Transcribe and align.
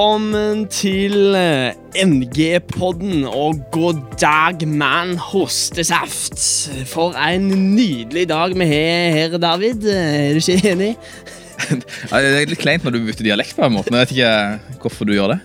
Velkommen 0.00 0.62
til 0.72 1.34
eh, 1.36 1.74
MG-podden, 2.08 3.26
og 3.28 3.58
god 3.68 3.98
dag, 4.16 4.62
mann 4.64 5.18
hostesaft. 5.20 6.40
For 6.88 7.12
en 7.20 7.50
nydelig 7.74 8.22
dag 8.30 8.54
vi 8.56 8.64
har 8.64 9.12
her, 9.12 9.36
David. 9.36 9.84
Er 9.92 10.32
du 10.32 10.40
ikke 10.40 10.72
enig? 10.72 10.94
Ja, 12.10 12.20
Det 12.20 12.28
er 12.42 12.50
litt 12.50 12.60
kleint 12.62 12.84
når 12.86 12.94
du 12.96 12.98
bytter 13.06 13.26
dialekt 13.26 13.54
på 13.58 13.64
en 13.66 13.74
måte. 13.74 13.90
men 13.92 14.00
Jeg 14.00 14.08
vet 14.08 14.14
ikke 14.16 14.78
hvorfor 14.84 15.08
du 15.08 15.12
gjør 15.14 15.34
det. 15.34 15.38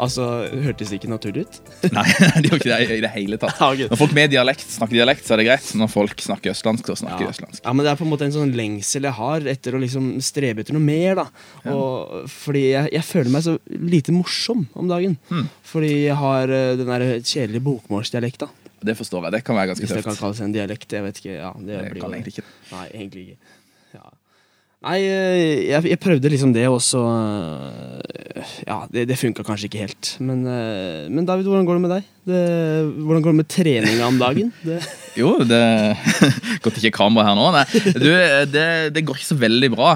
Altså, 0.00 0.26
hørtes 0.64 0.90
det 0.90 0.98
ikke 1.00 1.10
naturlig 1.10 1.44
ut? 1.46 1.58
Nei, 1.96 2.04
det 2.42 2.50
gjør 2.50 2.58
ikke 2.60 2.70
det 2.70 2.96
i 2.98 3.02
det 3.04 3.10
hele 3.14 3.38
tatt. 3.42 3.58
Når 3.90 3.98
folk 4.00 4.14
med 4.16 4.32
dialekt 4.34 4.66
snakker 4.76 4.96
dialekt, 4.98 5.26
så 5.26 5.34
er 5.36 5.42
det 5.42 5.46
greit. 5.48 5.68
Når 5.78 5.90
folk 5.92 6.24
snakker 6.24 6.54
østlandsk, 6.54 6.90
så 6.92 6.98
snakker 7.04 7.24
de 7.24 7.28
Ja. 7.28 7.34
østlandsk. 7.34 7.62
ja, 7.64 7.72
men 7.74 7.86
det 7.86 7.92
er 7.92 8.00
på 8.00 8.06
en 8.06 8.12
måte 8.12 8.26
en 8.28 8.34
sånn 8.36 8.54
lengsel 8.56 9.08
jeg 9.08 9.16
har 9.18 9.48
etter 9.54 9.76
å 9.78 9.82
liksom 9.82 10.10
strebe 10.24 10.64
etter 10.64 10.76
noe 10.76 10.84
mer. 10.84 11.14
da 11.22 11.26
og, 11.74 12.28
Fordi 12.30 12.64
jeg, 12.72 12.92
jeg 12.94 13.04
føler 13.10 13.30
meg 13.34 13.46
så 13.46 13.56
lite 13.70 14.14
morsom 14.14 14.66
om 14.74 14.88
dagen. 14.90 15.16
Hmm. 15.30 15.48
Fordi 15.64 15.92
jeg 16.08 16.18
har 16.20 16.48
eh, 16.54 16.76
den 16.80 16.90
der 16.90 17.06
kjedelige 17.20 17.64
bokmålsdialekta. 17.66 18.48
Det 18.84 18.92
forstår 18.98 19.24
jeg. 19.28 19.32
Det 19.38 19.44
kan 19.46 19.56
være 19.56 19.70
ganske 19.72 19.86
Hvis 19.86 19.94
det 19.96 20.04
kan 20.04 20.16
kalles 20.18 20.40
en 20.44 20.52
dialekt. 20.52 20.92
Jeg 20.92 21.02
vet 21.06 21.20
ikke. 21.22 21.36
Ja, 21.38 21.52
det, 21.56 21.78
Det 21.78 21.92
blir 21.94 22.02
kan 22.04 22.12
egentlig 22.18 22.34
ikke. 22.36 22.48
Nei, 22.74 22.86
egentlig 22.92 23.22
ikke. 23.24 23.38
Nei, 24.84 24.98
eh, 25.08 25.70
jeg, 25.70 25.86
jeg 25.94 26.00
prøvde 26.00 26.30
liksom 26.32 26.52
det, 26.52 26.66
og 26.68 26.80
så 26.84 27.00
eh, 27.08 28.50
Ja, 28.66 28.82
det, 28.92 29.06
det 29.08 29.16
funka 29.16 29.44
kanskje 29.46 29.70
ikke 29.70 29.84
helt. 29.86 30.10
Men, 30.20 30.42
eh, 30.44 31.06
men 31.08 31.24
David, 31.24 31.48
hvordan 31.48 31.64
går 31.68 31.78
det 31.78 31.84
med 31.86 31.94
deg? 31.94 32.10
Det, 32.28 32.42
hvordan 33.06 33.24
går 33.24 33.32
det 33.32 33.38
med 33.38 33.50
treninga 33.54 34.10
om 34.10 34.20
dagen? 34.20 34.52
Det, 34.68 34.82
Jo, 35.16 35.38
det 35.46 35.62
Godt 36.64 36.82
ikke 36.82 36.98
kamera 36.98 37.30
her 37.30 37.38
nå. 37.38 37.48
Nei, 37.54 37.64
du, 37.96 38.10
det, 38.52 39.04
går 39.06 39.20
ikke 39.20 39.32
så 39.32 39.40
veldig 39.40 39.72
bra. 39.72 39.94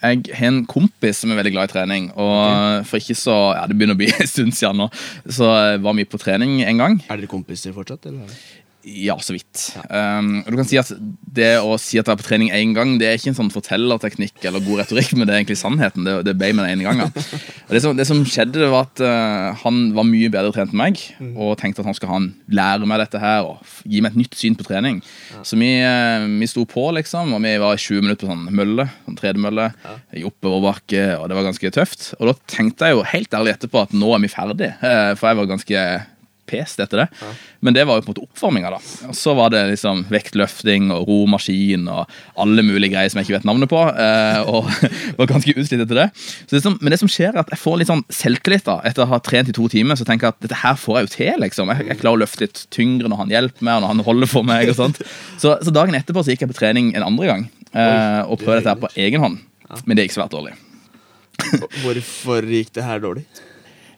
Jeg 0.00 0.22
har 0.38 0.48
en 0.48 0.62
kompis 0.68 1.18
som 1.20 1.32
er 1.32 1.40
veldig 1.40 1.52
glad 1.56 1.70
i 1.70 1.72
trening. 1.74 2.08
Og 2.14 2.86
for 2.88 3.02
ikke 3.02 3.18
så 3.18 3.36
Ja, 3.56 3.66
det 3.66 3.74
begynner 3.74 3.98
å 3.98 4.00
bli 4.00 4.12
en 4.22 4.30
stund 4.30 4.54
siden 4.54 4.84
nå. 4.84 4.90
Så 5.26 5.50
var 5.82 5.98
vi 5.98 6.06
på 6.06 6.20
trening 6.20 6.60
en 6.62 6.82
gang. 6.84 7.00
er 7.08 7.18
dere 7.18 7.30
kompiser 7.30 7.74
fortsatt? 7.74 8.06
Eller? 8.12 8.38
Ja, 8.80 9.18
så 9.20 9.34
vidt. 9.34 9.74
Um, 9.92 10.38
og 10.40 10.54
du 10.54 10.56
kan 10.56 10.68
si 10.68 10.78
at 10.80 10.88
Det 11.36 11.50
å 11.60 11.74
si 11.76 11.98
at 12.00 12.08
jeg 12.08 12.14
er 12.14 12.20
på 12.20 12.24
trening 12.24 12.48
én 12.54 12.72
gang, 12.72 12.94
det 13.00 13.06
er 13.06 13.18
ikke 13.18 13.28
en 13.34 13.36
sånn 13.36 13.52
fortellerteknikk 13.52 14.40
eller 14.48 14.64
god 14.64 14.80
retorikk, 14.82 15.12
men 15.18 15.28
det 15.28 15.34
er 15.34 15.42
egentlig 15.42 15.58
sannheten. 15.60 16.06
Det, 16.06 16.14
det 16.26 16.34
ble 16.40 16.52
med 16.56 16.64
den 16.64 16.78
ene 16.78 16.86
gangen. 16.88 17.12
Det, 17.70 17.78
som, 17.84 17.94
det 17.94 18.02
som 18.08 18.18
skjedde, 18.26 18.58
det 18.58 18.66
var 18.66 18.88
at 18.88 18.98
uh, 19.04 19.60
han 19.60 19.92
var 19.94 20.02
mye 20.08 20.26
bedre 20.32 20.50
trent 20.50 20.72
enn 20.72 20.80
meg, 20.80 20.98
og 21.38 21.52
tenkte 21.60 21.84
at 21.84 21.86
han 21.86 21.94
skulle 21.94 22.16
han 22.16 22.26
lære 22.50 22.88
meg 22.90 22.98
dette 22.98 23.20
her 23.22 23.46
og 23.46 23.60
gi 23.86 24.00
meg 24.02 24.10
et 24.10 24.18
nytt 24.18 24.34
syn 24.34 24.56
på 24.58 24.66
trening. 24.66 24.98
Så 25.46 25.54
vi, 25.60 25.68
uh, 25.78 26.26
vi 26.26 26.48
sto 26.50 26.64
på, 26.66 26.88
liksom, 26.98 27.36
og 27.36 27.44
vi 27.44 27.54
var 27.62 27.78
i 27.78 27.82
20 27.84 28.02
minutter 28.02 28.26
på 28.26 28.32
sånn 28.32 28.48
mølle, 28.58 28.88
sånn 29.04 29.20
tredemølle, 29.20 29.68
i 30.18 30.24
oppoverbakke, 30.26 31.04
og 31.20 31.28
det 31.30 31.38
var 31.38 31.46
ganske 31.46 31.72
tøft. 31.78 32.08
Og 32.18 32.32
da 32.32 32.34
tenkte 32.50 32.90
jeg 32.90 32.98
jo 32.98 33.06
helt 33.12 33.38
ærlig 33.38 33.54
etterpå 33.54 33.84
at 33.84 33.94
nå 33.94 34.10
er 34.16 34.24
vi 34.24 34.32
ferdig, 34.34 34.72
uh, 34.82 35.12
for 35.14 35.30
jeg 35.30 35.40
var 35.44 35.52
ganske 35.54 35.84
pest 36.50 36.80
etter 36.82 37.04
det. 37.04 37.06
Men 37.64 37.76
det 37.76 37.84
var 37.88 37.98
jo 38.00 38.04
på 38.04 38.10
en 38.10 38.14
måte 38.16 38.24
oppvarminga. 38.26 38.70
da. 38.74 38.80
Og 39.10 39.14
Så 39.16 39.34
var 39.38 39.52
det 39.54 39.62
liksom 39.72 40.02
vektløfting 40.10 40.90
og 40.94 41.06
romaskin 41.08 41.86
og 41.92 42.10
alle 42.40 42.64
mulige 42.66 42.92
greier 42.94 43.10
som 43.12 43.20
jeg 43.22 43.28
ikke 43.28 43.38
vet 43.38 43.48
navnet 43.48 43.70
på. 43.70 43.80
eh, 43.94 44.40
Og 44.50 44.66
var 45.20 45.30
ganske 45.30 45.54
utslitt 45.54 45.84
etter 45.86 46.02
det. 46.02 46.08
Så 46.46 46.56
det 46.58 46.62
som, 46.66 46.76
men 46.80 46.90
det 46.94 47.00
som 47.02 47.10
skjer 47.10 47.30
er 47.34 47.42
at 47.44 47.52
jeg 47.54 47.62
får 47.62 47.78
litt 47.80 47.90
sånn 47.92 48.04
selvtillit 48.10 48.66
da, 48.66 48.80
etter 48.90 49.06
å 49.06 49.10
ha 49.14 49.20
trent 49.30 49.48
i 49.52 49.56
to 49.56 49.68
timer. 49.72 49.96
Så 50.00 50.04
tenker 50.08 50.28
jeg 50.28 50.36
at 50.36 50.42
dette 50.48 50.60
her 50.64 50.78
får 50.80 50.98
jeg 51.00 51.06
jo 51.08 51.12
til. 51.16 51.32
liksom. 51.46 51.70
Jeg, 51.76 51.86
jeg 51.92 52.00
klarer 52.02 52.18
å 52.18 52.22
løfte 52.24 52.44
litt 52.46 52.64
tyngre 52.74 53.08
når 53.12 53.22
han 53.24 53.34
hjelper 53.36 53.68
meg 53.68 53.78
og 53.78 53.86
når 53.86 53.94
han 53.94 54.04
holder 54.10 54.32
for 54.34 54.46
meg. 54.50 54.72
og 54.72 54.78
sånt. 54.80 55.02
Så, 55.40 55.54
så 55.62 55.70
dagen 55.74 55.94
etterpå 55.98 56.24
så 56.26 56.34
gikk 56.34 56.46
jeg 56.46 56.52
på 56.54 56.58
trening 56.60 56.90
en 56.98 57.06
andre 57.06 57.30
gang 57.30 57.46
eh, 57.74 58.22
og 58.26 58.40
prøvde 58.42 58.62
dette 58.62 58.74
her 58.74 58.82
på 58.82 58.90
egen 59.06 59.22
hånd. 59.22 59.38
Men 59.86 59.94
det 59.98 60.08
gikk 60.08 60.16
svært 60.18 60.32
dårlig. 60.34 60.56
Hvorfor 61.84 62.44
gikk 62.50 62.72
det 62.76 62.84
her 62.84 63.00
dårlig? 63.02 63.22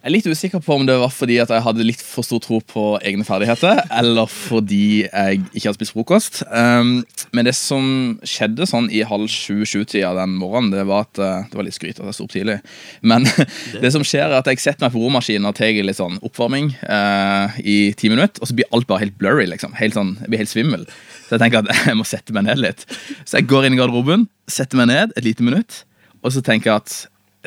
Jeg 0.02 0.10
er 0.10 0.14
litt 0.16 0.26
usikker 0.26 0.58
på 0.58 0.74
om 0.74 0.82
det 0.82 0.96
var 0.98 1.12
fordi 1.14 1.36
at 1.38 1.50
jeg 1.54 1.62
hadde 1.62 1.84
litt 1.86 2.00
for 2.02 2.26
stor 2.26 2.40
tro 2.42 2.56
på 2.66 2.82
egne 3.06 3.22
ferdigheter, 3.22 3.84
eller 4.00 4.26
fordi 4.26 5.04
jeg 5.04 5.44
ikke 5.52 5.68
hadde 5.68 5.78
spist 5.78 5.94
frokost. 5.94 6.40
Um, 6.50 7.04
men 7.30 7.46
det 7.46 7.52
som 7.54 7.84
skjedde 8.26 8.66
sånn 8.66 8.88
i 8.90 9.04
halv 9.06 9.30
sju-sju-tida 9.30 10.10
den 10.18 10.34
morgenen, 10.40 10.72
det 10.74 10.82
var 10.90 11.06
at 11.06 11.20
uh, 11.22 11.46
Det 11.46 11.54
var 11.54 11.68
litt 11.68 11.76
skryt 11.76 12.00
at 12.00 12.10
jeg 12.10 12.18
sto 12.18 12.26
opp 12.26 12.34
tidlig. 12.34 12.58
Men 13.06 13.28
det 13.84 13.92
som 13.94 14.02
skjer, 14.02 14.26
er 14.26 14.40
at 14.40 14.50
jeg 14.50 14.58
setter 14.64 14.88
meg 14.88 14.96
på 14.96 15.04
romaskinen 15.04 15.46
og 15.52 15.54
tar 15.60 15.70
litt 15.70 16.00
sånn 16.00 16.18
oppvarming 16.18 16.72
uh, 16.82 17.54
i 17.62 17.94
ti 17.94 18.10
minutter, 18.10 18.42
og 18.42 18.50
så 18.50 18.58
blir 18.58 18.74
alt 18.74 18.90
bare 18.90 19.04
helt 19.04 19.16
blurry. 19.22 19.46
liksom. 19.54 19.78
Helt 19.78 19.94
sånn, 19.94 20.16
Jeg 20.24 20.34
blir 20.34 20.42
helt 20.42 20.54
svimmel. 20.56 20.90
Så 21.28 21.36
jeg 21.36 21.44
tenker 21.46 21.62
at 21.62 21.70
jeg 21.92 22.00
må 22.02 22.10
sette 22.10 22.34
meg 22.34 22.50
ned 22.50 22.58
litt. 22.58 22.82
Så 23.22 23.38
jeg 23.38 23.46
går 23.54 23.70
inn 23.70 23.78
i 23.78 23.82
garderoben, 23.84 24.26
setter 24.50 24.82
meg 24.82 24.90
ned 24.90 25.14
et 25.14 25.30
lite 25.30 25.46
minutt, 25.46 25.84
og 26.26 26.34
så 26.34 26.42
tenker 26.42 26.72
jeg 26.72 26.82
at 26.82 26.98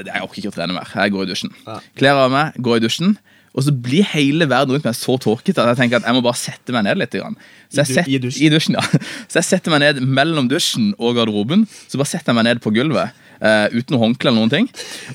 jeg 0.04 0.26
orker 0.26 0.42
ikke 0.42 0.52
å 0.52 0.56
trene 0.58 0.76
mer. 0.76 0.92
Jeg 0.92 1.14
går 1.16 1.26
i 1.26 1.32
dusjen. 1.32 1.56
Ja. 1.66 1.80
Kler 2.00 2.20
av 2.26 2.34
meg, 2.34 2.58
går 2.60 2.82
i 2.82 2.86
dusjen. 2.86 3.16
Og 3.56 3.64
så 3.64 3.72
blir 3.72 4.04
hele 4.12 4.48
verden 4.52 4.76
rundt 4.76 4.88
meg 4.88 4.98
så 5.00 5.16
tåkete 5.22 5.64
at 5.64 5.72
jeg 5.72 5.80
tenker 5.80 6.02
at 6.02 6.08
jeg 6.10 6.18
må 6.18 6.24
bare 6.26 6.40
sette 6.40 6.76
meg 6.76 6.84
ned 6.90 7.00
litt. 7.00 7.16
Så 7.16 7.80
jeg 7.80 7.92
set- 7.94 8.10
i 8.12 8.18
dusjen? 8.20 8.44
I 8.44 8.50
dusjen, 8.52 8.76
ja. 8.76 8.84
Så 9.32 9.40
jeg 9.40 9.48
setter 9.48 9.72
meg 9.72 9.86
ned 9.86 10.02
mellom 10.04 10.50
dusjen 10.52 10.92
og 11.00 11.16
garderoben. 11.16 11.64
Så 11.88 12.02
bare 12.02 12.12
setter 12.12 12.34
jeg 12.34 12.42
meg 12.42 12.50
ned 12.50 12.64
på 12.66 12.74
gulvet 12.76 13.16
uh, 13.40 13.68
uten 13.72 14.00
håndkle 14.02 14.32
eller 14.32 14.44
noen 14.44 14.52
ting. 14.52 14.68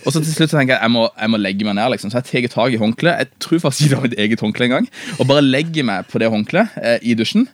Og 0.07 0.15
så 0.15 0.23
til 0.25 0.33
slutt 0.33 0.55
så 0.55 0.57
tenker 0.57 0.79
jeg 0.79 0.87
jeg 0.87 0.95
må, 0.97 1.05
jeg 1.13 1.33
må 1.35 1.41
legge 1.43 1.69
meg 1.69 1.77
ned. 1.77 1.93
liksom. 1.95 2.13
Så 2.15 2.23
jeg 2.23 2.49
tar 2.49 2.57
tak 2.57 2.77
i 2.77 2.81
håndkleet. 2.81 3.27
Jeg 3.27 3.45
tror 3.45 3.63
faktisk 3.67 3.85
ikke 3.85 3.93
det 3.93 4.01
var 4.01 4.09
mitt 4.09 4.19
eget 4.25 4.47
håndkle 4.47 4.71
engang. 4.71 4.89
Og 5.19 5.29
bare 5.29 5.45
legger 5.45 5.85
meg 5.93 6.09
på 6.09 6.23
det 6.23 6.33
håndkleet 6.33 6.81
uh, 6.81 6.97
i 7.05 7.17
dusjen. 7.21 7.45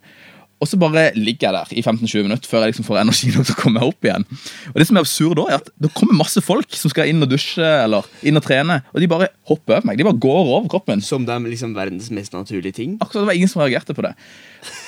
Og 0.57 0.69
så 0.71 0.79
bare 0.81 1.11
ligger 1.17 1.51
jeg 1.51 1.55
der 1.57 1.73
i 1.77 1.83
15-20 1.85 2.25
minutter 2.25 2.49
før 2.49 2.65
jeg 2.65 2.73
liksom 2.73 2.87
får 2.87 3.03
energi 3.03 3.29
nok 3.35 3.45
til 3.45 3.53
å 3.53 3.59
komme 3.61 3.77
meg 3.77 3.91
opp 3.91 4.07
igjen. 4.09 4.25
Og 4.73 4.79
det 4.81 4.87
som 4.89 4.97
er 4.97 5.05
absurd 5.05 5.37
da, 5.37 5.45
er 5.51 5.59
at 5.61 5.69
det 5.85 5.91
kommer 5.97 6.17
masse 6.17 6.41
folk 6.45 6.79
som 6.81 6.93
skal 6.93 7.11
inn 7.11 7.21
og 7.25 7.29
dusje 7.29 7.67
eller 7.83 8.09
inn 8.27 8.41
og 8.41 8.45
trene, 8.47 8.79
og 8.95 9.03
de 9.03 9.09
bare 9.11 9.29
hopper 9.51 9.77
over 9.77 9.89
meg. 9.91 10.01
De 10.01 10.07
bare 10.07 10.21
går 10.25 10.41
over 10.45 10.69
kroppen. 10.73 11.03
Som 11.05 11.27
det 11.29 11.35
er 11.35 11.45
liksom 11.45 11.75
verdens 11.77 12.09
mest 12.15 12.33
naturlige 12.33 12.79
ting? 12.79 12.97
Akkurat 13.03 13.27
Det 13.27 13.29
var 13.29 13.37
ingen 13.37 13.53
som 13.53 13.61
reagerte 13.61 13.97
på 13.97 14.07
det. 14.07 14.15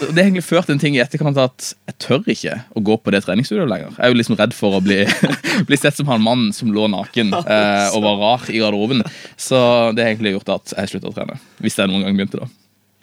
Og 0.06 0.14
det 0.14 0.22
har 0.22 0.30
egentlig 0.30 0.46
ført 0.46 0.70
en 0.72 0.80
ting 0.80 0.96
i 0.96 1.02
etterkant 1.04 1.36
at 1.42 1.72
jeg 1.90 1.98
tør 2.00 2.32
ikke 2.32 2.56
å 2.72 2.84
gå 2.88 2.96
på 3.02 3.12
det 3.12 3.20
treningsstudioet 3.26 3.68
lenger. 3.70 3.92
Jeg 3.98 4.06
er 4.08 4.14
jo 4.14 4.18
liksom 4.22 4.38
redd 4.40 4.56
for 4.56 4.78
å 4.78 4.80
bli, 4.84 5.02
bli 5.68 5.80
sett 5.80 6.00
som 6.00 6.08
han 6.08 6.24
mannen 6.24 6.56
som 6.56 6.72
lå 6.72 6.88
naken 6.94 7.34
eh, 7.42 7.92
og 7.92 8.06
var 8.06 8.22
rar 8.24 8.48
i 8.48 8.62
garderoben. 8.62 9.04
Så 9.36 9.60
det 9.92 10.06
har 10.06 10.14
egentlig 10.14 10.38
gjort 10.38 10.56
at 10.56 10.74
jeg 10.78 10.94
slutta 10.94 11.12
å 11.12 11.18
trene. 11.20 11.36
Hvis 11.60 11.76
jeg 11.76 11.92
noen 11.92 12.08
gang 12.08 12.16
begynte, 12.16 12.40
da. 12.40 12.50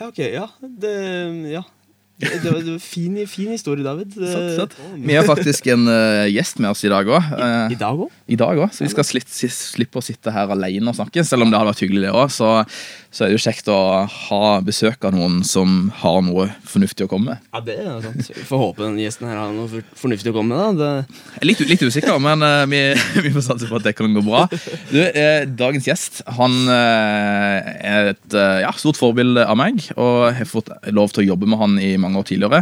Ja, 0.01 0.09
ok, 0.09 0.19
ja. 0.27 0.49
Det, 0.59 0.95
ja. 1.53 1.61
Det, 2.15 2.51
var, 2.51 2.59
det 2.61 2.71
var 2.71 2.79
fin, 2.79 3.17
fin 3.27 3.51
historie, 3.51 3.83
David. 3.83 4.13
Satt, 4.33 4.51
sant. 4.55 4.77
Vi 4.95 5.15
har 5.17 5.27
faktisk 5.27 5.67
en 5.73 5.87
uh, 5.89 6.25
gjest 6.31 6.61
med 6.63 6.71
oss 6.71 6.85
i 6.87 6.91
dag 6.91 7.09
òg. 7.09 7.33
I 7.71 7.79
dag 7.79 8.05
òg? 8.05 8.13
i 8.25 8.37
dag 8.39 8.57
òg, 8.57 8.71
så 8.73 8.81
vi 8.81 8.89
skal 8.89 9.05
slitt, 9.05 9.29
slippe 9.29 9.99
å 10.01 10.03
sitte 10.03 10.31
her 10.33 10.49
alene 10.49 10.89
og 10.89 10.97
snakke. 10.97 11.21
Selv 11.27 11.45
om 11.45 11.51
det 11.51 11.59
hadde 11.59 11.69
vært 11.69 11.83
hyggelig, 11.83 12.07
det 12.07 12.13
òg, 12.15 12.31
så, 12.33 12.51
så 13.13 13.25
er 13.25 13.29
det 13.29 13.37
jo 13.37 13.43
kjekt 13.43 13.69
å 13.69 13.77
ha 14.09 14.39
besøk 14.65 15.05
av 15.05 15.13
noen 15.13 15.43
som 15.45 15.91
har 16.01 16.23
noe 16.25 16.47
fornuftig 16.65 17.05
å 17.05 17.11
komme 17.11 17.35
med. 17.35 17.43
Ja, 17.53 17.61
det 17.67 17.75
er 17.83 17.99
sant. 18.01 18.31
Vi 18.33 18.45
får 18.49 18.61
håpe 18.63 18.81
den 18.81 18.97
gjesten 19.03 19.29
her 19.29 19.37
har 19.43 19.53
noe 19.53 19.83
fornuftig 19.99 20.33
å 20.33 20.37
komme 20.39 20.57
med. 20.57 20.79
da. 20.81 20.87
Det, 21.05 21.19
Jeg 21.35 21.43
er 21.43 21.49
litt, 21.51 21.61
litt 21.69 21.85
usikker, 21.85 22.17
men 22.23 22.41
uh, 22.41 22.63
vi, 22.71 22.81
vi 23.27 23.33
får 23.35 23.45
satse 23.51 23.69
på 23.69 23.77
at 23.77 23.85
det 23.85 23.93
kan 23.99 24.17
gå 24.17 24.25
bra. 24.25 24.47
Du, 24.89 24.99
eh, 25.05 25.45
dagens 25.45 25.85
gjest 25.85 26.23
han 26.39 26.57
eh, 26.71 27.71
er 27.85 28.11
et 28.15 28.37
eh, 28.37 28.63
ja, 28.63 28.73
stort 28.79 28.97
forbilde 28.97 29.45
av 29.45 29.59
meg, 29.59 29.85
og 29.93 30.31
har 30.33 30.49
fått 30.49 30.73
lov 30.89 31.13
til 31.13 31.25
å 31.25 31.29
jobbe 31.33 31.49
med 31.51 31.61
han 31.61 31.77
i 31.77 31.93
mange 32.01 32.04
år 32.13 32.27
tidligere. 32.29 32.61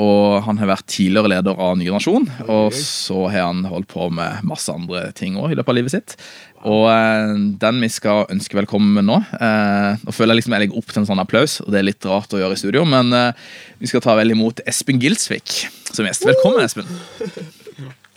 Og 0.00 0.40
han 0.46 0.56
har 0.56 0.70
vært 0.70 0.86
tidligere 0.88 1.28
leder 1.34 1.58
av 1.60 1.74
Ny 1.76 1.90
Nasjon, 1.92 2.24
og 2.48 2.72
så 2.72 3.26
har 3.28 3.50
han 3.50 3.66
holdt 3.68 3.90
på 3.90 4.06
med 4.14 4.40
masse 4.48 4.72
andre 4.72 5.10
ting 5.16 5.36
også 5.36 5.52
i 5.52 5.58
løpet 5.58 5.68
av 5.68 5.76
livet 5.76 5.92
sitt. 5.92 6.16
Og 6.64 6.86
eh, 6.88 7.34
den 7.60 7.80
vi 7.82 7.90
skal 7.92 8.24
ønske 8.32 8.54
velkommen 8.54 9.02
nå 9.02 9.16
eh, 9.18 9.96
Nå 9.98 10.12
føler 10.14 10.30
jeg 10.30 10.38
liksom 10.38 10.54
jeg 10.54 10.62
legger 10.62 10.78
opp 10.78 10.92
til 10.92 11.02
en 11.02 11.08
sånn 11.10 11.22
applaus, 11.22 11.58
og 11.64 11.72
det 11.74 11.80
er 11.80 11.88
litt 11.90 12.06
rart 12.08 12.32
å 12.32 12.40
gjøre 12.40 12.56
i 12.56 12.62
studio, 12.62 12.86
men 12.88 13.12
eh, 13.18 13.48
vi 13.82 13.90
skal 13.90 14.04
ta 14.04 14.16
vel 14.16 14.32
imot 14.32 14.64
Espen 14.64 15.02
Gilsvik 15.02 15.66
som 15.92 16.08
gjest. 16.08 16.24
Velkommen, 16.30 16.64
Espen. 16.64 16.88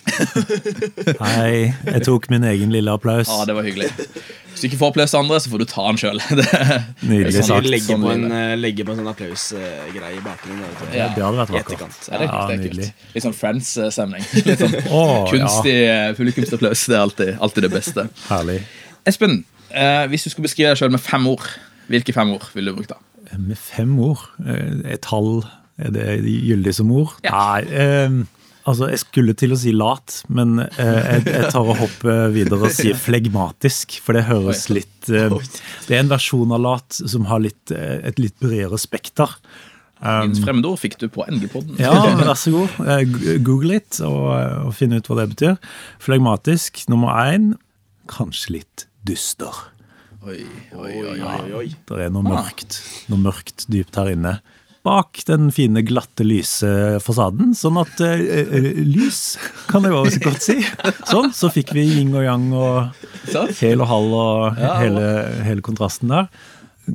Hei, 1.25 1.74
jeg 1.88 2.02
tok 2.06 2.28
min 2.31 2.46
egen 2.48 2.74
lille 2.74 2.92
applaus. 2.94 3.30
Ja, 3.30 3.46
det 3.50 3.56
var 3.57 3.66
hyggelig. 3.68 3.90
Hvis 4.56 4.62
du 4.62 4.68
ikke 4.69 4.78
får 4.80 4.92
applaus 4.94 5.13
av 5.18 5.24
andre, 5.25 5.40
så 5.44 5.52
får 5.52 5.62
du 5.62 5.66
ta 5.68 5.84
den 5.90 5.98
sjøl. 6.00 6.22
Nydelig 7.10 7.34
Sånn, 7.42 7.50
sagt. 7.50 7.68
legge, 7.68 7.88
sånn 7.90 8.06
på 8.06 8.12
en, 8.13 8.25
eh, 8.31 8.54
legge 8.60 8.86
på 8.88 8.94
en 8.94 9.02
sånn 9.02 9.10
applausgreie 9.12 10.13
i 10.16 10.22
bakgrunnen. 10.24 10.78
Ja. 10.96 11.10
Det 11.12 11.25
hadde 11.25 11.42
vært 11.42 11.56
vakkert. 11.57 11.98
Ja, 12.07 12.22
det, 12.22 12.30
Ja, 12.30 12.38
det 12.48 12.56
er 12.56 12.62
kult. 12.63 13.04
Litt 13.18 13.25
sånn 13.25 13.36
Friends-stemning. 13.36 14.24
Sånn 14.62 14.78
oh, 14.88 15.25
kunstig 15.28 15.75
ja. 15.81 15.98
publikumsapplaus. 16.16 16.86
Det 16.88 16.96
er 16.96 17.04
alltid, 17.04 17.34
alltid 17.44 17.68
det 17.68 17.74
beste. 17.74 18.07
herlig. 18.30 18.62
Espen, 19.10 19.42
eh, 19.75 20.06
hvis 20.13 20.24
du 20.25 20.31
skulle 20.31 20.48
beskrive 20.48 20.72
deg 20.72 20.80
sjøl 20.80 20.96
med 20.96 21.04
fem 21.04 21.28
ord, 21.34 21.44
hvilke 21.92 22.16
fem 22.16 22.31
ord 22.38 22.48
ville 22.56 22.72
du 22.72 22.80
brukt 22.80 22.96
da? 22.96 23.02
Med 23.36 23.60
fem 23.60 23.92
ord, 24.00 24.24
eh, 24.46 24.94
et 24.96 25.04
tall, 25.04 25.44
er 25.81 25.92
det 25.92 26.07
gyldig 26.24 26.78
som 26.80 26.96
ord? 26.96 27.18
Ja. 27.28 27.36
Nei, 27.36 27.75
eh, 27.75 28.22
altså 28.69 28.89
jeg 28.91 29.01
skulle 29.03 29.35
til 29.38 29.53
å 29.56 29.59
si 29.59 29.73
lat, 29.75 30.19
men 30.33 30.59
eh, 30.65 30.79
jeg, 30.81 31.25
jeg 31.29 31.51
tar 31.53 31.69
og 31.69 31.77
hopper 31.79 32.33
videre 32.33 32.67
og 32.67 32.73
sier 32.75 32.97
flegmatisk, 33.00 34.00
for 34.03 34.17
det 34.17 34.25
høres 34.29 34.65
litt 34.73 35.09
eh, 35.09 35.33
Det 35.88 35.95
er 35.95 36.03
en 36.03 36.12
versjon 36.12 36.53
av 36.56 36.63
lat 36.65 37.00
som 37.00 37.29
har 37.29 37.44
litt, 37.45 37.73
eh, 37.73 38.01
et 38.09 38.21
litt 38.21 38.38
bredere 38.41 38.79
spekter. 38.81 39.38
Um, 40.06 40.29
Mitt 40.29 40.41
fremmedord 40.44 40.81
fikk 40.81 40.97
du 41.01 41.07
på 41.09 41.23
NG-podden. 41.23 41.77
Ja, 41.81 41.94
vær 42.19 42.35
så 42.38 42.51
god. 42.53 42.81
Eh, 42.83 43.06
Google 43.45 43.77
litt 43.77 44.01
og, 44.06 44.27
og 44.68 44.73
finne 44.77 45.00
ut 45.00 45.07
hva 45.09 45.21
det 45.21 45.29
betyr. 45.35 45.56
Flegmatisk 46.03 46.83
nummer 46.91 47.15
én. 47.31 47.53
kanskje 48.11 48.59
litt 48.59 48.85
dyster. 49.07 49.53
Oi, 50.25 50.41
oi, 50.73 50.91
oi, 51.06 51.15
oi. 51.21 51.50
oi. 51.53 51.68
Det 51.85 52.01
er 52.01 52.11
noe 52.13 52.25
mørkt, 52.25 52.79
noe 53.11 53.21
mørkt 53.21 53.68
dypt 53.69 53.97
her 53.97 54.09
inne. 54.13 54.39
Bak 54.85 55.23
den 55.25 55.49
fine, 55.53 55.81
glatte, 55.81 56.25
lyse 56.27 56.69
fasaden. 57.01 57.55
Sånn 57.57 57.79
at 57.81 58.01
uh, 58.05 58.69
Lys, 58.85 59.21
kan 59.71 59.85
jeg 59.87 59.95
også 59.97 60.21
godt 60.21 60.45
si. 60.45 60.59
Sånn, 61.09 61.31
så 61.33 61.49
fikk 61.53 61.73
vi 61.73 61.87
yin 61.89 62.13
og 62.13 62.25
yang 62.25 62.51
og 62.53 63.07
hel 63.57 63.81
og 63.81 63.89
halv 63.89 64.13
og 64.19 64.59
hele, 64.61 65.07
hele 65.47 65.65
kontrasten 65.65 66.13
der. 66.13 66.29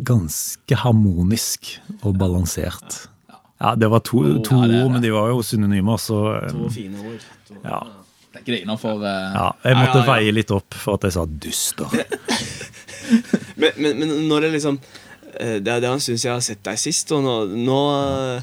Ganske 0.07 0.79
harmonisk 0.85 1.73
og 2.05 2.15
balansert. 2.21 3.09
Ja, 3.61 3.75
det 3.77 3.91
var 3.93 4.07
to, 4.07 4.23
to 4.47 4.63
Ja, 4.63 4.69
det 4.71 4.79
ord, 4.85 4.95
men 4.95 5.03
de 5.03 5.11
var 5.13 5.35
jo 5.35 5.43
synonymer, 5.45 5.99
så 6.01 6.21
um, 6.47 6.63
To 6.63 6.71
fine 6.73 7.03
ord. 7.03 7.27
To. 7.51 7.59
ja. 7.65 7.83
Det 8.31 8.39
er 8.39 8.45
ikke 8.45 8.55
det 8.55 8.61
innenfor 8.63 9.03
uh, 9.03 9.11
ja. 9.35 9.47
Jeg 9.67 9.77
måtte 9.81 10.01
ja, 10.01 10.07
veie 10.07 10.33
litt 10.33 10.53
opp 10.55 10.79
for 10.79 10.97
at 10.97 11.09
jeg 11.09 11.19
sa 11.19 11.27
duster. 11.27 11.91
Men, 13.61 13.73
men, 13.75 13.97
men 13.99 14.11
når 14.31 14.45
det 14.45 14.49
liksom 14.53 14.77
Det 15.65 15.73
er 15.73 15.81
det 15.83 15.91
han 15.91 16.01
syns 16.03 16.25
jeg 16.27 16.33
har 16.33 16.41
sett 16.45 16.63
deg 16.67 16.79
sist, 16.81 17.13
og 17.17 17.21
nå, 17.25 17.35
nå 17.55 17.79
eh, 17.97 18.41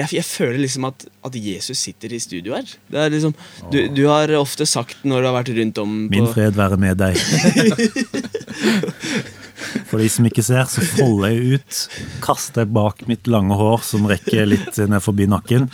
jeg, 0.00 0.08
jeg 0.18 0.24
føler 0.26 0.58
liksom 0.62 0.84
at, 0.90 0.98
at 1.26 1.34
Jesus 1.38 1.78
sitter 1.88 2.08
i 2.14 2.20
studio 2.22 2.50
her. 2.56 2.66
Det 2.90 2.98
er 3.00 3.08
liksom 3.14 3.34
du, 3.72 3.78
du 3.94 4.04
har 4.10 4.26
ofte 4.38 4.64
sagt 4.68 5.04
når 5.06 5.18
du 5.22 5.26
har 5.30 5.38
vært 5.40 5.54
rundt 5.58 5.76
om 5.82 5.90
på 6.08 6.14
Min 6.14 6.30
fred 6.32 6.52
være 6.58 6.78
med 6.80 6.94
deg. 7.02 7.14
For 9.90 10.02
de 10.02 10.08
som 10.12 10.26
ikke 10.28 10.44
ser, 10.44 10.64
så 10.70 10.84
folder 10.94 11.32
jeg 11.34 11.58
ut, 11.58 11.80
kaster 12.24 12.64
jeg 12.64 12.72
bak 12.76 13.04
mitt 13.10 13.28
lange 13.30 13.56
hår 13.58 13.84
som 13.86 14.06
rekker 14.10 14.46
litt 14.48 14.78
ned 14.90 15.02
forbi 15.04 15.28
nakken. 15.30 15.68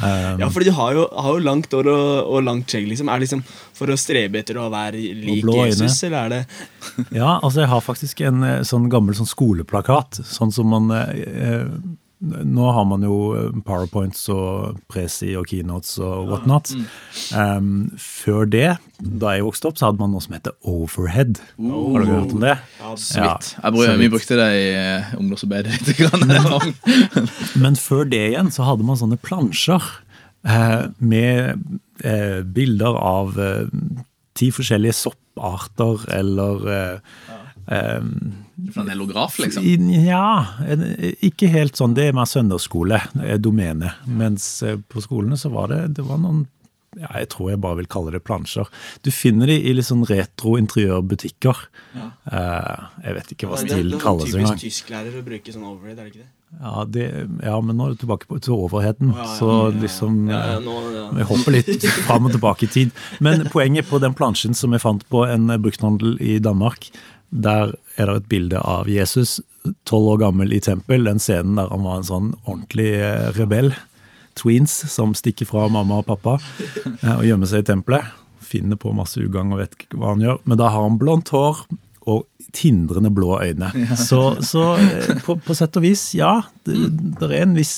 Um, 0.00 0.40
Ja, 0.40 0.48
for 0.48 0.64
du 0.64 0.70
har 0.76 0.94
jo, 0.96 1.06
har 1.12 1.36
jo 1.36 1.44
langt 1.44 1.72
hår 1.74 1.90
og, 1.92 2.30
og 2.30 2.44
langt 2.46 2.70
skjegg. 2.70 2.88
Liksom. 2.90 3.10
Er 3.10 3.20
det 3.20 3.28
liksom 3.28 3.44
for 3.76 3.92
å 3.92 3.96
strebe 4.00 4.40
etter 4.42 4.58
å 4.60 4.68
være 4.72 5.00
lik 5.00 5.44
øyne. 5.44 5.70
Jesus, 5.70 6.02
eller 6.08 6.20
er 6.20 6.34
det 6.34 7.06
Ja, 7.16 7.38
altså 7.38 7.64
jeg 7.64 7.70
har 7.72 7.84
faktisk 7.84 8.20
en 8.28 8.44
eh, 8.46 8.60
sånn 8.66 8.90
gammel 8.92 9.16
sånn 9.18 9.28
skoleplakat. 9.30 10.20
Sånn 10.26 10.52
som 10.54 10.70
man 10.72 10.90
eh, 10.96 11.24
eh, 11.30 11.66
Nå 12.20 12.66
har 12.76 12.84
man 12.84 13.04
jo 13.06 13.14
eh, 13.32 13.52
powerpoints 13.64 14.26
og 14.32 14.80
presi 14.92 15.30
og 15.40 15.48
keynotes 15.48 15.94
og 16.04 16.28
whatnot. 16.28 16.74
Um, 17.32 17.88
før 17.96 18.44
det, 18.52 18.74
da 19.00 19.32
jeg 19.38 19.46
vokste 19.46 19.70
opp, 19.70 19.78
så 19.80 19.88
hadde 19.88 20.02
man 20.02 20.12
noe 20.12 20.20
som 20.24 20.36
heter 20.36 20.52
overhead. 20.68 21.40
Har 21.56 22.04
dere 22.04 22.18
hørt 22.18 22.34
om 22.36 22.44
det? 22.44 22.58
Ja, 22.82 22.92
Så 23.00 23.24
vidt. 23.24 23.50
Ja, 23.56 23.96
vi 24.02 24.10
brukte 24.12 24.36
det 24.42 24.50
i 24.58 24.68
uh, 24.76 25.14
ungdomsarbeidet 25.16 25.78
litt. 25.78 25.96
Grann. 25.96 26.76
Men 27.64 27.80
før 27.80 28.04
det 28.08 28.22
igjen 28.34 28.52
så 28.52 28.68
hadde 28.68 28.84
man 28.84 29.00
sånne 29.00 29.18
plansjer 29.24 29.80
eh, 30.44 30.84
med 30.98 31.64
eh, 32.04 32.40
bilder 32.44 32.96
av 33.00 33.40
eh, 33.40 33.66
ti 34.38 34.50
forskjellige 34.54 34.96
sopparter 34.96 36.06
eller 36.16 36.70
eh, 36.76 37.18
eh, 37.76 38.04
Fra 38.74 38.82
en 38.82 38.90
elograf, 38.94 39.38
liksom. 39.38 39.64
i- 39.64 40.04
Ja, 40.06 40.46
ikke 41.22 41.48
helt 41.50 41.76
sånn. 41.78 41.94
Det 41.94 42.08
er 42.08 42.12
mer 42.16 42.26
søndagsskole, 42.28 43.00
eh, 43.24 43.36
domene. 43.38 43.94
Mens 44.06 44.62
eh, 44.62 44.76
på 44.76 45.02
skolene 45.04 45.38
så 45.40 45.50
var 45.52 45.68
det, 45.68 45.94
det 45.94 46.04
var 46.06 46.18
noen 46.18 46.46
ja, 46.98 47.06
jeg 47.20 47.28
tror 47.30 47.50
jeg 47.52 47.60
bare 47.62 47.76
vil 47.78 47.86
kalle 47.86 48.10
det 48.10 48.24
plansjer. 48.26 48.66
Du 49.06 49.12
finner 49.14 49.46
de 49.46 49.54
i 49.62 49.72
litt 49.72 49.86
sånn 49.86 50.02
retro 50.08 50.56
interiørbutikker. 50.58 51.54
Ja. 51.94 52.08
jeg 53.04 53.14
vet 53.14 53.30
ikke 53.36 53.46
hva 53.50 53.60
stilen 53.62 54.00
kalles 54.02 54.32
engang. 54.34 54.56
det 54.56 54.56
er 54.56 54.58
typisk 54.58 54.64
tysklærer 54.88 55.20
å 55.20 55.22
bruke 55.24 55.54
sånn 55.54 55.66
overhead, 55.70 55.98
er 56.00 56.08
det 56.08 56.10
ikke 56.14 56.24
det? 56.24 56.30
Ja, 56.60 56.84
det, 56.84 57.04
ja, 57.46 57.60
men 57.62 57.76
nå 57.78 57.86
er 57.86 57.94
du 57.94 58.00
tilbake 58.02 58.26
på, 58.26 58.40
til 58.42 58.56
overheten. 58.58 59.12
Ja, 59.14 59.22
ja, 59.22 59.36
Så 59.38 59.50
liksom 59.78 60.16
Ja, 60.32 60.40
ja, 60.40 60.56
eh, 60.56 60.64
nå, 60.66 60.74
ja. 60.96 61.04
Vi 61.14 61.28
hopper 61.30 61.54
litt 61.54 61.86
fram 62.08 62.26
og 62.26 62.32
tilbake 62.34 62.66
i 62.66 62.72
tid. 62.74 62.90
Men 63.22 63.44
poenget 63.54 63.86
på 63.86 64.00
den 64.02 64.14
plansjen 64.18 64.56
som 64.58 64.72
jeg 64.74 64.82
fant 64.82 65.06
på 65.08 65.22
en 65.30 65.46
brukthandel 65.62 66.18
i 66.20 66.40
Danmark, 66.42 66.90
der 67.30 67.74
er 67.96 68.10
det 68.10 68.16
et 68.16 68.28
bilde 68.30 68.60
av 68.66 68.88
Jesus, 68.90 69.38
tolv 69.88 70.14
år 70.14 70.22
gammel 70.24 70.52
i 70.54 70.60
tempel. 70.62 71.04
Den 71.06 71.22
scenen 71.22 71.58
der 71.58 71.70
han 71.70 71.84
var 71.86 72.00
en 72.00 72.08
sånn 72.08 72.32
ordentlig 72.44 72.92
eh, 72.98 73.28
rebell. 73.36 73.72
Tweens 74.38 74.72
som 74.90 75.14
stikker 75.18 75.48
fra 75.48 75.68
mamma 75.72 76.00
og 76.00 76.08
pappa 76.08 76.38
eh, 76.38 77.16
og 77.16 77.26
gjemmer 77.26 77.50
seg 77.50 77.64
i 77.64 77.70
tempelet. 77.70 78.16
Finner 78.50 78.78
på 78.80 78.94
masse 78.96 79.20
ugagn 79.22 79.54
og 79.54 79.62
vet 79.62 79.76
ikke 79.76 80.00
hva 80.00 80.14
han 80.14 80.24
gjør. 80.26 80.42
Men 80.48 80.60
da 80.60 80.72
har 80.74 80.86
han 80.86 80.98
blondt 81.00 81.32
hår 81.34 81.64
og 82.10 82.24
tindrende 82.56 83.12
blå 83.14 83.36
øyne. 83.38 83.70
Så, 84.00 84.40
så 84.42 84.72
eh, 84.80 85.12
på, 85.22 85.38
på 85.44 85.54
sett 85.56 85.76
og 85.78 85.86
vis, 85.86 86.08
ja. 86.18 86.40
Det, 86.66 86.78
det 87.20 87.30
er 87.30 87.44
en 87.44 87.58
viss 87.58 87.76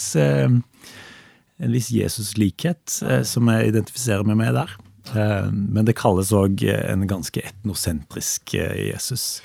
en 1.63 1.71
viss 1.71 1.93
Jesus-likhet 1.95 2.97
som 3.29 3.51
jeg 3.53 3.69
identifiserer 3.71 4.25
meg 4.27 4.41
med 4.41 4.57
der. 4.57 4.73
Eh, 5.11 5.49
men 5.53 5.87
det 5.89 5.97
kalles 5.99 6.31
òg 6.37 6.63
en 6.69 7.07
ganske 7.11 7.43
etnosentrisk 7.43 8.55
eh, 8.59 8.89
Jesus. 8.93 9.43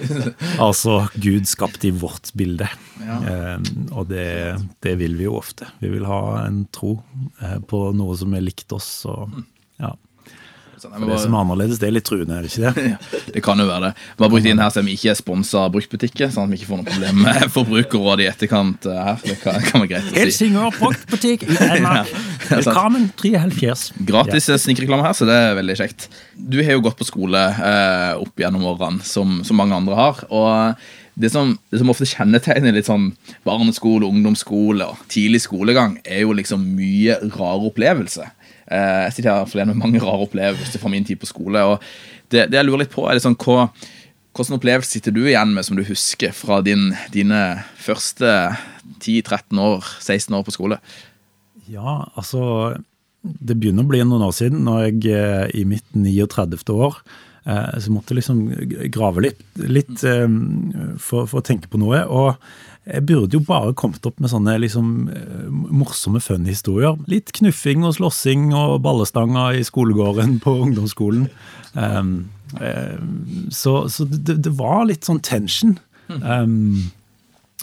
altså 0.66 1.04
Gud 1.14 1.48
skapt 1.50 1.84
i 1.84 1.92
vårt 1.94 2.32
bilde. 2.38 2.68
Ja. 3.04 3.58
og 3.92 4.06
det, 4.08 4.56
det 4.84 4.94
vil 5.00 5.18
vi 5.18 5.26
jo 5.26 5.34
ofte. 5.36 5.68
Vi 5.82 5.90
vil 5.92 6.06
ha 6.08 6.46
en 6.46 6.62
tro 6.72 6.96
eh, 7.42 7.58
på 7.68 7.86
noe 7.96 8.16
som 8.16 8.34
er 8.36 8.46
likt 8.46 8.72
oss. 8.72 8.90
og 9.10 9.34
ja. 9.82 9.92
Sånn, 10.84 10.92
jeg 10.98 11.00
For 11.00 11.14
det 11.14 11.20
som 11.22 11.34
er 11.34 11.40
annerledes, 11.40 11.78
det 11.80 11.86
er 11.88 11.94
litt 11.96 12.04
truende, 12.04 12.36
er 12.36 12.44
det 12.44 12.50
ikke 12.52 12.72
det? 12.76 12.82
Ja, 12.94 13.20
det 13.32 13.42
kan 13.44 13.60
jo 13.60 13.64
være 13.70 13.86
det. 13.86 13.92
Vi 14.18 14.24
har 14.24 14.32
brukt 14.34 14.48
inn 14.50 14.60
her 14.60 14.72
så 14.74 14.82
vi 14.84 14.96
ikke 14.98 15.12
er 15.14 15.16
sponsa 15.16 15.62
av 15.62 15.70
bruktbutikker, 15.72 16.32
sånn 16.34 16.44
at 16.44 16.52
vi 16.52 16.58
ikke 16.60 16.68
får 16.68 16.82
noe 16.82 16.88
problem 16.90 17.22
med 17.24 17.46
forbrukerråd 17.56 18.22
i 18.24 18.26
etterkant 18.28 18.88
eh, 18.90 18.98
her. 19.06 19.22
Det 19.24 19.36
kan, 19.40 19.56
kan 19.64 19.84
være 19.84 19.90
greit 19.94 20.10
å 20.10 20.12
si. 20.12 20.18
Helsingør 20.20 20.76
bruktbutikk 20.80 21.46
i 21.48 21.56
Danmark. 21.56 22.12
Ja. 22.44 22.58
Velkommen 22.58 23.06
73. 23.16 23.94
Gratis 24.04 24.50
ja. 24.50 24.58
snikreklame 24.60 25.06
her, 25.06 25.14
så 25.16 25.24
det 25.24 25.32
er 25.32 25.54
veldig 25.56 25.78
kjekt. 25.78 26.10
Du 26.36 26.58
har 26.58 26.76
jo 26.76 26.82
gått 26.84 26.98
på 26.98 27.06
skole 27.08 27.40
eh, 27.40 28.10
opp 28.20 28.42
gjennom 28.42 28.66
årene, 28.68 29.00
som, 29.08 29.38
som 29.48 29.56
mange 29.56 29.78
andre 29.78 29.96
har. 29.96 30.20
og 30.28 30.84
det 31.14 31.30
som, 31.30 31.54
det 31.70 31.78
som 31.80 31.90
ofte 31.92 32.08
kjennetegner 32.10 32.74
litt 32.74 32.88
sånn 32.90 33.12
barneskole, 33.46 34.04
ungdomsskole 34.04 34.90
og 34.92 35.04
tidlig 35.08 35.44
skolegang, 35.46 35.96
er 36.04 36.24
jo 36.26 36.34
liksom 36.36 36.66
mye 36.76 37.16
rare 37.36 37.70
opplevelser. 37.70 38.32
Eh, 38.70 39.00
jeg 39.06 39.16
sitter 39.16 39.30
her 39.30 39.50
forleden 39.50 39.74
med 39.74 39.82
mange 39.82 40.02
rare 40.02 40.24
opplevelser 40.26 40.80
fra 40.80 40.92
min 40.92 41.04
tid 41.06 41.20
på 41.20 41.28
skole. 41.28 41.60
og 41.64 41.82
det, 42.32 42.48
det 42.50 42.58
jeg 42.58 42.66
lurer 42.66 42.84
litt 42.84 42.94
på, 42.94 43.06
er 43.08 43.20
sånn, 43.22 43.38
hva, 43.44 43.68
Hvilken 44.34 44.56
opplevelse 44.56 44.96
sitter 44.96 45.12
du 45.14 45.20
igjen 45.28 45.52
med 45.54 45.62
som 45.62 45.76
du 45.78 45.84
husker 45.86 46.32
fra 46.34 46.56
din, 46.66 46.88
dine 47.14 47.60
første 47.78 48.26
10-13 48.98 49.60
år, 49.62 49.86
16 50.02 50.34
år 50.34 50.42
på 50.42 50.54
skole? 50.56 50.78
Ja, 51.70 52.08
altså 52.18 52.74
Det 53.22 53.54
begynner 53.54 53.86
å 53.86 53.92
bli 53.92 54.02
noen 54.02 54.24
år 54.26 54.34
siden, 54.34 54.64
når 54.66 54.88
jeg 54.88 55.14
eh, 55.14 55.46
i 55.60 55.62
mitt 55.68 55.86
39. 55.94 56.66
år 56.74 56.98
eh, 57.46 57.78
så 57.78 57.94
måtte 57.94 58.10
jeg 58.10 58.24
liksom 58.24 58.42
grave 58.96 59.28
litt, 59.28 59.46
litt 59.62 60.02
for, 60.02 61.30
for 61.30 61.38
å 61.38 61.46
tenke 61.46 61.70
på 61.70 61.78
noe. 61.78 62.02
Og 62.10 62.34
jeg 62.84 63.06
burde 63.08 63.38
jo 63.38 63.40
bare 63.44 63.72
kommet 63.80 64.04
opp 64.04 64.18
med 64.20 64.28
sånne 64.28 64.58
liksom 64.60 64.88
eh, 65.08 65.44
morsomme 65.72 66.20
fun-historier. 66.20 66.98
Litt 67.08 67.32
knuffing 67.38 67.86
og 67.88 67.96
slåssing 67.96 68.50
og 68.52 68.82
ballestanger 68.84 69.56
i 69.56 69.64
skolegården 69.64 70.36
på 70.44 70.52
ungdomsskolen. 70.66 71.30
Um, 71.72 72.12
um, 72.60 73.48
så 73.48 73.86
så 73.88 74.04
det, 74.04 74.36
det 74.44 74.52
var 74.58 74.84
litt 74.90 75.08
sånn 75.08 75.22
tension. 75.24 75.78
Um, 76.12 76.92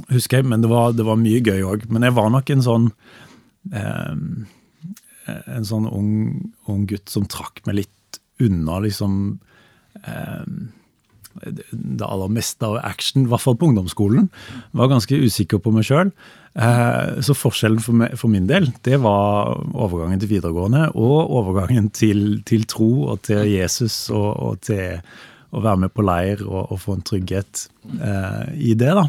husker 0.10 0.42
jeg, 0.42 0.50
men 0.50 0.66
det 0.66 0.72
var, 0.74 0.98
det 0.98 1.06
var 1.06 1.22
mye 1.22 1.44
gøy 1.46 1.62
òg. 1.70 1.86
Men 1.94 2.08
jeg 2.08 2.18
var 2.18 2.34
nok 2.34 2.50
en 2.50 2.66
sånn 2.66 2.90
um, 3.70 4.26
En 5.30 5.64
sånn 5.64 5.86
ung, 5.86 6.14
ung 6.68 6.88
gutt 6.90 7.12
som 7.14 7.30
trakk 7.30 7.62
meg 7.68 7.84
litt 7.84 8.22
unna 8.42 8.80
liksom 8.82 9.14
um, 9.38 10.56
det 11.44 12.08
aller 12.08 12.32
meste 12.34 12.68
av 12.68 12.78
action, 12.82 13.26
i 13.26 13.32
hvert 13.32 13.44
fall 13.44 13.58
på 13.60 13.72
ungdomsskolen. 13.72 14.30
Var 14.78 14.92
ganske 14.92 15.20
usikker 15.26 15.62
på 15.64 15.74
meg 15.76 15.88
sjøl. 15.88 16.14
Så 17.24 17.32
forskjellen 17.38 17.80
for, 17.80 18.28
min 18.28 18.50
del, 18.50 18.66
det 18.84 18.98
var 19.00 19.54
overgangen 19.72 20.20
til 20.20 20.34
videregående 20.34 20.90
og 21.00 21.32
overgangen 21.40 21.88
til, 21.96 22.42
til 22.44 22.66
tro 22.68 22.90
og 23.14 23.22
til 23.24 23.46
Jesus 23.48 24.10
og, 24.12 24.34
og 24.36 24.60
til 24.68 25.00
å 25.52 25.60
være 25.60 25.84
med 25.84 25.92
på 25.94 26.04
leir 26.06 26.42
og, 26.46 26.72
og 26.72 26.80
få 26.80 26.96
en 26.96 27.04
trygghet 27.08 27.66
eh, 28.00 28.46
i 28.72 28.76
det, 28.80 28.92
da. 28.96 29.04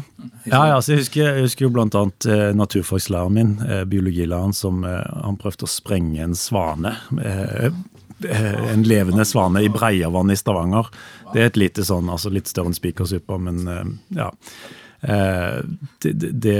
Ja, 0.49 0.63
ja, 0.73 0.79
jeg 0.81 0.99
husker, 1.03 1.29
jeg 1.29 1.45
husker 1.47 1.65
jo 1.65 1.71
annet 1.79 2.27
eh, 2.27 2.49
naturfaglæreren 2.57 3.37
min, 3.37 3.53
eh, 3.63 3.83
biologilæreren, 3.87 4.55
som 4.55 4.83
eh, 4.87 4.99
han 5.23 5.39
prøvde 5.39 5.67
å 5.67 5.71
sprenge 5.71 6.19
en 6.25 6.35
svane. 6.37 6.97
Eh, 8.29 8.71
en 8.73 8.85
levende 8.87 9.25
svane 9.25 9.63
i 9.63 9.69
Breiavann 9.73 10.31
i 10.31 10.37
Stavanger. 10.37 10.87
Det 11.33 11.41
er 11.41 11.51
et 11.51 11.59
lite 11.59 11.85
sånn, 11.87 12.11
altså 12.13 12.31
litt 12.33 12.51
større 12.51 12.71
enn 12.71 12.77
spikersuppa, 12.77 13.39
men 13.41 13.67
eh, 13.67 13.83
ja. 14.19 14.29
Eh, 15.03 15.59
det, 16.05 16.31
det, 16.45 16.57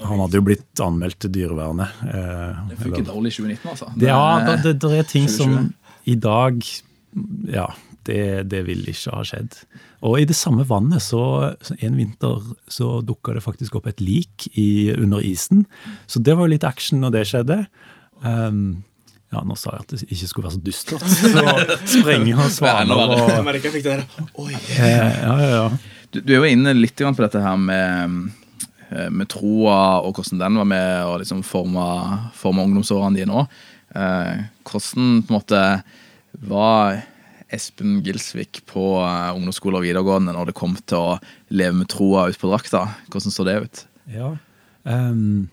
han 0.00 0.24
hadde 0.24 0.40
jo 0.40 0.46
blitt 0.46 0.82
anmeldt 0.82 1.20
til 1.24 1.34
dyrevernet. 1.34 2.02
Det 2.70 2.80
funker 2.80 3.08
dårlig 3.08 3.34
i 3.34 3.38
2019, 3.42 3.70
altså. 3.74 3.92
det, 3.96 4.08
ja, 4.08 4.26
det, 4.64 4.76
det, 4.80 4.92
er 4.96 5.08
ting 5.08 5.28
2020. 5.28 5.38
som 5.38 5.72
i 6.08 6.18
dag 6.18 6.62
Ja, 7.52 7.66
det, 8.08 8.22
det 8.50 8.62
vil 8.66 8.86
ikke 8.88 9.12
ha 9.14 9.26
skjedd. 9.26 9.58
Og 10.02 10.18
i 10.18 10.26
det 10.26 10.34
samme 10.34 10.64
vannet, 10.66 11.04
så, 11.04 11.52
så 11.62 11.76
en 11.84 11.98
vinter 12.00 12.40
så 12.70 12.96
dukka 13.06 13.36
det 13.36 13.44
faktisk 13.44 13.76
opp 13.78 13.86
et 13.90 14.00
lik 14.02 14.48
i, 14.58 14.90
under 14.96 15.22
isen. 15.22 15.66
Så 16.10 16.22
det 16.24 16.34
var 16.34 16.48
jo 16.48 16.54
litt 16.56 16.66
action 16.66 17.04
når 17.04 17.14
det 17.14 17.26
skjedde. 17.30 17.58
Um, 18.24 18.82
ja, 19.32 19.40
Nå 19.48 19.56
sa 19.56 19.72
jeg 19.76 19.84
at 19.86 19.94
det 19.94 20.02
ikke 20.12 20.28
skulle 20.28 20.48
være 20.50 20.58
så 20.58 20.62
dystert. 20.66 21.04
Så 21.88 22.00
sprenger 22.02 22.42
og 22.44 22.50
svaner 22.52 23.00
og. 23.00 23.14
Oi. 24.44 24.52
eh, 24.52 25.22
Ja, 25.24 25.36
ja, 25.40 25.50
ja. 25.54 25.66
Du, 26.12 26.20
du 26.20 26.34
er 26.34 26.42
jo 26.42 26.50
inne 26.50 26.74
litt 26.76 27.00
på 27.00 27.24
dette 27.24 27.40
her 27.40 27.56
med, 27.56 28.18
eh, 28.90 29.08
med 29.08 29.30
troa 29.32 29.78
og 30.04 30.18
hvordan 30.18 30.42
den 30.42 30.58
var 30.60 30.68
med 30.68 31.06
å 31.08 31.14
liksom 31.22 31.40
forme, 31.48 31.86
forme 32.36 32.66
ungdomsårene 32.68 33.22
dine 33.22 33.40
òg. 33.40 33.56
Eh, 33.96 34.44
hvordan 34.68 35.22
på 35.24 35.32
en 35.32 35.38
måte 35.38 35.62
var 36.52 37.00
Espen 37.52 38.02
Gilsvik 38.04 38.62
på 38.68 38.84
eh, 39.00 39.32
ungdomsskole 39.32 39.80
og 39.80 39.86
videregående 39.88 40.36
når 40.36 40.52
det 40.52 40.58
kom 40.60 40.76
til 40.84 41.00
å 41.00 41.16
leve 41.56 41.80
med 41.80 41.88
troa 41.92 42.28
ut 42.28 42.40
på 42.40 42.52
drakta? 42.52 42.84
Hvordan 43.08 43.32
så 43.32 43.48
det 43.48 43.56
ut? 43.64 43.84
Ja. 44.12 44.34
um 44.84 45.48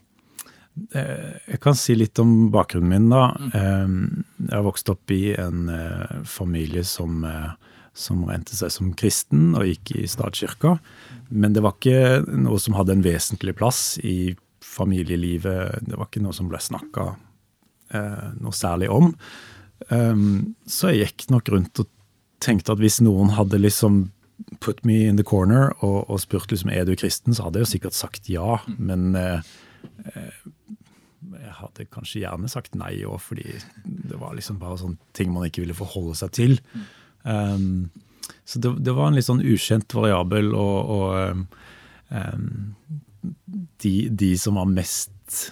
jeg 0.93 1.59
kan 1.63 1.77
si 1.77 1.95
litt 1.97 2.19
om 2.21 2.49
bakgrunnen 2.53 2.91
min, 2.91 3.07
da. 3.11 3.29
Ehm, 3.57 4.23
jeg 4.45 4.53
har 4.53 4.65
vokst 4.65 4.91
opp 4.91 5.11
i 5.13 5.33
en 5.39 5.69
eh, 5.73 6.19
familie 6.27 6.83
som, 6.87 7.23
eh, 7.27 7.51
som 7.93 8.23
rente 8.29 8.57
seg 8.57 8.73
som 8.73 8.91
kristen 8.97 9.53
og 9.57 9.67
gikk 9.69 9.93
i 9.99 10.07
statskirka. 10.09 10.77
Men 11.29 11.55
det 11.55 11.63
var 11.65 11.77
ikke 11.77 12.23
noe 12.31 12.59
som 12.61 12.77
hadde 12.77 12.97
en 12.97 13.05
vesentlig 13.05 13.55
plass 13.59 13.99
i 14.03 14.35
familielivet. 14.65 15.85
Det 15.85 15.97
var 15.97 16.09
ikke 16.09 16.23
noe 16.23 16.35
som 16.35 16.49
ble 16.51 16.61
snakka 16.61 17.11
eh, 17.93 18.27
noe 18.39 18.55
særlig 18.55 18.91
om. 18.93 19.13
Så 19.79 20.89
jeg 20.91 21.05
gikk 21.07 21.29
nok 21.31 21.49
rundt 21.53 21.79
og 21.79 21.87
tenkte 22.43 22.73
at 22.73 22.81
hvis 22.83 22.97
noen 22.99 23.31
hadde 23.37 23.61
liksom 23.61 24.09
put 24.59 24.83
me 24.85 25.07
in 25.07 25.17
the 25.17 25.23
corner 25.23 25.73
og, 25.79 26.09
og 26.09 26.21
spurt 26.23 26.51
liksom, 26.51 26.71
er 26.71 26.87
du 26.87 26.95
kristen, 26.99 27.35
så 27.35 27.47
hadde 27.47 27.59
jeg 27.59 27.67
jo 27.67 27.71
sikkert 27.73 27.97
sagt 27.97 28.29
ja. 28.31 28.59
Men 28.77 29.15
eh, 29.17 29.49
eh, 30.13 30.39
jeg 31.49 31.57
hadde 31.57 31.87
kanskje 31.93 32.23
gjerne 32.23 32.51
sagt 32.51 32.77
nei 32.77 32.93
òg, 33.07 33.19
fordi 33.25 33.57
det 33.83 34.19
var 34.21 34.37
liksom 34.37 34.61
bare 34.61 34.79
sånne 34.81 35.13
ting 35.17 35.33
man 35.33 35.49
ikke 35.49 35.65
ville 35.65 35.77
forholde 35.77 36.15
seg 36.19 36.33
til. 36.37 36.59
Um, 37.23 37.89
så 38.45 38.61
det, 38.61 38.75
det 38.85 38.93
var 38.97 39.09
en 39.09 39.17
litt 39.17 39.27
sånn 39.27 39.43
ukjent 39.45 39.93
variabel, 39.97 40.51
og, 40.57 40.93
og 40.93 42.13
um, 42.13 42.49
de, 43.81 43.93
de 44.09 44.33
som 44.39 44.59
var 44.59 44.69
mest 44.69 45.49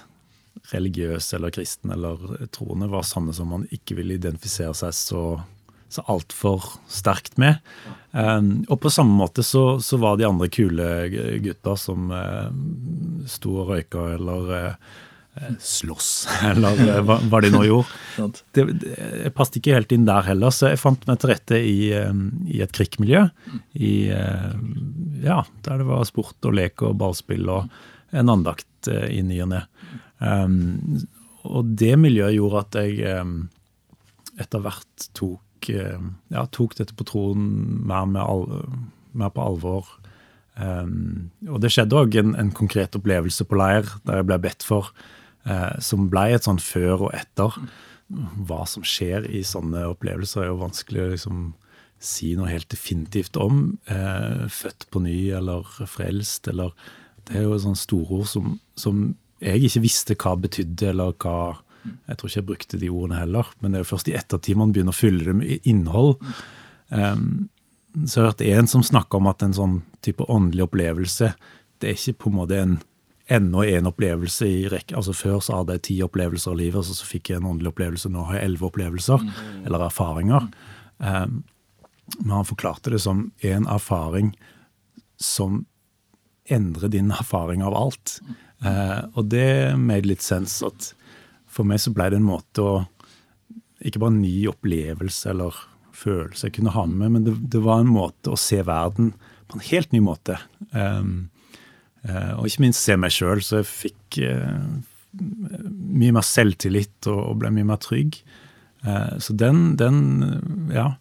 religiøse 0.71 1.37
eller 1.37 1.53
kristne 1.55 1.95
eller 1.95 2.47
troende, 2.53 2.89
var 2.91 3.05
sånne 3.07 3.35
som 3.35 3.51
man 3.53 3.67
ikke 3.73 3.97
ville 3.99 4.17
identifisere 4.17 4.75
seg 4.75 4.95
så, 4.95 5.23
så 5.89 6.03
altfor 6.11 6.65
sterkt 6.91 7.37
med. 7.41 7.61
Um, 8.11 8.65
og 8.67 8.81
på 8.83 8.91
samme 8.93 9.15
måte 9.15 9.45
så, 9.45 9.79
så 9.83 9.99
var 10.01 10.17
de 10.17 10.27
andre 10.27 10.49
kule 10.51 10.87
gutta 11.43 11.77
som 11.79 12.11
uh, 12.11 12.49
sto 13.29 13.59
og 13.61 13.73
røyka 13.73 14.09
eller 14.17 14.53
uh, 14.53 14.95
slåss, 15.63 16.27
eller 16.51 16.79
uh, 16.81 17.01
hva, 17.05 17.17
hva 17.29 17.41
de 17.43 17.51
nå 17.53 17.63
gjorde. 17.67 18.03
Det, 18.57 18.63
det, 18.81 18.93
jeg 18.97 19.33
passet 19.37 19.59
ikke 19.59 19.75
helt 19.75 19.91
inn 19.93 20.07
der 20.07 20.25
heller, 20.25 20.53
så 20.53 20.71
jeg 20.71 20.81
fant 20.81 21.03
meg 21.05 21.19
til 21.21 21.29
rette 21.29 21.59
i, 21.61 21.91
um, 22.07 22.23
i 22.49 22.63
et 22.65 22.73
krikkmiljø. 22.73 23.27
I, 23.77 23.91
ja, 25.21 25.43
der 25.67 25.83
det 25.83 25.85
var 25.85 26.07
sport 26.09 26.47
og 26.49 26.55
lek 26.57 26.81
og 26.87 26.97
ballspill 26.97 27.45
og 27.53 27.69
en 28.17 28.31
andakt 28.33 28.89
i 28.89 29.21
ny 29.21 29.37
og 29.45 29.51
ne. 29.53 29.61
Um, 30.17 30.97
og 31.45 31.69
det 31.77 31.93
miljøet 32.01 32.39
gjorde 32.39 32.63
at 32.63 32.79
jeg 32.81 33.21
um, 33.21 33.35
etter 34.41 34.63
hvert 34.65 35.07
tok, 35.17 35.69
um, 35.69 36.11
ja, 36.33 36.47
tok 36.49 36.77
dette 36.79 36.97
på 36.97 37.05
troen 37.07 37.45
mer, 37.85 38.09
med 38.09 38.23
al 38.23 38.47
mer 39.17 39.33
på 39.33 39.43
alvor. 39.43 39.89
Um, 40.57 41.29
og 41.49 41.61
det 41.61 41.71
skjedde 41.73 41.97
òg 41.99 42.17
en, 42.17 42.33
en 42.39 42.49
konkret 42.55 42.95
opplevelse 42.97 43.45
på 43.45 43.59
leir 43.59 43.85
der 44.07 44.21
jeg 44.21 44.29
ble 44.29 44.39
bedt 44.41 44.65
for, 44.65 44.89
som 45.79 46.09
ble 46.11 46.25
et 46.35 46.47
sånn 46.47 46.59
før 46.59 47.07
og 47.07 47.13
etter. 47.15 47.53
Hva 48.47 48.61
som 48.67 48.85
skjer 48.87 49.27
i 49.31 49.43
sånne 49.47 49.85
opplevelser, 49.91 50.43
er 50.43 50.51
jo 50.51 50.61
vanskelig 50.61 51.03
å 51.03 51.09
liksom, 51.13 51.41
si 51.99 52.33
noe 52.37 52.51
helt 52.51 52.69
definitivt 52.71 53.37
om. 53.41 53.77
Uh, 53.89 54.45
født 54.53 54.87
på 54.93 55.01
ny 55.03 55.17
eller 55.37 55.67
frelst 55.89 56.47
eller 56.51 56.75
Det 57.27 57.35
er 57.35 57.43
jo 57.43 57.57
sånne 57.59 57.79
storord 57.79 58.27
som, 58.31 58.53
som 58.79 59.09
jeg 59.43 59.67
ikke 59.67 59.83
visste 59.83 60.15
hva 60.15 60.37
betydde, 60.39 60.93
eller 60.93 61.15
hva 61.19 61.57
Jeg 62.07 62.17
tror 62.17 62.29
ikke 62.29 62.39
jeg 62.39 62.47
brukte 62.47 62.77
de 62.79 62.89
ordene 62.89 63.19
heller, 63.19 63.47
men 63.59 63.71
det 63.71 63.79
er 63.79 63.83
jo 63.85 63.91
først 63.93 64.09
i 64.11 64.15
ettertid 64.17 64.57
man 64.59 64.73
begynner 64.75 64.95
å 64.95 64.97
fylle 64.97 65.23
det 65.23 65.35
med 65.35 65.67
innhold. 65.67 66.17
Um, 66.89 67.47
så 68.05 68.19
jeg 68.19 68.23
har 68.23 68.31
hørt 68.31 68.43
en 68.43 68.67
som 68.67 68.83
snakker 68.83 69.21
om 69.21 69.29
at 69.31 69.43
en 69.45 69.55
sånn 69.55 69.77
type 70.03 70.25
åndelig 70.27 70.65
opplevelse, 70.67 71.31
det 71.79 71.87
er 71.87 71.95
ikke 71.95 72.23
på 72.23 72.31
en 72.31 72.37
måte 72.41 72.59
en 72.59 72.75
enda 73.27 73.65
en 73.67 73.89
opplevelse 73.89 74.47
i 74.47 74.65
rekke. 74.71 74.95
Altså 74.95 75.13
Før 75.15 75.39
så 75.43 75.59
hadde 75.59 75.77
jeg 75.77 75.85
ti 75.89 75.97
opplevelser 76.05 76.55
i 76.55 76.63
livet, 76.65 76.87
så, 76.87 76.95
så 76.95 77.07
fikk 77.07 77.31
jeg 77.31 77.41
en 77.41 77.49
åndelig 77.51 77.73
opplevelse. 77.73 78.11
Nå 78.11 78.25
har 78.29 78.39
jeg 78.39 78.49
elleve 78.49 78.69
opplevelser, 78.69 79.23
eller 79.65 79.87
erfaringer. 79.87 80.49
Um, 80.97 81.41
men 82.19 82.35
han 82.37 82.47
forklarte 82.47 82.93
det 82.93 83.01
som 83.03 83.27
en 83.43 83.67
erfaring 83.67 84.31
som 85.19 85.65
endrer 86.47 86.93
din 86.93 87.11
erfaring 87.11 87.63
av 87.65 87.75
alt. 87.75 88.19
Uh, 88.63 89.03
og 89.13 89.27
det 89.33 89.75
made 89.79 90.07
litt 90.07 90.23
sense 90.23 90.65
at 90.65 90.93
for 91.51 91.67
meg 91.67 91.81
så 91.83 91.91
ble 91.93 92.09
det 92.11 92.21
en 92.21 92.29
måte 92.29 92.63
å 92.63 92.77
Ikke 93.85 93.99
bare 94.01 94.09
en 94.15 94.23
ny 94.23 94.47
opplevelse 94.49 95.29
eller 95.29 95.53
følelse 95.93 96.47
jeg 96.47 96.55
kunne 96.55 96.73
ha 96.73 96.85
med 96.89 97.11
men 97.13 97.25
det, 97.27 97.35
det 97.53 97.59
var 97.61 97.83
en 97.83 97.91
måte 97.93 98.31
å 98.33 98.39
se 98.39 98.57
verden 98.65 99.11
på 99.47 99.57
en 99.57 99.65
helt 99.69 99.91
ny 99.93 100.01
måte. 100.01 100.39
Um, 100.73 101.29
og 102.05 102.45
ikke 102.47 102.61
minst 102.63 102.85
se 102.85 102.95
meg 102.99 103.11
sjøl, 103.11 103.41
så 103.43 103.61
jeg 103.61 103.67
fikk 103.67 104.17
eh, 104.23 104.59
mye 105.17 106.15
mer 106.15 106.25
selvtillit 106.25 107.09
og, 107.11 107.37
ble 107.41 107.51
mye 107.55 107.67
mer 107.67 107.79
trygg. 107.83 108.19
Eh, 108.85 109.13
så 109.23 109.35
den, 109.37 109.75
den 109.79 109.99
ja, 110.73 110.93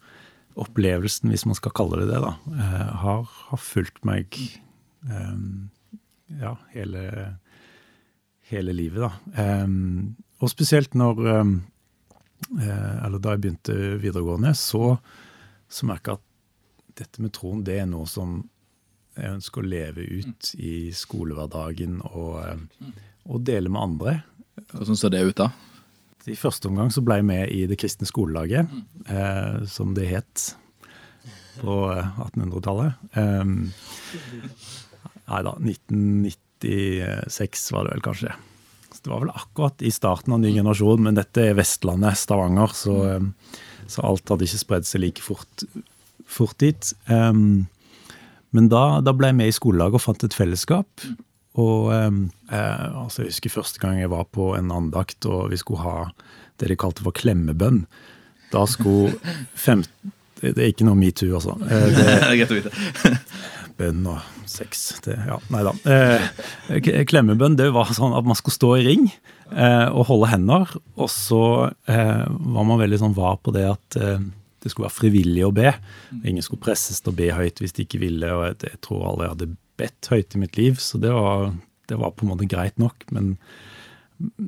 opplevelsen, 0.56 1.30
hvis 1.32 1.46
man 1.48 1.58
skal 1.58 1.74
kalle 1.76 2.02
det 2.02 2.10
det, 2.12 2.20
da, 2.24 2.34
eh, 2.56 2.92
har, 3.02 3.26
har 3.50 3.62
fulgt 3.62 4.04
meg 4.08 4.38
eh, 4.38 5.34
ja, 6.40 6.56
hele, 6.74 7.02
hele 8.50 8.76
livet, 8.76 9.06
da. 9.06 9.46
Og 10.36 10.52
spesielt 10.52 10.92
når 10.98 11.20
eh, 11.32 11.46
Eller 12.60 13.20
da 13.22 13.32
jeg 13.32 13.40
begynte 13.40 13.76
videregående, 14.02 14.52
så, 14.58 14.98
så 15.68 15.86
merka 15.88 16.12
jeg 16.16 16.20
at 16.20 16.24
dette 17.00 17.22
med 17.24 17.32
troen, 17.36 17.62
det 17.64 17.78
er 17.80 17.88
noe 17.88 18.08
som 18.08 18.42
jeg 19.16 19.36
ønsker 19.38 19.62
å 19.62 19.70
leve 19.70 20.04
ut 20.20 20.42
i 20.60 20.92
skolehverdagen 20.94 21.94
og, 22.10 22.32
um, 22.44 22.66
og 23.32 23.38
dele 23.48 23.68
med 23.72 23.82
andre. 23.82 24.12
Hvordan 24.72 24.96
ser 24.98 25.10
det 25.14 25.26
ut 25.26 25.38
da? 25.40 25.48
I 26.26 26.34
første 26.34 26.66
omgang 26.70 26.90
så 26.90 27.02
ble 27.06 27.20
jeg 27.20 27.26
med 27.28 27.50
i 27.54 27.66
Det 27.70 27.76
kristne 27.78 28.06
skolelaget, 28.08 28.66
eh, 29.06 29.62
som 29.70 29.94
det 29.94 30.06
het 30.10 30.56
på 31.60 31.76
1800-tallet. 31.94 32.92
Eh, 33.14 33.44
nei 35.30 35.40
da, 35.46 35.52
1996 35.54 37.70
var 37.76 37.82
det 37.86 37.92
vel 37.94 38.02
kanskje. 38.08 38.32
Så 38.90 38.98
det 39.04 39.12
var 39.12 39.22
vel 39.22 39.38
akkurat 39.38 39.78
i 39.86 39.94
starten 39.94 40.34
av 40.34 40.40
ny 40.42 40.50
generasjon, 40.56 41.02
men 41.06 41.18
dette 41.18 41.40
er 41.46 41.58
Vestlandet, 41.58 42.18
Stavanger, 42.18 42.70
så, 42.74 42.94
um, 43.20 43.26
så 43.86 43.98
alt 44.08 44.30
hadde 44.32 44.46
ikke 44.48 44.64
spredd 44.64 44.86
seg 44.88 44.98
like 45.04 45.22
fort, 45.22 45.54
fort 46.26 46.58
dit. 46.62 46.82
Um, 47.06 47.66
men 48.56 48.70
da, 48.72 49.02
da, 49.04 49.12
ble 49.16 49.30
jeg 49.30 49.38
med 49.38 49.52
i 49.52 49.54
skolelaget 49.54 50.00
og 50.00 50.04
fant 50.06 50.26
et 50.26 50.36
fellesskap. 50.36 51.06
Og 51.56 51.88
um, 51.88 52.26
eh, 52.52 52.86
altså 53.02 53.24
Jeg 53.24 53.32
husker 53.34 53.54
første 53.54 53.80
gang 53.80 54.00
jeg 54.00 54.12
var 54.12 54.26
på 54.28 54.50
en 54.58 54.72
andakt 54.74 55.24
og 55.28 55.48
vi 55.52 55.60
skulle 55.60 55.84
ha 55.84 56.10
det 56.60 56.68
de 56.72 56.76
kalte 56.80 57.04
for 57.04 57.16
klemmebønn. 57.16 57.84
Da 58.52 58.64
skulle 58.68 59.16
15 59.54 60.12
Det 60.42 60.52
er 60.52 60.68
ikke 60.68 60.84
noe 60.84 60.98
metoo, 61.00 61.32
altså. 61.38 61.56
Eh, 61.64 61.86
Det 61.96 62.40
greit 62.42 62.52
å 62.52 62.58
vite. 62.58 63.16
bønn 63.80 64.06
og 64.08 64.48
sex 64.48 64.86
det, 65.04 65.18
ja, 65.28 65.36
Nei 65.52 65.62
da. 65.66 65.72
Eh, 65.92 67.04
klemmebønn 67.08 67.58
det 67.58 67.68
var 67.74 67.92
sånn 67.96 68.14
at 68.16 68.24
man 68.26 68.38
skulle 68.38 68.56
stå 68.56 68.70
i 68.78 68.86
ring 68.86 69.06
eh, 69.08 69.88
og 69.90 70.06
holde 70.10 70.30
hender. 70.32 70.72
Og 70.96 71.10
så 71.12 71.42
eh, 71.88 72.24
var 72.24 72.68
man 72.68 72.80
veldig 72.80 73.00
sånn 73.02 73.16
var 73.16 73.40
på 73.42 73.52
det 73.56 73.66
at 73.68 73.98
eh, 74.00 74.22
det 74.66 74.72
skulle 74.72 74.88
være 74.88 74.98
frivillig 74.98 75.44
å 75.46 75.54
be. 75.54 75.70
Ingen 76.24 76.42
skulle 76.42 76.64
presses 76.64 76.98
til 77.00 77.12
å 77.12 77.18
be 77.20 77.30
høyt 77.36 77.62
hvis 77.62 77.76
de 77.76 77.86
ikke 77.86 78.02
ville. 78.02 78.32
og 78.34 78.48
jeg, 78.48 78.58
jeg 78.66 78.82
tror 78.84 79.06
aldri 79.06 79.26
jeg 79.26 79.34
hadde 79.36 79.54
bedt 79.80 80.10
høyt 80.10 80.34
i 80.34 80.42
mitt 80.42 80.58
liv, 80.58 80.80
så 80.82 80.98
det 80.98 81.12
var, 81.14 81.52
det 81.86 81.98
var 82.00 82.14
på 82.16 82.26
en 82.26 82.32
måte 82.32 82.48
greit 82.50 82.80
nok. 82.82 83.06
Men 83.14 83.36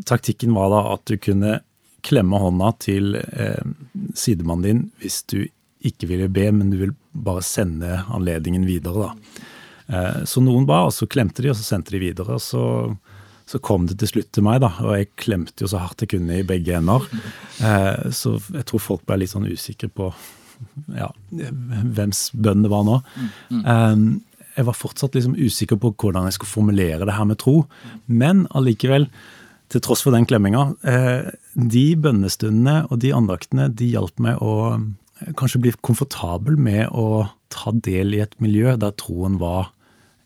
taktikken 0.09 0.57
var 0.57 0.73
da 0.73 0.83
at 0.95 1.05
du 1.07 1.19
kunne 1.23 1.61
klemme 2.07 2.41
hånda 2.41 2.73
til 2.83 3.17
eh, 3.19 3.63
sidemannen 4.17 4.67
din 4.67 4.83
hvis 5.03 5.23
du 5.31 5.41
ikke 5.89 6.09
ville 6.11 6.31
be, 6.33 6.49
men 6.55 6.73
du 6.73 6.79
vil 6.81 6.95
bare 7.13 7.45
sende 7.47 8.01
anledningen 8.11 8.67
videre. 8.67 9.09
da. 9.09 9.45
Eh, 9.89 10.25
så 10.27 10.43
noen 10.43 10.67
ba, 10.69 10.85
og 10.89 10.95
så 10.95 11.09
klemte 11.11 11.45
de, 11.45 11.53
og 11.53 11.59
så 11.59 11.67
sendte 11.67 11.95
de 11.95 12.03
videre. 12.03 12.39
og 12.39 12.43
så, 12.43 12.65
så 13.49 13.61
kom 13.65 13.87
det 13.89 13.97
til 14.03 14.11
slutt 14.13 14.31
til 14.37 14.45
meg, 14.45 14.61
da, 14.61 14.73
og 14.85 14.93
jeg 14.99 15.13
klemte 15.17 15.65
jo 15.65 15.71
så 15.73 15.81
hardt 15.81 16.05
jeg 16.05 16.13
kunne 16.13 16.41
i 16.41 16.47
begge 16.47 16.77
ender. 16.77 17.07
Eh, 17.65 18.11
så 18.15 18.37
jeg 18.53 18.67
tror 18.69 18.83
folk 18.85 19.07
ble 19.09 19.23
litt 19.23 19.33
sånn 19.33 19.49
usikre 19.49 19.89
på 19.89 20.11
ja, 20.97 21.09
hvems 21.33 22.29
bønn 22.37 22.67
det 22.67 22.73
var 22.73 22.85
nå. 22.87 22.99
Eh, 23.57 23.97
jeg 24.59 24.67
var 24.67 24.77
fortsatt 24.77 25.15
liksom 25.15 25.37
usikker 25.39 25.79
på 25.81 25.93
hvordan 25.95 26.29
jeg 26.29 26.37
skulle 26.37 26.51
formulere 26.51 27.07
det 27.07 27.17
her 27.17 27.27
med 27.29 27.39
tro. 27.41 27.63
Men 28.07 28.47
allikevel, 28.59 29.07
til 29.73 29.85
tross 29.85 30.03
for 30.05 30.17
den 30.17 30.27
klemminga, 30.29 30.73
eh, 30.83 31.31
de 31.55 31.87
bønnestundene 31.97 32.89
og 32.89 32.99
de 33.05 33.13
andaktene 33.15 33.69
de 33.71 33.93
hjalp 33.93 34.19
meg 34.25 34.43
å 34.43 34.55
eh, 34.75 35.33
kanskje 35.39 35.63
bli 35.63 35.75
komfortabel 35.85 36.59
med 36.59 36.89
å 36.91 37.29
ta 37.55 37.73
del 37.73 38.17
i 38.17 38.25
et 38.25 38.35
miljø 38.43 38.75
der 38.81 38.97
troen 38.99 39.39
var 39.41 39.73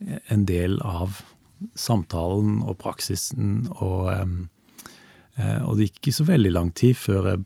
en 0.03 0.47
del 0.49 0.81
av 0.83 1.21
samtalen 1.79 2.61
og 2.67 2.79
praksisen. 2.81 3.69
Og, 3.79 4.11
eh, 4.13 5.61
og 5.63 5.79
det 5.79 5.89
gikk 5.89 6.03
ikke 6.03 6.19
så 6.21 6.29
veldig 6.29 6.53
lang 6.55 6.73
tid 6.77 6.99
før 6.99 7.33
jeg 7.33 7.45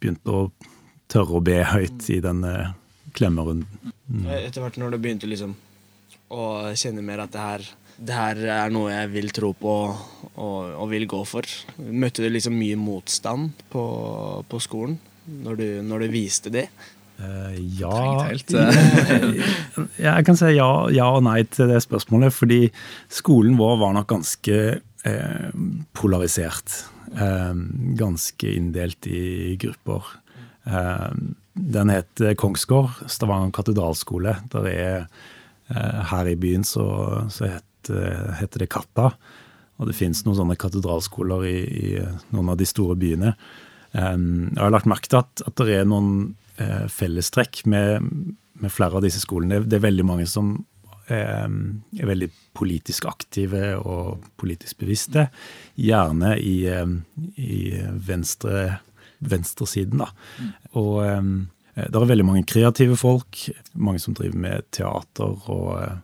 begynte 0.00 0.32
å 0.32 0.46
tørre 1.12 1.38
å 1.38 1.44
be 1.44 1.58
høyt 1.68 2.08
i 2.12 2.22
denne 2.24 2.72
klemmerunden. 3.16 3.92
Mm. 4.08 4.26
Etter 4.38 4.64
hvert 4.64 4.78
når 4.80 4.94
du 4.94 5.02
begynte 5.02 5.28
liksom 5.28 5.54
å 6.32 6.72
kjenne 6.78 7.04
mer 7.04 7.24
at 7.26 7.34
det 7.34 7.42
her, 7.42 7.66
det 8.00 8.16
her 8.16 8.42
er 8.56 8.72
noe 8.72 8.92
jeg 8.92 9.10
vil 9.12 9.32
tro 9.36 9.52
på 9.56 9.74
og, 9.92 10.58
og 10.72 10.86
vil 10.92 11.04
gå 11.10 11.20
for, 11.28 11.48
møtte 11.76 12.24
du 12.24 12.30
liksom 12.32 12.56
mye 12.56 12.78
motstand 12.80 13.64
på, 13.72 13.84
på 14.48 14.62
skolen 14.64 14.96
når 15.44 15.60
du, 15.60 15.66
når 15.86 16.06
du 16.06 16.14
viste 16.14 16.52
det? 16.52 16.66
Uh, 17.20 17.52
ja 17.80 18.30
Jeg 19.98 20.24
kan 20.26 20.38
si 20.38 20.54
ja, 20.56 20.70
ja, 20.90 21.10
og 21.12 21.22
nei 21.26 21.42
til 21.50 21.70
det 21.70 21.82
spørsmålet. 21.84 22.34
Fordi 22.34 22.62
skolen 23.12 23.58
vår 23.60 23.78
var 23.82 23.94
nok 23.98 24.08
ganske 24.14 24.58
eh, 25.04 25.52
polarisert. 25.96 26.82
Eh, 27.12 27.54
ganske 27.98 28.56
inndelt 28.56 29.06
i 29.06 29.56
grupper. 29.60 30.18
Eh, 30.64 31.10
den 31.52 31.92
het 31.92 32.22
Kongsgård, 32.40 33.04
Stavanger 33.10 33.52
katedralskole. 33.52 34.36
Der 34.52 34.68
er 34.70 35.06
eh, 35.68 36.00
Her 36.10 36.30
i 36.30 36.36
byen 36.36 36.64
så, 36.64 36.86
så 37.28 37.50
het, 37.58 37.90
eh, 37.90 38.38
heter 38.40 38.64
det 38.64 38.70
Katta. 38.72 39.12
Og 39.80 39.88
det 39.88 39.96
fins 39.98 40.24
noen 40.24 40.38
sånne 40.38 40.56
katedralskoler 40.60 41.44
i, 41.48 41.58
i, 41.58 41.92
noen 42.30 42.52
av 42.52 42.60
de 42.60 42.68
store 42.68 42.96
byene. 42.96 43.36
jeg 43.92 44.56
har 44.56 44.70
lagt 44.72 44.86
merke 44.88 45.08
til 45.10 45.18
at, 45.18 45.42
at 45.44 45.56
det 45.58 45.74
er 45.80 45.84
noen 45.84 46.36
eh, 46.62 46.84
fellestrekk 46.92 47.64
med, 47.70 48.10
med, 48.60 48.72
flere 48.72 48.98
av 48.98 49.06
disse 49.06 49.22
skolene. 49.22 49.62
Det 49.66 49.78
er 49.78 49.86
veldig 49.86 50.06
mange 50.06 50.28
som 50.30 50.54
eh, 51.10 51.48
er 51.48 52.10
veldig 52.12 52.30
politisk 52.56 53.08
aktive 53.10 53.74
og 53.80 54.28
politisk 54.40 54.82
bevisste. 54.84 55.28
Gjerne 55.80 56.36
i, 56.38 56.56
eh, 56.70 56.94
i 57.42 57.64
venstre, 58.06 58.78
venstresiden, 59.22 60.04
da. 60.04 60.12
Og 60.78 61.02
eh, 61.06 61.34
det 61.74 61.96
er 61.96 62.08
veldig 62.14 62.28
mange 62.28 62.46
kreative 62.48 62.98
folk. 63.00 63.46
Mange 63.74 64.02
som 64.02 64.16
driver 64.16 64.40
med 64.46 64.72
teater 64.74 65.36
og 65.52 65.68
eh, 65.80 66.00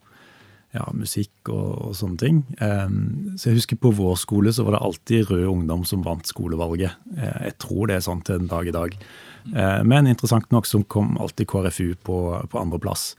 ja, 0.77 0.85
musikk 0.93 1.49
og, 1.49 1.71
og, 1.89 1.95
sånne 1.97 2.21
ting. 2.21 2.43
Um, 2.61 3.37
så 3.41 3.51
jeg 3.51 3.61
husker 3.63 3.81
På 3.81 3.93
vår 3.97 4.19
skole 4.21 4.53
så 4.53 4.67
var 4.67 4.77
det 4.77 4.85
alltid 4.85 5.31
Rød 5.31 5.47
Ungdom 5.49 5.87
som 5.89 6.05
vant 6.05 6.29
skolevalget. 6.29 6.99
Uh, 7.17 7.49
jeg 7.49 7.57
tror 7.63 7.89
det 7.89 7.99
er 7.99 8.05
sånn 8.05 8.25
til 8.27 8.43
en 8.43 8.53
dag 8.53 8.69
i 8.69 8.77
dag. 8.77 8.99
Eh, 9.57 9.83
men 9.85 10.09
interessant 10.09 10.51
nok 10.53 10.67
så 10.69 10.81
kom 10.91 11.17
alltid 11.21 11.49
KrFU 11.49 11.95
på, 12.05 12.19
på 12.51 12.61
andreplass. 12.61 13.15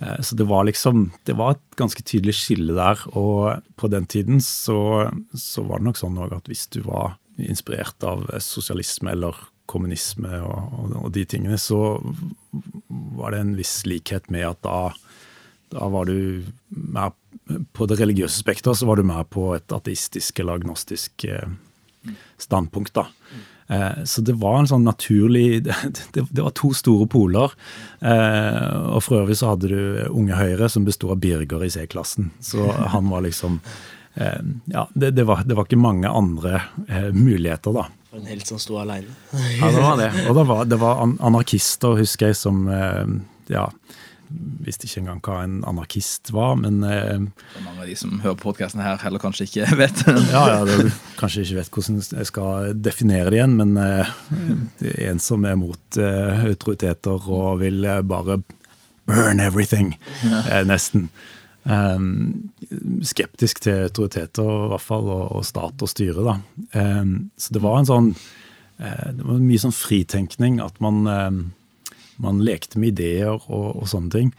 Eh, 0.00 0.20
så 0.20 0.36
det 0.38 0.46
var 0.50 0.66
liksom 0.68 1.10
Det 1.24 1.34
var 1.38 1.56
et 1.56 1.76
ganske 1.76 2.02
tydelig 2.02 2.36
skille 2.38 2.76
der. 2.76 3.00
Og 3.18 3.62
på 3.76 3.90
den 3.90 4.06
tiden 4.06 4.40
så, 4.40 5.10
så 5.34 5.66
var 5.66 5.80
det 5.80 5.90
nok 5.90 6.00
sånn 6.00 6.20
at 6.22 6.50
hvis 6.50 6.68
du 6.74 6.82
var 6.86 7.16
inspirert 7.40 8.04
av 8.04 8.26
sosialisme 8.44 9.14
eller 9.14 9.36
kommunisme 9.70 10.36
og, 10.44 10.74
og, 10.76 10.96
og, 11.06 11.10
de 11.14 11.24
tingene, 11.24 11.56
så 11.58 11.96
var 13.16 13.32
det 13.32 13.40
en 13.40 13.54
viss 13.56 13.86
likhet 13.88 14.28
med 14.30 14.44
at 14.50 14.60
da, 14.66 14.92
da 15.72 15.88
var 15.88 16.08
du 16.08 16.44
mer 16.68 17.12
på 17.72 17.86
det 17.86 17.98
religiøse 18.00 18.42
spekteret, 18.42 18.78
så 18.78 18.88
var 18.88 19.00
du 19.00 19.06
mer 19.06 19.24
på 19.28 19.52
et 19.56 19.72
ateistisk 19.74 20.40
eller 20.40 20.60
agnostisk 20.60 21.24
eh, 21.24 21.48
standpunkt. 22.40 22.94
da. 22.94 23.06
Eh, 23.66 24.04
så 24.04 24.22
det 24.22 24.36
var 24.40 24.60
en 24.60 24.68
sånn 24.68 24.84
naturlig 24.84 25.62
Det, 26.14 26.26
var 26.38 26.52
to 26.58 26.72
store 26.76 27.08
poler. 27.10 27.56
Eh, 28.00 28.68
og 28.92 29.02
for 29.06 29.22
øvrig 29.22 29.38
så 29.40 29.54
hadde 29.54 29.72
du 29.72 29.80
Unge 30.10 30.38
Høyre, 30.38 30.68
som 30.72 30.86
besto 30.86 31.12
av 31.12 31.20
Birger 31.22 31.64
i 31.64 31.72
C-klassen. 31.72 32.30
Så 32.40 32.68
han 32.72 33.10
var 33.12 33.26
liksom 33.28 33.60
Ja, 34.12 34.82
det, 34.92 35.14
det, 35.16 35.24
var, 35.24 35.40
det, 35.48 35.54
var, 35.56 35.64
ikke 35.64 35.78
mange 35.80 36.04
andre 36.04 36.58
muligheter, 37.16 37.72
da. 37.72 37.86
En 38.12 38.26
helt 38.28 38.44
som 38.44 38.58
sto 38.60 38.76
aleine. 38.76 39.08
ja, 39.56 39.70
det 39.72 39.80
var 39.80 39.96
det. 39.96 40.08
Og 40.28 40.36
det 40.36 40.44
var, 40.50 40.66
det 40.68 40.78
var 40.82 41.00
anarkister, 41.00 41.96
husker 41.96 42.28
jeg, 42.28 42.36
som 42.36 42.66
ja, 43.48 43.70
visste 44.62 44.86
ikke 44.86 45.02
engang 45.02 45.20
hva 45.24 45.40
en 45.44 45.58
anarkist 45.68 46.30
var, 46.34 46.54
men 46.60 46.82
eh, 46.86 47.18
Mange 47.64 47.82
av 47.82 47.90
de 47.90 47.96
som 47.98 48.14
hører 48.22 48.38
på 48.38 48.50
podkasten 48.50 48.82
her, 48.84 48.98
heller 49.02 49.22
kanskje 49.22 49.48
ikke 49.48 49.68
vet. 49.82 50.04
ja, 50.32 50.42
ja, 50.54 50.62
det, 50.68 50.92
kanskje 51.20 51.44
ikke 51.46 51.60
vet 51.60 51.76
hvordan 51.76 52.00
jeg 52.06 52.30
skal 52.30 52.72
definere 52.78 53.32
det 53.32 53.40
igjen, 53.40 53.58
men 53.58 53.76
eh, 53.80 54.16
det 54.80 54.96
er 54.96 55.12
en 55.12 55.22
som 55.22 55.46
er 55.48 55.58
mot 55.60 56.00
eh, 56.00 56.48
autoriteter 56.52 57.30
og 57.30 57.62
vil 57.62 57.86
bare 58.08 58.40
burn 59.10 59.42
everything, 59.42 59.96
nesten. 60.68 61.08
Um, 61.62 62.50
skeptisk 63.06 63.60
til 63.62 63.84
autoriteter, 63.86 64.46
i 64.66 64.70
hvert 64.72 64.82
fall, 64.82 65.06
og, 65.06 65.24
og 65.38 65.44
stat 65.46 65.82
og 65.82 65.90
styre, 65.90 66.22
da. 66.26 66.36
Um, 66.74 67.16
så 67.38 67.54
det 67.54 67.62
var 67.62 67.78
en 67.78 67.86
sånn 67.86 68.08
Det 68.82 69.22
var 69.22 69.36
mye 69.38 69.60
sånn 69.62 69.74
fritenkning 69.76 70.56
at 70.62 70.80
man 70.82 71.04
um, 71.06 71.42
man 72.22 72.40
lekte 72.44 72.80
med 72.80 72.94
ideer 72.94 73.34
og, 73.34 73.82
og 73.82 73.90
sånne 73.90 74.12
ting. 74.14 74.32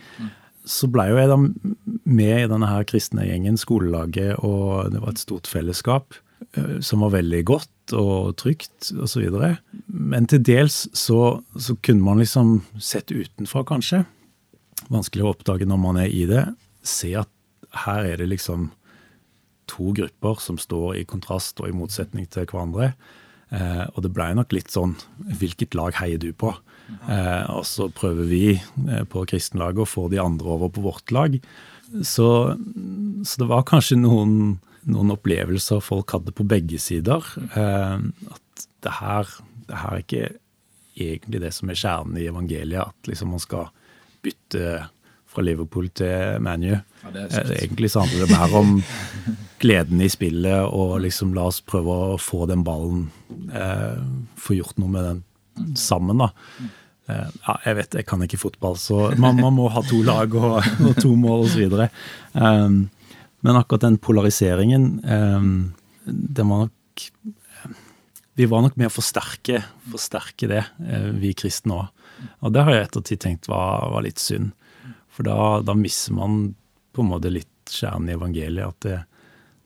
Så 0.64 0.88
blei 0.92 1.10
jo 1.12 1.20
jeg 1.20 1.32
da 1.32 1.38
med 1.38 2.36
i 2.38 2.50
denne 2.50 2.70
her 2.70 2.86
kristne 2.88 3.26
gjengen, 3.28 3.60
skolelaget, 3.60 4.38
og 4.40 4.94
det 4.94 5.02
var 5.04 5.12
et 5.12 5.24
stort 5.24 5.50
fellesskap 5.52 6.16
uh, 6.56 6.80
som 6.80 7.04
var 7.04 7.18
veldig 7.18 7.42
godt 7.50 7.96
og 8.00 8.38
trygt 8.40 8.94
osv. 9.04 9.28
Men 9.88 10.30
til 10.32 10.44
dels 10.46 10.86
så, 10.96 11.42
så, 11.60 11.76
kunne 11.84 12.06
man 12.06 12.24
liksom 12.24 12.62
sett 12.80 13.12
utenfra, 13.12 13.66
kanskje. 13.68 14.06
Vanskelig 14.94 15.26
å 15.26 15.34
oppdage 15.34 15.68
når 15.68 15.82
man 15.84 16.00
er 16.00 16.12
i 16.12 16.24
det. 16.30 16.46
Se 16.88 17.12
at 17.20 17.32
her 17.84 18.08
er 18.08 18.22
det 18.22 18.30
liksom 18.32 18.70
to 19.68 19.92
grupper 19.96 20.40
som 20.44 20.60
står 20.60 21.02
i 21.02 21.06
kontrast 21.08 21.60
og 21.64 21.70
i 21.70 21.76
motsetning 21.76 22.28
til 22.32 22.48
hverandre. 22.48 22.94
Eh, 23.54 23.86
og 23.94 24.04
det 24.06 24.14
blei 24.16 24.32
nok 24.34 24.54
litt 24.56 24.72
sånn 24.74 24.96
Hvilket 25.38 25.76
lag 25.78 25.94
heier 26.00 26.18
du 26.22 26.32
på? 26.34 26.54
Eh, 27.10 27.44
og 27.54 27.66
så 27.68 27.88
prøver 27.94 28.28
vi 28.30 28.46
eh, 28.56 29.04
på 29.10 29.26
kristenlaget 29.30 29.86
å 29.86 29.90
få 29.90 30.08
de 30.12 30.22
andre 30.22 30.56
over 30.56 30.72
på 30.74 30.84
vårt 30.86 31.14
lag. 31.16 31.38
Så, 32.02 32.28
så 33.28 33.42
det 33.42 33.50
var 33.50 33.68
kanskje 33.70 34.00
noen, 34.02 34.58
noen, 34.90 35.14
opplevelser 35.14 35.84
folk 35.84 36.16
hadde 36.16 36.34
på 36.36 36.46
begge 36.48 36.80
sider. 36.82 37.26
Eh, 37.54 37.98
at 38.34 38.66
det 38.84 38.96
her, 39.00 39.30
det 39.70 39.84
her 39.84 39.98
er 39.98 40.04
ikke 40.04 40.26
egentlig 40.94 41.44
det 41.46 41.54
som 41.56 41.72
er 41.72 41.80
kjernen 41.80 42.20
i 42.20 42.28
evangeliet. 42.30 42.94
At 42.94 43.12
liksom 43.12 43.34
man 43.36 43.44
skal 43.44 43.70
bytte 44.24 44.88
fra 45.34 45.44
Liverpool 45.46 45.90
til 45.98 46.40
ManU. 46.44 46.76
Ja, 46.76 47.12
eh, 47.14 47.52
egentlig 47.58 47.92
så 47.92 48.06
handler 48.06 48.26
det 48.26 48.38
mer 48.38 48.56
om 48.60 48.78
gleden 49.64 50.02
i 50.04 50.10
spillet 50.12 50.70
og 50.70 51.00
liksom 51.04 51.34
la 51.36 51.48
oss 51.50 51.62
prøve 51.66 51.98
å 52.14 52.22
få 52.22 52.46
den 52.50 52.64
ballen, 52.68 53.10
eh, 53.54 54.00
få 54.40 54.58
gjort 54.60 54.80
noe 54.82 54.94
med 54.94 55.10
den 55.10 55.76
sammen, 55.80 56.22
da. 56.22 56.32
Eh, 57.10 57.30
ja, 57.48 57.58
jeg 57.66 57.78
vet, 57.80 57.96
jeg 58.00 58.08
kan 58.08 58.24
ikke 58.24 58.40
fotball, 58.40 58.78
så 58.80 59.10
man, 59.20 59.40
man 59.42 59.56
må 59.58 59.68
ha 59.74 59.84
to 59.88 60.00
lag 60.06 60.34
og, 60.40 60.60
og 60.88 60.96
to 61.02 61.14
mål 61.20 61.48
osv. 61.48 61.76
Um, 62.34 62.86
men 63.44 63.60
akkurat 63.60 63.84
den 63.90 64.00
polariseringen, 64.00 65.02
um, 65.04 65.74
det 66.06 66.46
var 66.48 66.66
nok 66.66 66.80
Vi 68.34 68.48
var 68.50 68.64
nok 68.66 68.80
med 68.82 68.90
å 68.90 68.94
forsterke, 68.96 69.60
forsterke 69.92 70.48
det, 70.50 70.64
uh, 70.82 71.12
vi 71.20 71.36
kristne 71.38 71.76
òg. 71.84 72.06
Og 72.42 72.54
det 72.56 72.64
har 72.64 72.74
jeg 72.74 72.88
ettertid 72.88 73.22
tenkt 73.22 73.50
var, 73.52 73.92
var 73.94 74.06
litt 74.06 74.22
synd. 74.22 74.54
For 75.14 75.28
da, 75.28 75.62
da, 75.62 75.76
mister 75.78 76.16
man 76.18 76.56
på 76.94 77.04
en 77.04 77.12
måte 77.12 77.32
litt 77.32 77.70
kjernen 77.70 78.10
i 78.10 78.18
evangeliet. 78.18 78.74
At 78.74 78.86
det, 78.86 79.00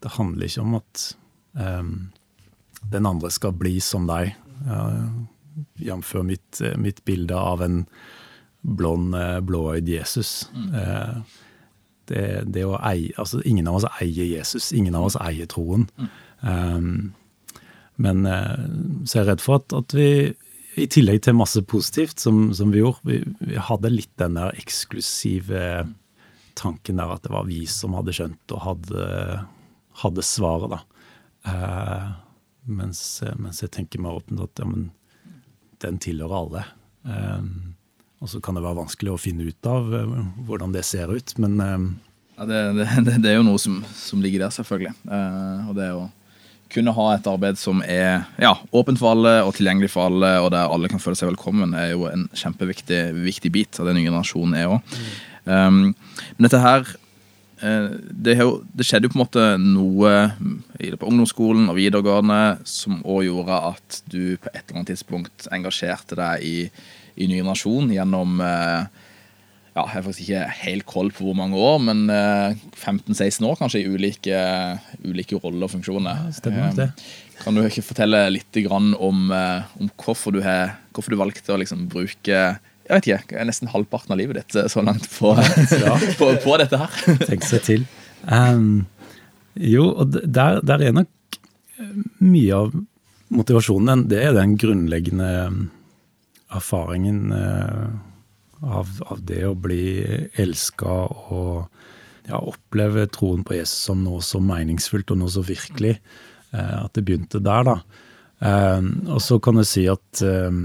det 0.03 0.13
handler 0.17 0.49
ikke 0.49 0.65
om 0.65 0.77
at 0.79 1.07
um, 1.55 1.91
den 2.91 3.09
andre 3.09 3.31
skal 3.33 3.55
bli 3.57 3.77
som 3.83 4.07
deg. 4.09 4.35
Uh, 4.67 5.25
Jf. 5.81 6.13
Mitt, 6.23 6.61
mitt, 6.77 7.05
bilde 7.05 7.35
av 7.35 7.63
en 7.65 7.85
blond, 8.61 9.15
eh, 9.15 9.39
blåøyd 9.39 9.89
Jesus. 9.89 10.49
Mm. 10.53 10.73
Eh, 10.75 11.15
det, 12.07 12.25
det, 12.53 12.65
å 12.65 12.77
eie, 12.87 13.11
altså 13.19 13.41
Ingen 13.45 13.67
av 13.67 13.79
oss 13.79 13.87
eier 13.99 14.27
Jesus, 14.37 14.71
ingen 14.73 14.95
av 14.95 15.09
oss 15.09 15.17
eier 15.19 15.49
troen. 15.51 15.87
Mm. 15.97 16.11
Um, 16.41 16.91
men 17.97 18.27
uh, 18.29 18.61
så 19.09 19.17
er 19.17 19.23
jeg 19.23 19.29
redd 19.31 19.41
for 19.41 19.57
at, 19.57 19.73
at, 19.73 19.95
vi, 19.97 20.09
i 20.77 20.87
tillegg 20.91 21.23
til 21.25 21.37
masse 21.37 21.61
positivt 21.65 22.21
som, 22.21 22.47
som 22.55 22.71
vi 22.73 22.81
gjorde, 22.83 23.03
vi, 23.07 23.21
vi, 23.41 23.57
hadde 23.69 23.93
litt 23.93 24.13
den 24.21 24.37
der 24.37 24.55
eksklusive 24.59 25.87
tanken 26.57 27.01
der 27.01 27.13
at 27.13 27.25
det 27.25 27.33
var 27.33 27.47
vi 27.47 27.63
som 27.69 27.95
hadde 27.97 28.15
skjønt 28.17 28.53
og 28.55 28.63
hadde, 28.63 29.07
hadde 30.03 30.25
svaret, 30.25 30.73
da. 30.73 30.79
Uh, 31.47 32.07
mens, 32.67 33.01
mens, 33.39 33.61
jeg 33.63 33.71
tenker 33.75 34.01
mer 34.03 34.19
åpent 34.19 34.41
at 34.43 34.61
ja, 34.61 34.67
men 34.67 34.89
den 35.83 35.99
tilhører 36.03 36.37
alle. 36.41 36.63
Um, 37.07 37.77
og 38.17 38.31
så 38.31 38.41
kan 38.43 38.57
det 38.57 38.65
være 38.65 38.79
vanskelig 38.81 39.13
å 39.13 39.21
finne 39.21 39.47
ut 39.47 39.69
av 39.69 39.93
uh, 39.93 40.17
hvordan 40.49 40.73
det 40.75 40.83
ser 40.87 41.13
ut, 41.13 41.35
men 41.41 41.59
um, 41.61 41.87
ja, 42.37 42.49
det, 42.49 42.61
det, 42.77 43.17
det, 43.23 43.31
er 43.31 43.39
jo 43.39 43.47
noe 43.47 43.61
som, 43.61 43.79
som, 43.97 44.21
ligger 44.21 44.45
der, 44.45 44.53
selvfølgelig. 44.53 44.93
Uh, 45.05 45.69
og 45.69 45.77
det 45.77 45.91
å 45.93 46.07
kunne 46.73 46.93
ha 46.95 47.07
et 47.15 47.27
arbeid 47.29 47.59
som 47.59 47.81
er 47.85 48.27
ja, 48.41 48.53
åpent 48.75 48.99
for 48.99 49.15
alle 49.15 49.39
og 49.45 49.55
tilgjengelig 49.57 49.91
for 49.93 50.09
alle, 50.09 50.33
og 50.43 50.51
der 50.53 50.71
alle 50.73 50.91
kan 50.91 51.01
føle 51.01 51.19
seg 51.19 51.31
velkommen, 51.31 51.75
er 51.77 51.93
jo 51.93 52.07
en 52.09 52.27
kjempeviktig 52.35 53.01
viktig 53.23 53.51
bit 53.55 53.79
av 53.79 53.89
den 53.89 53.99
nye 53.99 54.09
generasjonen 54.09 54.57
er 54.59 54.71
òg. 54.75 54.95
Um, 55.47 55.83
men 56.35 56.47
dette 56.47 56.59
her 56.63 56.87
det, 57.57 57.99
det, 58.11 58.35
det, 58.77 58.85
skjedde 58.85 59.07
jo 59.07 59.13
på 59.13 59.17
en 59.17 59.23
måte 59.23 59.45
noe 59.61 60.11
på 60.77 61.09
ungdomsskolen 61.09 61.71
og 61.71 61.79
videregående 61.79 62.59
som 62.69 62.99
òg 63.01 63.23
gjorde 63.25 63.57
at 63.71 63.99
du 64.05 64.37
på 64.37 64.51
et 64.51 64.61
eller 64.61 64.77
annet 64.77 64.91
tidspunkt 64.93 65.47
engasjerte 65.55 66.19
deg 66.19 66.45
i, 66.45 66.57
i 67.17 67.29
ny 67.29 67.39
generasjon 67.39 67.89
gjennom 67.95 68.43
uh, 68.43 68.85
ja, 69.77 69.83
Jeg 69.85 69.93
har 69.93 70.05
faktisk 70.07 70.23
ikke 70.25 70.45
helt 70.63 70.85
koll 70.89 71.09
på 71.13 71.27
hvor 71.27 71.35
mange 71.37 71.57
år, 71.61 71.77
men 71.85 72.07
15-16 72.09 73.27
eh, 73.27 73.45
år 73.45 73.59
kanskje 73.59 73.83
i 73.83 73.91
ulike, 73.93 74.39
ulike 75.05 75.37
roller 75.37 75.67
og 75.67 75.73
funksjoner. 75.75 76.23
Ja, 76.23 76.33
stemmer 76.33 76.73
det. 76.77 76.87
Eh, 76.89 77.43
kan 77.43 77.53
du 77.53 77.61
ikke 77.61 77.85
fortelle 77.85 78.23
litt 78.33 78.57
om, 78.73 79.29
eh, 79.31 79.67
om 79.77 79.91
hvorfor, 80.01 80.33
du 80.33 80.41
har, 80.41 80.79
hvorfor, 80.95 81.13
du 81.13 81.21
valgte 81.21 81.53
å 81.53 81.59
liksom 81.61 81.85
bruke 81.91 82.57
jeg 82.87 82.95
vet 82.95 83.07
ikke, 83.11 83.43
nesten 83.43 83.67
halvparten 83.67 84.13
av 84.15 84.19
livet 84.21 84.39
ditt 84.39 84.71
så 84.71 84.81
langt 84.81 85.09
på, 85.11 85.33
på, 86.19 86.29
på 86.39 86.57
dette 86.57 86.79
her? 86.79 86.99
Tenk 87.27 87.43
seg 87.43 87.65
til. 87.65 87.83
Um, 88.23 88.87
jo, 89.59 89.89
og 89.91 90.15
der, 90.15 90.61
der, 90.63 90.85
er 90.87 90.95
nok 90.95 91.11
mye 92.23 92.55
av 92.55 92.71
motivasjonen 93.35 94.05
Det 94.07 94.21
er 94.23 94.31
den 94.37 94.55
grunnleggende 94.57 95.27
erfaringen 96.47 97.27
av, 98.61 98.89
av 99.05 99.21
det 99.27 99.43
å 99.47 99.55
bli 99.57 100.01
elska 100.39 100.95
og 101.33 101.67
ja, 102.27 102.39
oppleve 102.39 103.07
troen 103.13 103.45
på 103.47 103.55
Jesus 103.57 103.87
som 103.87 104.03
noe 104.03 104.23
så 104.25 104.41
meningsfullt 104.43 105.13
og 105.13 105.21
noe 105.21 105.31
så 105.31 105.43
virkelig. 105.47 105.97
Eh, 106.51 106.75
at 106.83 106.93
det 106.97 107.05
begynte 107.07 107.43
der, 107.43 107.67
da. 107.67 107.77
Eh, 108.43 108.83
og 109.13 109.23
så 109.23 109.39
kan 109.43 109.61
jeg 109.61 109.71
si 109.71 109.87
at 109.91 110.23
eh, 110.25 110.61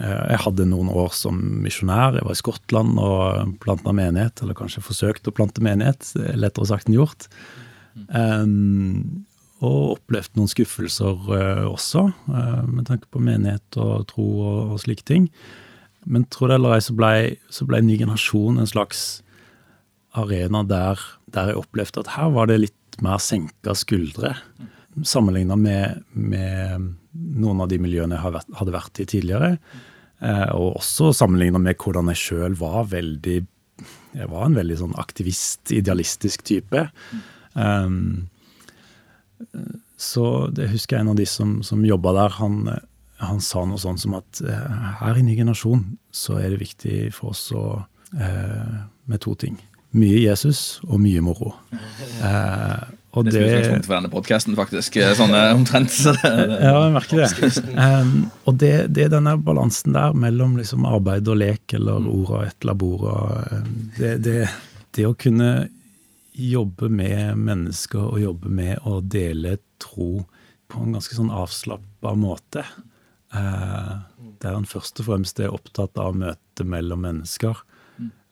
jeg 0.00 0.42
hadde 0.46 0.68
noen 0.70 0.90
år 0.96 1.12
som 1.16 1.38
misjonær. 1.64 2.16
Jeg 2.16 2.26
var 2.26 2.36
i 2.36 2.40
Skottland 2.40 3.00
og 3.02 3.56
planta 3.60 3.92
menighet, 3.92 4.40
eller 4.40 4.56
kanskje 4.56 4.84
forsøkte 4.84 5.28
å 5.28 5.36
plante 5.36 5.62
menighet. 5.64 6.14
Lettere 6.40 6.70
sagt 6.70 6.88
enn 6.88 6.96
gjort. 6.96 7.28
Um, 8.08 9.26
og 9.60 9.98
opplevd 9.98 10.38
noen 10.38 10.48
skuffelser 10.48 11.18
uh, 11.28 11.66
også, 11.68 12.06
uh, 12.30 12.62
med 12.64 12.86
tanke 12.88 13.10
på 13.12 13.20
menighet 13.20 13.76
og 13.82 14.06
tro 14.08 14.24
og, 14.38 14.60
og 14.72 14.80
slike 14.80 15.04
ting. 15.04 15.28
Men 16.08 16.24
tro 16.32 16.48
det 16.48 16.56
eller 16.56 16.78
ei, 16.78 16.84
så 16.84 16.94
så 17.52 17.66
ble 17.68 17.82
Ny 17.84 17.98
generasjon 18.00 18.58
en 18.58 18.68
slags 18.68 19.22
arena 20.16 20.62
der, 20.66 20.98
der 21.30 21.52
jeg 21.52 21.60
opplevde 21.60 22.02
at 22.02 22.14
her 22.16 22.32
var 22.34 22.50
det 22.50 22.60
litt 22.64 22.98
mer 23.04 23.20
senka 23.22 23.74
skuldre. 23.78 24.34
Sammenligna 25.06 25.56
med, 25.56 26.02
med, 26.12 26.90
noen 27.14 27.62
av 27.62 27.70
de 27.70 27.78
miljøene 27.82 28.18
jeg 28.18 28.42
hadde 28.58 28.74
vært 28.74 29.00
i 29.02 29.06
tidligere. 29.08 29.54
Eh, 30.20 30.48
og 30.56 30.80
også 30.80 31.12
sammenligna 31.16 31.60
med 31.62 31.78
hvordan 31.80 32.10
jeg 32.12 32.20
sjøl 32.20 32.58
var 32.60 32.90
veldig 32.90 33.38
Jeg 34.12 34.28
var 34.28 34.42
en 34.44 34.56
veldig 34.58 34.76
sånn 34.76 34.96
aktivist, 35.00 35.70
idealistisk 35.72 36.42
type. 36.44 36.82
Um, 37.54 38.28
så 39.96 40.50
det 40.52 40.66
husker 40.74 40.98
jeg 40.98 41.06
en 41.06 41.12
av 41.14 41.16
de 41.16 41.24
som, 41.28 41.54
som 41.64 41.86
jobba 41.86 42.12
der. 42.18 42.34
Han, 42.42 42.58
han 43.20 43.40
sa 43.44 43.64
noe 43.68 43.80
sånn 43.80 43.98
som 44.00 44.16
at 44.18 44.40
eh, 44.44 44.84
her 45.00 45.18
i 45.18 45.24
Ny 45.24 45.36
generasjon 45.38 45.84
så 46.14 46.38
er 46.40 46.54
det 46.54 46.62
viktig 46.62 47.00
for 47.16 47.34
oss 47.34 47.50
å, 47.56 47.82
eh, 48.16 48.78
med 49.10 49.22
to 49.24 49.34
ting. 49.38 49.58
Mye 49.96 50.22
Jesus 50.22 50.78
og 50.88 51.02
mye 51.02 51.22
moro. 51.24 51.54
Eh, 52.20 52.80
og 53.16 53.24
det 53.24 53.40
er 53.40 53.46
utgangspunktet 53.48 53.86
for 53.88 53.94
denne 53.96 54.10
podkasten, 54.12 54.54
faktisk. 54.54 54.98
Sånn 55.16 55.32
omtrent. 55.56 55.90
Så 55.90 56.12
det, 56.18 56.28
det, 56.36 56.58
ja, 56.60 56.74
jeg 56.84 56.92
merker 56.92 57.22
det. 57.22 57.62
Um, 57.72 58.10
og 58.44 58.58
det, 58.60 58.72
det, 58.92 59.06
er 59.06 59.14
denne 59.14 59.32
balansen 59.40 59.96
der 59.96 60.12
mellom 60.12 60.58
liksom 60.60 60.84
arbeid 60.86 61.30
og 61.32 61.40
lek, 61.40 61.64
eller 61.78 62.04
mm. 62.04 62.10
orda 62.12 62.42
et 62.50 62.68
labora. 62.68 63.16
Det, 63.96 64.12
det, 64.22 64.36
det 64.94 65.08
å 65.08 65.16
kunne 65.18 65.48
jobbe 66.36 66.92
med 66.92 67.40
mennesker 67.40 68.04
og 68.04 68.20
jobbe 68.22 68.52
med 68.60 68.84
å 68.84 69.00
dele 69.00 69.56
tro 69.82 70.20
på 70.70 70.84
en 70.84 70.94
ganske 70.94 71.16
sånn 71.16 71.32
avslappa 71.34 72.14
måte. 72.14 72.66
Eh, 73.30 73.92
der 74.42 74.56
en 74.56 74.66
først 74.66 74.98
og 75.02 75.06
fremst 75.06 75.40
er 75.42 75.52
opptatt 75.54 75.98
av 76.00 76.16
møtet 76.18 76.66
mellom 76.66 77.04
mennesker. 77.06 77.62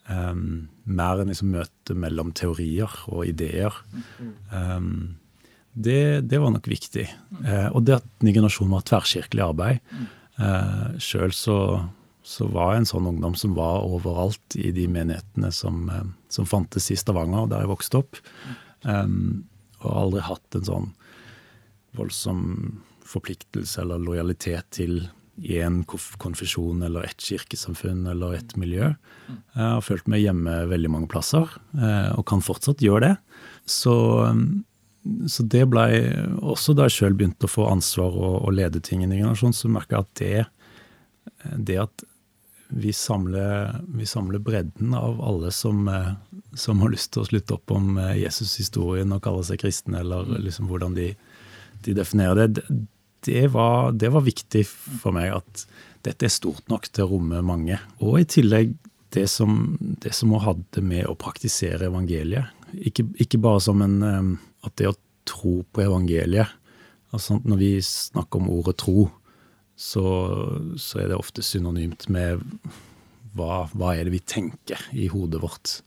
Um, 0.09 0.71
mer 0.89 1.21
enn 1.21 1.29
liksom 1.29 1.51
møtet 1.53 1.99
mellom 2.01 2.31
teorier 2.33 2.89
og 3.13 3.27
ideer. 3.29 3.75
Um, 4.49 5.19
det, 5.77 6.25
det, 6.31 6.41
var 6.41 6.55
nok 6.55 6.71
viktig. 6.71 7.05
Uh, 7.43 7.69
og 7.77 7.85
det 7.85 7.99
at 7.99 8.25
Ny 8.25 8.33
generasjon 8.33 8.73
var 8.73 8.87
tverrkirkelig 8.89 9.45
arbeid. 9.45 9.93
Uh, 10.41 10.97
Sjøl 10.97 11.35
så, 11.37 11.59
så, 12.25 12.49
var 12.49 12.73
jeg 12.73 12.83
en 12.83 12.91
sånn 12.95 13.11
ungdom 13.13 13.37
som 13.37 13.53
var 13.59 13.85
overalt 13.85 14.57
i 14.57 14.73
de 14.73 14.89
menighetene 14.89 15.53
som, 15.53 15.85
uh, 15.93 16.07
som 16.33 16.49
fantes 16.49 16.89
i 16.89 16.97
Stavanger, 16.97 17.51
der 17.53 17.67
jeg 17.67 17.73
vokste 17.75 18.01
opp. 18.01 18.23
Um, 18.89 19.45
og 19.83 19.93
aldri 19.93 20.25
hatt 20.25 20.57
en 20.57 20.69
sånn 20.73 20.93
voldsom 21.99 22.47
forpliktelse 23.09 23.83
eller 23.83 24.03
lojalitet 24.03 24.69
til 24.77 25.01
en 25.39 25.85
konfesjon 26.19 26.83
eller 26.83 27.07
et 27.07 27.23
kirkesamfunn 27.23 28.07
eller 28.11 28.35
et 28.39 28.57
miljø. 28.59 28.91
Jeg 29.29 29.63
har 29.63 29.85
følt 29.87 30.09
meg 30.11 30.25
hjemme 30.25 30.55
veldig 30.71 30.91
mange 30.91 31.11
plasser, 31.11 31.47
eh, 31.79 32.11
og 32.17 32.27
kan 32.27 32.43
fortsatt 32.43 32.83
gjøre 32.83 33.05
det. 33.07 33.15
Så, 33.69 33.95
så 35.29 35.45
det 35.45 35.67
blei 35.69 36.01
Også 36.41 36.73
da 36.75 36.89
jeg 36.89 36.97
sjøl 36.97 37.17
begynte 37.19 37.47
å 37.47 37.53
få 37.53 37.69
ansvar 37.71 38.15
og, 38.17 38.37
og 38.49 38.55
lede 38.57 38.83
ting 38.83 39.03
i 39.03 39.09
en 39.09 39.15
generasjon, 39.15 39.55
så 39.55 39.71
merka 39.71 39.99
jeg 39.99 40.07
at 40.09 40.23
det, 40.23 41.59
det 41.71 41.83
at 41.87 42.07
vi 42.69 42.93
samler, 42.93 43.79
vi 43.95 44.07
samler, 44.07 44.43
bredden 44.45 44.93
av 44.95 45.23
alle 45.25 45.53
som, 45.55 45.87
eh, 45.89 46.13
som, 46.55 46.83
har 46.83 46.93
lyst 46.93 47.15
til 47.15 47.23
å 47.23 47.29
slutte 47.31 47.57
opp 47.57 47.73
om 47.73 47.97
eh, 47.97 48.19
Jesus-historien 48.25 49.15
og 49.15 49.23
kalle 49.25 49.45
seg 49.47 49.63
kristne, 49.63 50.03
eller 50.03 50.29
liksom 50.43 50.69
hvordan 50.69 50.97
de, 50.99 51.13
de 51.87 51.97
definerer 51.97 52.51
det 52.53 52.67
det 53.27 53.49
var, 53.55 53.93
det 53.93 54.11
var, 54.15 54.25
viktig 54.27 54.65
for 54.69 55.15
meg 55.17 55.33
at 55.41 55.65
dette 56.07 56.29
er 56.29 56.33
stort 56.33 56.69
nok 56.71 56.87
til 56.93 57.05
å 57.05 57.11
romme 57.15 57.41
mange. 57.45 57.79
Og 57.99 58.21
i 58.21 58.29
tillegg 58.29 58.77
det 59.17 59.27
som, 59.33 59.77
det 59.81 60.13
som 60.15 60.33
hun 60.35 60.45
hadde 60.45 60.83
med 60.85 61.09
å 61.09 61.17
praktisere 61.19 61.89
evangeliet. 61.89 62.55
Ikke, 62.85 63.07
ikke 63.17 63.41
bare 63.41 63.63
som 63.65 63.81
en 63.81 64.03
At 64.61 64.75
det 64.77 64.91
å 64.91 64.97
tro 65.25 65.63
på 65.73 65.81
evangeliet 65.81 66.51
altså 67.17 67.39
Når 67.41 67.57
vi 67.57 67.71
snakker 67.81 68.43
om 68.43 68.51
ordet 68.53 68.75
tro, 68.83 69.07
så, 69.79 70.03
så 70.77 71.01
er 71.01 71.09
det 71.09 71.17
ofte 71.17 71.41
synonymt 71.41 72.09
med 72.13 72.43
hva, 73.33 73.69
hva, 73.73 73.95
er 73.95 74.05
det 74.05 74.13
vi 74.13 74.21
tenker 74.21 74.83
i 74.93 75.07
hodet 75.09 75.41
vårt 75.41 75.79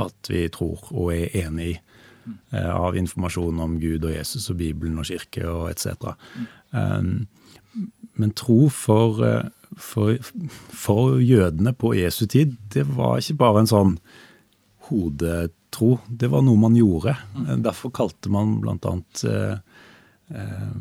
at 0.00 0.30
vi 0.30 0.46
tror 0.48 0.86
og 0.94 1.10
er 1.12 1.34
enig 1.42 1.66
i. 1.74 1.76
Eh, 2.52 2.70
av 2.70 2.96
informasjon 2.96 3.60
om 3.64 3.78
Gud 3.82 4.04
og 4.06 4.14
Jesus 4.14 4.50
og 4.52 4.60
Bibelen 4.60 5.00
og 5.00 5.08
kirke 5.08 5.42
og 5.48 5.70
etc. 5.72 6.12
Um, 6.70 7.26
men 8.20 8.34
tro 8.36 8.68
for, 8.72 9.22
eh, 9.26 9.48
for, 9.76 10.18
for, 10.70 11.18
jødene 11.18 11.72
på 11.74 11.94
Jesu 11.96 12.26
tid, 12.26 12.56
det 12.74 12.84
var 12.94 13.18
ikke 13.18 13.40
bare 13.40 13.62
en 13.62 13.70
sånn 13.70 13.94
hodetro. 14.88 15.96
Det 16.08 16.30
var 16.30 16.44
noe 16.46 16.60
man 16.60 16.76
gjorde. 16.76 17.16
Derfor 17.64 17.94
kalte 17.96 18.32
man 18.32 18.58
bl.a. 18.62 18.94
Eh, 19.32 19.56
eh, 20.36 20.74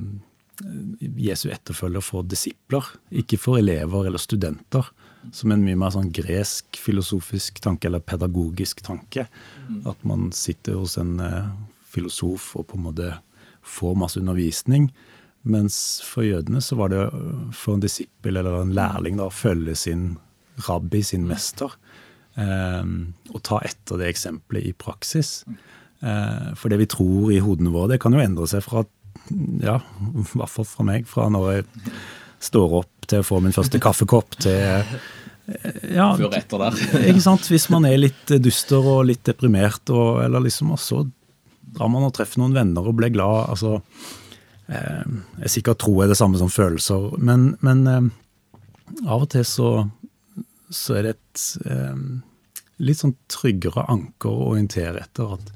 Jesu 1.18 1.48
etterfølger 1.50 2.04
for 2.06 2.28
disipler, 2.28 2.86
ikke 3.24 3.40
for 3.42 3.58
elever 3.58 4.06
eller 4.12 4.22
studenter. 4.22 4.92
Som 5.36 5.54
en 5.54 5.64
mye 5.66 5.78
mer 5.78 5.94
sånn 5.94 6.12
gresk 6.14 6.80
filosofisk 6.82 7.62
tanke, 7.62 7.90
eller 7.90 8.04
pedagogisk 8.04 8.82
tanke. 8.86 9.28
At 9.88 10.08
man 10.08 10.32
sitter 10.36 10.80
hos 10.82 10.98
en 11.02 11.20
eh, 11.22 11.52
filosof 11.92 12.56
og 12.58 12.70
på 12.72 12.80
en 12.80 12.88
måte 12.90 13.12
får 13.62 13.98
masse 14.00 14.20
undervisning. 14.20 14.90
Mens 15.42 16.02
for 16.06 16.26
jødene 16.26 16.62
så 16.62 16.78
var 16.78 16.94
det 16.94 17.02
for 17.58 17.76
en 17.76 17.84
disippel 17.84 18.38
eller 18.38 18.62
en 18.62 18.76
lærling 18.78 19.18
da, 19.18 19.30
å 19.30 19.34
følge 19.34 19.76
sin 19.78 20.16
rabbi, 20.68 21.02
sin 21.06 21.26
mester, 21.30 21.74
eh, 22.38 22.86
og 23.32 23.44
ta 23.48 23.62
etter 23.66 24.02
det 24.02 24.12
eksempelet 24.12 24.70
i 24.70 24.74
praksis. 24.78 25.42
Eh, 26.02 26.50
for 26.58 26.74
det 26.74 26.82
vi 26.82 26.90
tror 26.90 27.32
i 27.34 27.42
hodene 27.44 27.74
våre, 27.74 27.94
det 27.94 28.02
kan 28.04 28.14
jo 28.14 28.24
endre 28.24 28.50
seg 28.50 28.66
fra 28.66 28.86
ja, 29.62 29.78
i 30.22 30.26
hvert 30.34 30.52
fall 30.52 30.68
fra 30.68 30.86
meg, 30.88 31.08
fra 31.10 31.28
når 31.32 31.52
jeg 31.52 31.68
står 32.42 32.78
opp 32.82 33.10
til 33.10 33.22
å 33.22 33.28
få 33.28 33.42
min 33.44 33.56
første 33.56 33.82
kaffekopp 33.82 34.38
til 34.42 34.86
ja, 35.92 36.12
Før 36.16 36.36
etter 36.38 36.62
der. 36.62 36.78
ikke 37.10 37.24
sant? 37.24 37.48
Hvis 37.52 37.68
man 37.74 37.86
er 37.88 37.98
litt 38.00 38.32
duster 38.44 38.86
og 38.88 39.06
litt 39.10 39.24
deprimert, 39.28 39.84
og, 39.92 40.22
eller 40.24 40.46
liksom, 40.46 40.72
og 40.76 40.80
så 40.80 41.02
drar 41.76 41.92
man 41.92 42.08
og 42.08 42.14
treffer 42.16 42.42
noen 42.42 42.56
venner 42.56 42.88
og 42.88 42.98
blir 43.00 43.12
glad. 43.14 43.52
altså 43.54 43.80
eh, 44.68 45.04
Jeg 45.42 45.54
Sikkert 45.56 45.56
sikker 45.56 45.80
tro 45.84 45.96
er 46.04 46.12
det 46.12 46.20
samme 46.20 46.40
som 46.40 46.52
følelser, 46.52 47.10
men, 47.20 47.54
men 47.66 47.84
eh, 47.90 48.10
av 49.08 49.26
og 49.26 49.32
til 49.34 49.46
så, 49.48 49.72
så 50.72 51.00
er 51.00 51.08
det 51.08 51.16
et 51.16 51.46
eh, 51.72 52.06
litt 52.82 53.02
sånn 53.02 53.18
tryggere 53.32 53.86
anker 53.92 54.32
å 54.32 54.50
orientere 54.54 55.04
etter. 55.04 55.36
At, 55.38 55.52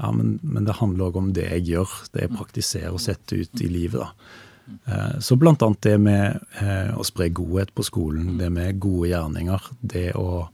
ja, 0.00 0.12
men, 0.16 0.38
men 0.42 0.68
det 0.68 0.78
handler 0.80 1.10
òg 1.10 1.20
om 1.20 1.34
det 1.36 1.48
jeg 1.48 1.66
gjør, 1.74 1.98
det 2.14 2.26
jeg 2.26 2.36
praktiserer 2.36 2.96
og 2.96 3.04
setter 3.04 3.44
ut 3.44 3.64
i 3.64 3.72
livet. 3.72 4.00
da. 4.04 4.48
Eh, 4.86 5.18
så 5.20 5.36
annet 5.62 5.82
det 5.82 5.98
med 5.98 6.40
eh, 6.60 6.92
å 6.98 7.04
spre 7.06 7.28
godhet 7.34 7.72
på 7.74 7.84
skolen, 7.86 8.38
det 8.38 8.50
med 8.50 8.80
gode 8.82 9.10
gjerninger, 9.10 9.68
det 9.80 10.08
å, 10.18 10.48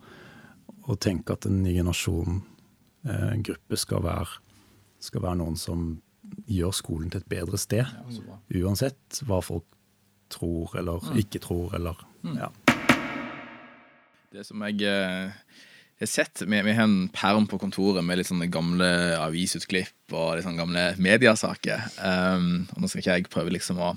å 0.87 0.96
tenke 0.96 1.37
at 1.37 1.46
en 1.48 1.62
ny 1.62 1.76
generasjon, 1.76 2.42
eh, 3.07 3.29
en 3.33 3.44
gruppe, 3.46 3.79
skal 3.81 4.05
være, 4.07 4.40
skal 5.00 5.24
være 5.24 5.40
noen 5.42 5.57
som 5.61 5.88
gjør 6.50 6.74
skolen 6.74 7.11
til 7.11 7.22
et 7.22 7.31
bedre 7.31 7.59
sted. 7.61 7.87
Uansett 8.50 9.22
hva 9.26 9.40
folk 9.44 9.66
tror 10.33 10.74
eller 10.79 11.05
ikke 11.20 11.38
tror, 11.42 11.74
eller 11.79 12.00
ja. 12.35 12.50
Det 14.35 14.42
som 14.44 14.64
jeg 14.66 14.83
eh, 15.96 16.04
har 16.04 16.11
sett, 16.11 16.42
vi, 16.42 16.62
vi, 16.62 16.74
har 16.76 16.85
en 16.85 17.09
perm 17.09 17.46
på 17.48 17.59
kontoret 17.59 18.04
med 18.04 18.20
litt 18.20 18.28
sånne 18.28 18.50
gamle 18.52 18.88
avisutklipp 19.18 20.12
og 20.12 20.37
litt 20.37 20.46
sånne 20.46 20.61
gamle 20.61 20.87
mediasaker. 21.02 21.88
Um, 21.98 22.66
og 22.74 22.82
nå 22.82 22.90
skal 22.90 23.02
ikke 23.02 23.16
jeg 23.16 23.30
prøve 23.32 23.54
liksom 23.56 23.80
å 23.80 23.94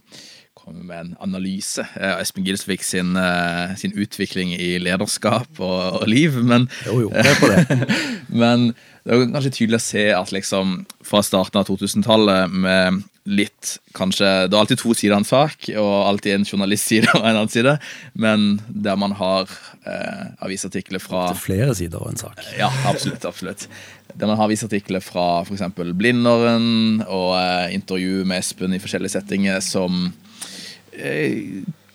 komme 0.70 0.86
med 0.86 1.00
en 1.02 1.16
analyse 1.26 1.84
av 1.98 2.22
Espen 2.22 2.46
Gilsvik 2.46 2.86
sin, 2.86 3.16
uh, 3.18 3.76
sin, 3.80 3.96
utvikling 3.98 4.54
i 4.56 4.78
lederskap 4.82 5.60
og, 5.60 6.02
og 6.02 6.08
liv, 6.10 6.38
men 6.46 6.70
Jo, 6.86 7.02
jo, 7.08 7.12
er 7.14 7.36
på 7.42 7.50
det. 7.52 7.90
men 8.42 8.72
det 9.04 9.16
er 9.16 9.30
kanskje 9.34 9.56
tydelig 9.56 9.80
å 9.80 9.88
se 9.90 10.04
at 10.14 10.34
liksom 10.36 10.84
fra 11.08 11.24
starten 11.26 11.62
av 11.62 11.70
2000-tallet 11.70 12.54
med 12.54 13.02
litt 13.30 13.76
kanskje 13.98 14.26
Det 14.50 14.56
er 14.56 14.62
alltid 14.62 14.80
to 14.82 14.94
sider 14.98 15.16
av 15.16 15.22
en 15.22 15.28
sak, 15.28 15.68
og 15.78 15.92
alltid 16.08 16.36
en 16.36 16.48
journalistside 16.48 17.12
og 17.18 17.24
en 17.24 17.36
annen 17.36 17.52
side, 17.52 17.76
men 18.14 18.48
der 18.70 18.98
man 19.00 19.14
har 19.20 19.50
eh, 19.86 20.32
avisartikler 20.46 21.02
fra 21.04 21.28
er 21.34 21.42
flere 21.42 21.76
sider 21.78 22.02
av 22.02 22.10
en 22.12 22.22
sak. 22.22 22.42
Ja, 22.58 22.72
absolutt. 22.90 23.26
absolutt. 23.26 23.68
Der 24.16 24.26
man 24.26 24.40
har 24.40 24.50
avisartikler 24.50 25.04
fra 25.04 25.44
f.eks. 25.44 25.66
Blinderen 26.00 27.04
og 27.06 27.36
eh, 27.38 27.76
intervju 27.78 28.26
med 28.26 28.42
Espen 28.42 28.74
i 28.74 28.82
forskjellige 28.82 29.18
settinger 29.20 29.62
som 29.66 30.08
eh, 30.08 30.29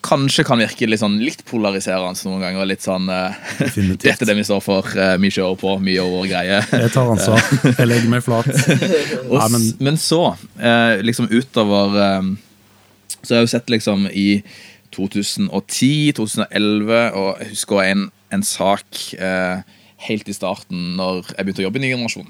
kanskje 0.05 0.45
kan 0.47 0.61
virke 0.61 0.89
litt 0.89 1.01
sånn 1.01 1.17
litt 1.23 1.45
polariserende 1.49 2.29
noen 2.29 2.45
ganger. 2.45 2.69
Litt 2.69 2.85
sånn 2.85 3.09
uh, 3.11 3.37
Dette 4.05 4.17
er 4.17 4.31
det 4.31 4.37
vi 4.39 4.47
står 4.47 4.63
for. 4.65 4.89
Uh, 4.97 5.15
mye 5.21 5.35
kjører 5.35 5.59
på. 5.61 5.77
Mye 5.85 6.05
over 6.05 6.29
greie. 6.31 6.61
Jeg 6.61 6.93
tar 6.95 7.13
ansvar. 7.15 7.43
Jeg 7.71 7.89
legger 7.89 8.13
meg 8.13 8.25
flat. 8.27 8.51
og, 9.31 9.39
Nei, 9.39 9.51
men, 9.57 9.67
men, 9.89 10.01
så, 10.01 10.23
uh, 10.61 10.95
liksom 11.05 11.31
utover 11.33 11.99
Så 13.21 13.33
har 13.33 13.43
jeg 13.43 13.49
jo 13.49 13.55
sett 13.55 13.73
liksom 13.73 14.09
i 14.13 14.29
2010, 14.95 16.13
2011, 16.15 16.99
og 17.19 17.41
jeg 17.41 17.49
husker 17.51 17.81
en, 17.83 18.05
en 18.31 18.45
sak 18.47 19.01
helt 20.05 20.29
i 20.29 20.35
starten 20.37 20.93
når 20.99 21.33
jeg 21.33 21.41
begynte 21.41 21.63
å 21.63 21.65
jobbe 21.65 21.81
i 21.81 21.83
Ny 21.83 21.91
generasjon. 21.97 22.29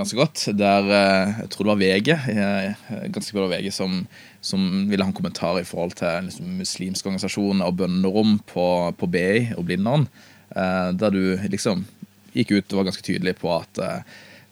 Ganske 0.00 0.18
godt. 0.18 0.42
Der 0.58 0.88
jeg 0.90 1.52
tror 1.52 1.68
det 1.68 1.70
var 1.70 1.82
VG, 1.84 2.10
ganske 3.14 3.36
bra 3.36 3.46
VG 3.52 3.70
som 3.76 4.00
som 4.44 4.88
ville 4.90 5.04
ha 5.04 5.08
en 5.08 5.16
kommentar 5.16 5.56
i 5.56 5.64
forhold 5.64 5.94
til 5.96 6.26
liksom, 6.26 6.58
muslimske 6.60 7.08
organisasjoner 7.08 7.64
og 7.64 7.78
bønnerom 7.78 8.36
på, 8.50 8.66
på 9.00 9.08
BI 9.08 9.54
og 9.56 9.64
Blindern. 9.64 10.04
Eh, 10.52 10.90
der 11.00 11.14
du 11.14 11.22
liksom 11.48 11.86
gikk 12.34 12.52
ut 12.52 12.74
og 12.74 12.82
var 12.82 12.90
ganske 12.90 13.06
tydelig 13.06 13.38
på 13.40 13.48
at 13.54 13.80
eh, 13.80 14.02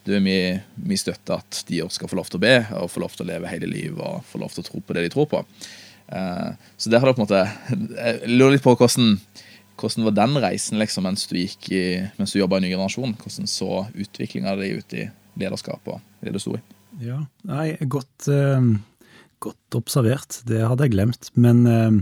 du 0.06 0.14
er 0.16 0.22
mye, 0.24 0.54
mye 0.80 1.00
støtte 1.00 1.36
at 1.36 1.60
de 1.68 1.82
også 1.84 2.00
skal 2.00 2.10
få 2.10 2.18
lov 2.18 2.30
til 2.32 2.40
å 2.40 2.44
be 2.46 2.54
og 2.78 2.88
få 2.90 3.02
lov 3.04 3.12
til 3.12 3.26
å 3.26 3.30
leve 3.34 3.50
hele 3.52 3.68
livet 3.68 4.00
og 4.00 4.24
få 4.30 4.40
lov 4.40 4.54
til 4.54 4.64
å 4.64 4.68
tro 4.70 4.80
på 4.80 4.96
det 4.96 5.02
de 5.04 5.10
tror 5.12 5.28
på. 5.28 5.42
Eh, 6.08 6.68
så 6.80 6.92
der 6.92 7.02
har 7.02 7.12
du 7.12 7.18
på 7.18 7.22
en 7.22 7.26
måte 7.26 7.42
Jeg 8.00 8.32
lurer 8.32 8.56
litt 8.56 8.64
på 8.64 8.72
hvordan, 8.72 9.18
hvordan 9.76 10.06
var 10.08 10.16
den 10.16 10.38
reisen 10.46 10.80
liksom, 10.80 11.04
mens 11.04 11.26
du 11.28 11.36
gikk 11.36 11.68
i, 11.68 11.84
du 12.16 12.38
jobba 12.40 12.62
i 12.62 12.64
Ny 12.64 12.72
generasjon? 12.72 13.12
Hvordan 13.20 13.50
så 13.50 13.84
utviklinga 13.92 14.56
di 14.62 14.72
ut 14.78 14.96
i 14.96 15.04
lederskapet 15.36 15.98
og 15.98 16.24
det 16.24 16.32
du 16.32 16.40
sto 16.40 16.56
i? 16.56 16.62
Ja, 17.04 17.20
nei, 17.44 17.74
godt... 17.92 18.30
Uh 18.32 18.80
Godt 19.42 19.76
observert, 19.78 20.40
det 20.48 20.62
hadde 20.62 20.86
jeg 20.86 20.94
glemt. 20.94 21.30
Men 21.34 21.66
eh, 21.66 22.00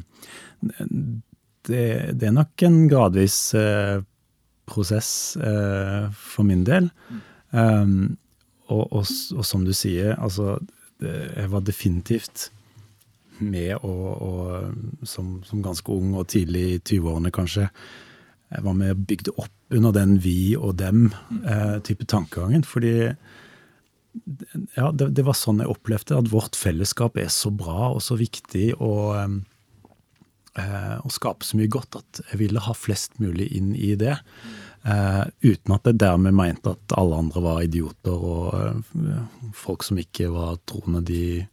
det, 1.69 1.85
det 2.21 2.29
er 2.29 2.37
nok 2.37 2.67
en 2.67 2.83
gradvis 2.91 3.39
eh, 3.59 4.01
prosess 4.71 5.37
eh, 5.37 6.11
for 6.15 6.47
min 6.47 6.65
del. 6.67 6.91
Um, 7.51 8.17
og, 8.71 8.85
og, 8.93 9.09
og, 9.35 9.43
som 9.43 9.65
du 9.67 9.73
sier, 9.75 10.15
altså 10.23 10.61
Jeg 11.01 11.49
var 11.51 11.65
definitivt 11.67 12.51
med 13.41 13.73
å, 13.83 13.93
og 14.21 15.07
som, 15.09 15.39
som, 15.49 15.63
ganske 15.65 15.91
ung 15.91 16.13
og 16.21 16.29
tidlig 16.29 16.65
i 16.75 16.77
20-årene 16.79 17.33
kanskje, 17.33 17.71
jeg 18.51 18.67
var 18.67 18.77
med 18.77 18.93
og 18.93 19.07
bygde 19.09 19.33
opp 19.41 19.75
under 19.79 19.95
den 19.97 20.19
vi 20.21 20.53
og 20.59 20.75
dem-type 20.77 22.05
tankegangen. 22.11 22.67
Fordi 22.67 23.15
ja, 24.75 24.91
det, 24.93 25.11
det, 25.15 25.25
var 25.27 25.37
sånn 25.39 25.63
jeg 25.63 25.71
opplevde 25.71 26.19
at 26.19 26.31
vårt 26.33 26.59
fellesskap 26.59 27.19
er 27.21 27.31
så 27.33 27.53
bra 27.55 27.93
og 27.95 28.03
så 28.03 28.17
viktig 28.19 28.73
og, 28.83 29.37
eh, 30.59 30.97
og 30.99 31.15
skaper 31.15 31.47
så 31.47 31.61
mye 31.61 31.71
godt 31.71 32.01
at 32.01 32.23
jeg 32.31 32.41
ville 32.43 32.65
ha 32.65 32.75
flest 32.77 33.21
mulig 33.23 33.51
inn 33.57 33.73
i 33.79 33.95
det. 33.99 34.17
Eh, 34.83 35.25
uten 35.45 35.77
at 35.77 35.87
jeg 35.87 36.01
dermed 36.01 36.35
mente 36.37 36.73
at 36.73 36.97
alle 36.99 37.19
andre 37.23 37.45
var 37.45 37.63
idioter 37.67 38.27
og 38.33 38.55
eh, 38.57 39.25
folk 39.57 39.85
som 39.87 40.01
ikke 40.01 40.31
var 40.33 40.59
troende, 40.69 41.05
de, 41.07 41.45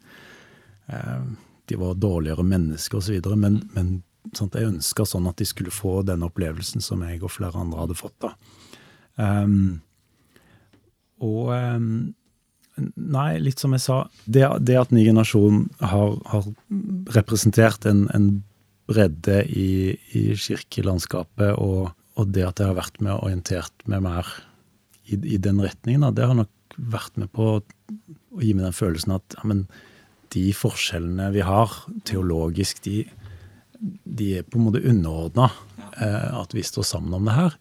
eh, 0.87 1.25
de 1.67 1.79
var 1.79 1.99
dårligere 1.99 2.45
mennesker 2.47 3.01
osv. 3.01 3.19
Men, 3.35 3.61
men 3.75 3.97
sånn 4.35 4.53
jeg 4.55 4.71
ønska 4.71 5.05
sånn 5.07 5.27
at 5.29 5.39
de 5.41 5.47
skulle 5.47 5.73
få 5.73 6.01
den 6.07 6.23
opplevelsen 6.25 6.83
som 6.83 7.03
jeg 7.05 7.21
og 7.21 7.35
flere 7.35 7.59
andre 7.59 7.83
hadde 7.83 7.99
fått. 7.99 8.17
da. 8.23 8.33
Um, 9.17 9.81
og 11.25 11.49
um, 11.49 12.13
Nei, 12.77 13.39
litt 13.41 13.61
som 13.61 13.73
jeg 13.73 13.83
sa. 13.83 14.01
Det, 14.25 14.43
det 14.61 14.77
at 14.77 14.93
ny 14.93 15.03
generasjon 15.07 15.65
har, 15.81 16.17
har 16.29 16.49
representert 17.15 17.87
en, 17.89 18.05
en 18.13 18.27
bredde 18.87 19.41
i, 19.49 19.95
i 20.15 20.23
kirkelandskapet, 20.37 21.57
og, 21.57 21.89
og, 22.15 22.29
det 22.35 22.45
at 22.47 22.61
jeg 22.61 22.71
har 22.71 22.77
vært 22.77 23.01
med 23.01 23.15
og 23.15 23.25
orientert 23.29 23.87
meg 23.89 24.05
mer 24.05 24.29
i, 25.07 25.17
i 25.17 25.39
den 25.41 25.59
retningen, 25.63 26.05
det 26.15 26.27
har 26.29 26.37
nok 26.37 26.77
vært 26.77 27.17
med 27.19 27.31
på 27.33 27.57
å, 27.57 27.59
gi 28.37 28.53
meg 28.53 28.67
den 28.67 28.75
følelsen 28.75 29.15
at 29.17 29.37
ja, 29.39 29.47
men, 29.49 29.65
de 30.35 30.49
forskjellene 30.51 31.29
vi 31.31 31.39
har 31.47 31.71
teologisk, 32.05 32.81
de, 32.83 33.05
de 33.79 34.33
er 34.37 34.43
på 34.45 34.59
en 34.59 34.65
måte 34.65 34.81
underordna 34.83 35.47
eh, 35.95 36.33
at 36.35 36.51
vi 36.53 36.65
står 36.67 36.83
sammen 36.85 37.15
om 37.15 37.29
det 37.29 37.37
her. 37.37 37.55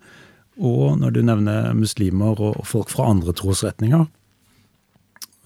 Og 0.57 0.97
når 0.99 1.15
du 1.15 1.21
nevner 1.23 1.71
muslimer 1.79 2.41
og 2.43 2.65
folk 2.67 2.91
fra 2.91 3.07
andre 3.13 3.35
trosretninger, 3.39 4.09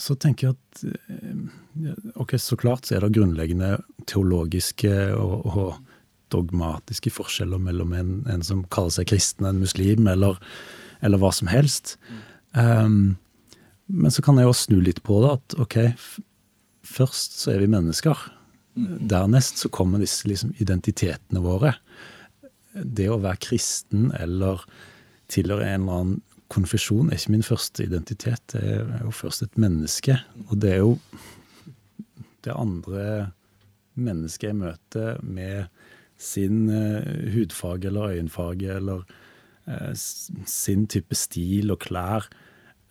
så 0.00 0.16
tenker 0.18 0.50
jeg 0.50 0.56
at 0.56 0.82
eh, 0.90 2.10
ok, 2.20 2.36
så 2.40 2.58
klart 2.58 2.88
så 2.88 2.96
er 2.96 3.04
det 3.04 3.14
grunnleggende 3.16 3.76
teologiske 4.10 4.92
og, 5.16 5.46
og 5.50 5.78
dogmatiske 6.30 7.12
forskjeller 7.12 7.60
mellom 7.62 7.94
en, 7.96 8.12
en, 8.30 8.44
som 8.46 8.62
kaller 8.72 8.94
seg 8.94 9.10
kristen, 9.10 9.48
en 9.48 9.62
muslim, 9.62 10.06
eller, 10.10 10.38
eller 11.04 11.20
hva 11.20 11.32
som 11.34 11.50
helst. 11.50 11.96
Um, 12.54 13.16
men 13.90 14.14
så 14.14 14.22
kan 14.22 14.38
jeg 14.38 14.46
jo 14.46 14.56
snu 14.56 14.78
litt 14.84 15.02
på 15.06 15.18
det, 15.24 15.32
at 15.38 15.58
ok, 15.66 15.78
først 16.86 17.40
så 17.40 17.54
er 17.54 17.64
vi 17.64 17.72
mennesker. 17.72 18.22
Dernest 19.10 19.58
så 19.60 19.70
kommer 19.74 20.02
disse 20.02 20.28
liksom, 20.30 20.54
identitetene 20.62 21.42
våre. 21.42 21.74
Det 22.70 23.08
å 23.10 23.18
være 23.18 23.42
kristen 23.42 24.12
eller 24.18 24.62
tilhøre 25.30 25.66
en 25.66 25.82
eller 25.82 25.98
annen 25.98 26.20
konfesjon 26.50 27.10
er 27.10 27.18
ikke 27.18 27.34
min 27.36 27.46
første 27.46 27.84
identitet. 27.86 28.42
Det 28.52 28.62
er 28.62 29.04
jo 29.04 29.14
først 29.14 29.46
et 29.46 29.58
menneske. 29.60 30.18
Og 30.48 30.58
det 30.62 30.74
er 30.74 30.82
jo 30.82 30.96
det 32.44 32.54
andre 32.56 33.30
mennesket 34.00 34.50
jeg 34.50 34.60
møter 34.60 35.20
med 35.22 35.70
sin 36.20 36.68
uh, 36.68 37.32
hudfarge 37.32 37.88
eller 37.88 38.14
øyenfarge 38.14 38.76
eller 38.76 39.04
uh, 39.66 39.92
sin 39.94 40.86
type 40.86 41.16
stil 41.16 41.72
og 41.72 41.80
klær. 41.86 42.28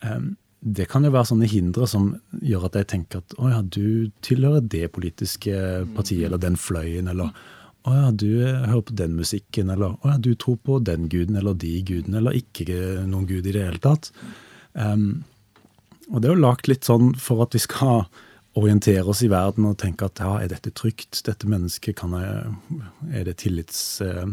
Um, 0.04 0.36
det 0.60 0.90
kan 0.92 1.06
jo 1.08 1.14
være 1.14 1.30
sånne 1.30 1.48
hindre 1.48 1.88
som 1.88 2.10
gjør 2.44 2.68
at 2.68 2.82
jeg 2.82 2.90
tenker 2.92 3.22
at 3.22 3.36
å 3.40 3.52
ja, 3.52 3.62
du 3.64 4.10
tilhører 4.26 4.66
det 4.66 4.90
politiske 4.92 5.54
partiet 5.96 6.28
eller 6.28 6.42
den 6.42 6.58
fløyen, 6.60 7.08
eller 7.08 7.32
å 7.88 7.96
ja, 7.96 8.08
du 8.12 8.30
hører 8.44 8.84
på 8.86 8.96
den 9.00 9.16
musikken, 9.16 9.70
eller 9.72 9.96
å 9.96 10.12
ja, 10.12 10.18
du 10.20 10.34
tror 10.36 10.58
på 10.64 10.80
den 10.84 11.08
guden 11.12 11.38
eller 11.40 11.56
de 11.56 11.78
gudene, 11.88 12.20
eller 12.20 12.36
ikke 12.40 12.66
noen 13.08 13.28
gud 13.30 13.48
i 13.48 13.54
det 13.56 13.64
hele 13.64 13.84
tatt. 13.84 14.12
Um, 14.74 15.24
og 16.10 16.20
det 16.20 16.30
er 16.30 16.36
jo 16.36 16.44
lagt 16.44 16.68
litt 16.68 16.88
sånn 16.88 17.14
for 17.22 17.46
at 17.46 17.56
vi 17.56 17.62
skal 17.64 18.04
orientere 18.60 19.06
oss 19.08 19.22
i 19.24 19.30
verden 19.32 19.68
og 19.70 19.78
tenke 19.80 20.10
at 20.10 20.20
ja, 20.20 20.36
er 20.42 20.52
dette 20.52 20.74
trygt? 20.76 21.22
Dette 21.28 21.48
mennesket, 21.50 21.98
kan 22.00 22.16
jeg, 22.18 22.54
er 23.14 23.28
det 23.30 23.40
tillits... 23.46 23.82
Uh, 24.04 24.28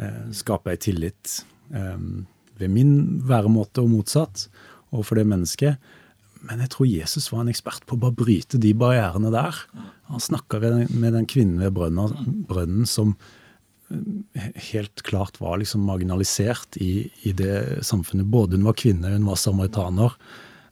uh, 0.00 0.24
skaper 0.36 0.76
jeg 0.76 0.84
tillit 0.90 1.38
um, 1.72 2.26
ved 2.60 2.72
min 2.72 2.92
væremåte 3.26 3.82
og 3.82 3.92
motsatt 3.94 4.46
overfor 4.92 5.20
det 5.20 5.26
mennesket? 5.32 5.94
Men 6.44 6.62
jeg 6.64 6.72
tror 6.74 6.90
Jesus 6.90 7.30
var 7.32 7.44
en 7.44 7.52
ekspert 7.52 7.86
på 7.86 7.96
å 7.96 8.02
bare 8.06 8.16
bryte 8.16 8.60
de 8.62 8.72
barrierene 8.76 9.32
der. 9.34 9.58
Han 10.10 10.22
snakka 10.22 10.60
med 10.60 11.12
den 11.16 11.28
kvinnen 11.30 11.62
ved 11.62 11.76
brønnen, 11.76 12.86
som 12.86 13.14
eh, 13.90 14.50
helt 14.72 15.02
klart 15.06 15.40
var 15.42 15.60
liksom 15.62 15.86
marginalisert 15.88 16.78
i, 16.82 17.08
i, 17.24 17.32
det 17.36 17.84
samfunnet. 17.86 18.28
Både 18.30 18.58
hun 18.58 18.68
var 18.68 18.78
kvinne, 18.78 19.14
hun 19.16 19.26
var 19.28 19.40
samaritaner. 19.40 20.18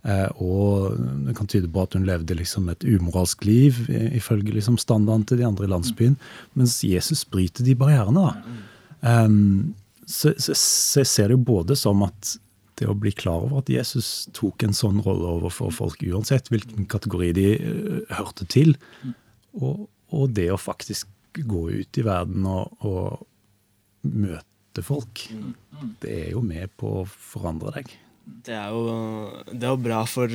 Eh, 0.04 0.28
og 0.44 0.98
det 1.26 1.34
kan 1.38 1.48
tyde 1.50 1.70
på 1.72 1.86
at 1.86 1.96
hun 1.96 2.06
levde 2.06 2.36
liksom 2.36 2.68
et 2.68 2.84
umoralsk 2.84 3.46
liv 3.48 3.86
ifølge 3.88 4.52
liksom 4.52 4.76
standarden 4.78 5.24
til 5.30 5.40
de 5.40 5.48
andre 5.48 5.66
i 5.66 5.72
landsbyen. 5.72 6.18
Mens 6.58 6.82
Jesus 6.84 7.24
bryter 7.24 7.66
de 7.66 7.76
barrierene. 7.78 8.28
da. 8.28 8.60
Um, 9.04 9.74
så, 10.06 10.32
så, 10.38 10.52
så, 10.56 11.00
jeg 11.00 11.08
ser 11.08 11.28
det 11.28 11.38
jo 11.38 11.44
både 11.44 11.76
som 11.76 12.02
at 12.04 12.34
det 12.80 12.88
å 12.90 12.96
bli 12.98 13.12
klar 13.14 13.44
over 13.46 13.62
at 13.62 13.70
Jesus 13.72 14.28
tok 14.36 14.64
en 14.66 14.76
sånn 14.76 15.02
rolle 15.04 15.30
overfor 15.38 15.72
folk, 15.74 16.02
uansett 16.02 16.50
hvilken 16.52 16.88
kategori 16.90 17.32
de 17.36 17.48
uh, 17.58 18.16
hørte 18.18 18.48
til, 18.50 18.74
og, 19.54 19.86
og, 20.10 20.30
det 20.34 20.48
å 20.52 20.60
faktisk 20.60 21.10
gå 21.34 21.68
ut 21.70 21.98
i 21.98 22.06
verden 22.06 22.46
og, 22.46 22.74
og 22.86 24.08
møte 24.10 24.82
folk, 24.84 25.26
det 26.02 26.16
er 26.26 26.32
jo 26.34 26.42
med 26.44 26.72
på 26.78 27.00
å 27.02 27.06
forandre 27.06 27.76
deg. 27.78 27.94
Det 28.24 28.56
er 28.56 28.72
jo, 28.72 28.84
det 29.50 29.66
er 29.66 29.72
jo 29.72 29.84
bra 29.84 30.00
for, 30.08 30.32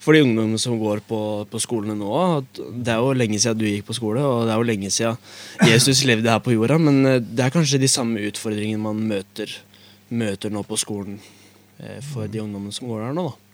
for 0.00 0.16
de 0.16 0.22
ungdommene 0.24 0.60
som 0.60 0.78
går 0.80 1.02
på, 1.08 1.20
på 1.50 1.60
skolene 1.62 1.96
nå. 1.98 2.10
Det 2.54 2.94
er 2.94 3.02
jo 3.02 3.12
lenge 3.16 3.40
siden 3.42 3.60
du 3.60 3.66
gikk 3.68 3.88
på 3.90 3.96
skole, 3.98 4.24
og 4.24 4.46
det 4.46 4.54
er 4.54 4.60
jo 4.62 4.68
lenge 4.70 4.92
siden 4.94 5.70
Jesus 5.70 6.04
levde 6.08 6.32
her 6.32 6.42
på 6.44 6.54
jorda. 6.56 6.78
Men 6.80 7.00
eh, 7.08 7.20
det 7.22 7.46
er 7.46 7.54
kanskje 7.54 7.82
de 7.82 7.90
samme 7.90 8.24
utfordringene 8.30 8.84
man 8.86 9.02
møter, 9.10 9.52
møter 10.14 10.52
nå 10.54 10.64
på 10.68 10.80
skolen 10.80 11.18
eh, 11.20 11.43
for 12.06 12.30
de 12.30 12.40
ungdommene 12.42 12.74
som 12.74 12.86
går 12.86 13.00
der 13.02 13.16
nå. 13.16 13.24
da. 13.28 13.44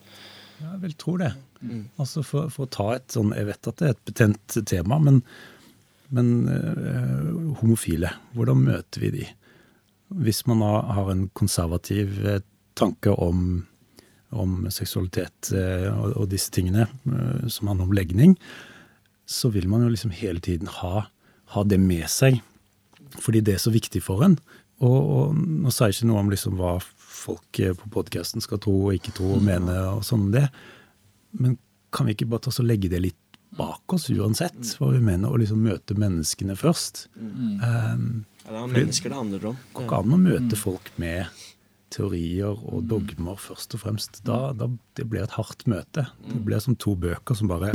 Jeg 0.61 0.81
vil 0.83 0.97
tro 1.01 1.15
det. 1.21 1.31
Mm. 1.61 1.85
Altså 2.01 2.23
for, 2.27 2.51
for, 2.53 2.67
å 2.67 2.73
ta 2.73 2.87
et 2.95 3.13
sånn 3.13 3.35
Jeg 3.37 3.49
vet 3.51 3.69
at 3.69 3.81
det 3.81 3.87
er 3.87 3.95
et 3.95 4.07
betent 4.09 4.57
tema, 4.69 4.99
men, 5.01 5.21
men 6.13 6.31
øh, 6.53 7.57
homofile, 7.61 8.13
hvordan 8.37 8.65
møter 8.69 9.05
vi 9.05 9.13
de? 9.19 9.27
Hvis 10.21 10.43
man 10.51 10.65
har 10.65 11.11
en 11.13 11.29
konservativ 11.39 12.19
tanke 12.79 13.13
om, 13.13 13.63
om 14.31 14.65
seksualitet 14.73 15.53
eh, 15.55 15.89
og, 15.93 16.17
og, 16.17 16.29
disse 16.33 16.53
tingene 16.55 16.89
eh, 16.89 17.49
som 17.53 17.71
handler 17.71 17.89
om 17.89 17.97
legning, 17.97 18.37
så 19.31 19.53
vil 19.55 19.69
man 19.71 19.85
jo 19.85 19.93
liksom 19.93 20.15
hele 20.17 20.43
tiden 20.43 20.71
ha, 20.81 21.07
ha 21.55 21.65
det 21.65 21.79
med 21.83 22.09
seg. 22.11 22.41
Fordi 23.21 23.43
det 23.47 23.57
er 23.57 23.63
så 23.63 23.73
viktig 23.75 24.03
for 24.03 24.25
en. 24.27 24.37
Og, 24.81 24.99
og 24.99 25.37
nå 25.37 25.71
sier 25.71 25.91
jeg 25.91 26.01
ikke 26.01 26.11
noe 26.11 26.25
om 26.25 26.33
liksom 26.33 26.59
hva 26.59 26.79
folk 27.11 27.61
eh, 27.63 27.75
på 27.77 27.91
podkasten 27.93 28.45
skal 28.45 28.61
tro 28.63 28.77
og 28.87 28.97
ikke 28.97 29.15
tro 29.17 29.35
og 29.37 29.45
mene 29.45 29.77
og 29.97 30.05
sånn 30.07 30.29
om 30.29 30.33
det. 30.35 30.47
Men 31.39 31.59
kan 31.95 32.07
vi 32.07 32.15
ikke 32.17 32.29
bare 32.31 32.47
ta 32.47 32.53
oss 32.53 32.63
og 32.63 32.69
legge 32.71 32.91
det 32.93 33.03
litt 33.03 33.19
bak 33.59 33.93
oss 33.93 34.07
uansett 34.15 34.77
hva 34.79 34.93
vi 34.95 35.01
mener, 35.03 35.31
og 35.31 35.41
liksom 35.43 35.63
møte 35.65 35.97
menneskene 35.99 36.55
først? 36.59 37.09
Mm. 37.19 37.57
Um, 37.59 38.05
ja, 38.45 38.53
det 38.53 38.61
er 38.61 38.75
mennesker 38.77 39.11
det 39.11 39.19
handler 39.19 39.49
om. 39.51 39.63
Går 39.75 39.87
ikke 39.89 40.03
an 40.05 40.15
å 40.15 40.21
møte 40.23 40.59
folk 40.59 40.93
med 41.03 41.41
teorier 41.91 42.55
og 42.55 42.87
dogmer, 42.91 43.39
først 43.43 43.75
og 43.75 43.83
fremst. 43.83 44.21
Da, 44.27 44.53
da, 44.55 44.71
det 44.99 45.09
blir 45.11 45.27
et 45.27 45.35
hardt 45.35 45.67
møte. 45.71 46.07
Det 46.23 46.43
blir 46.47 46.63
som 46.63 46.79
to 46.79 46.95
bøker 46.99 47.39
som 47.39 47.51
bare 47.51 47.73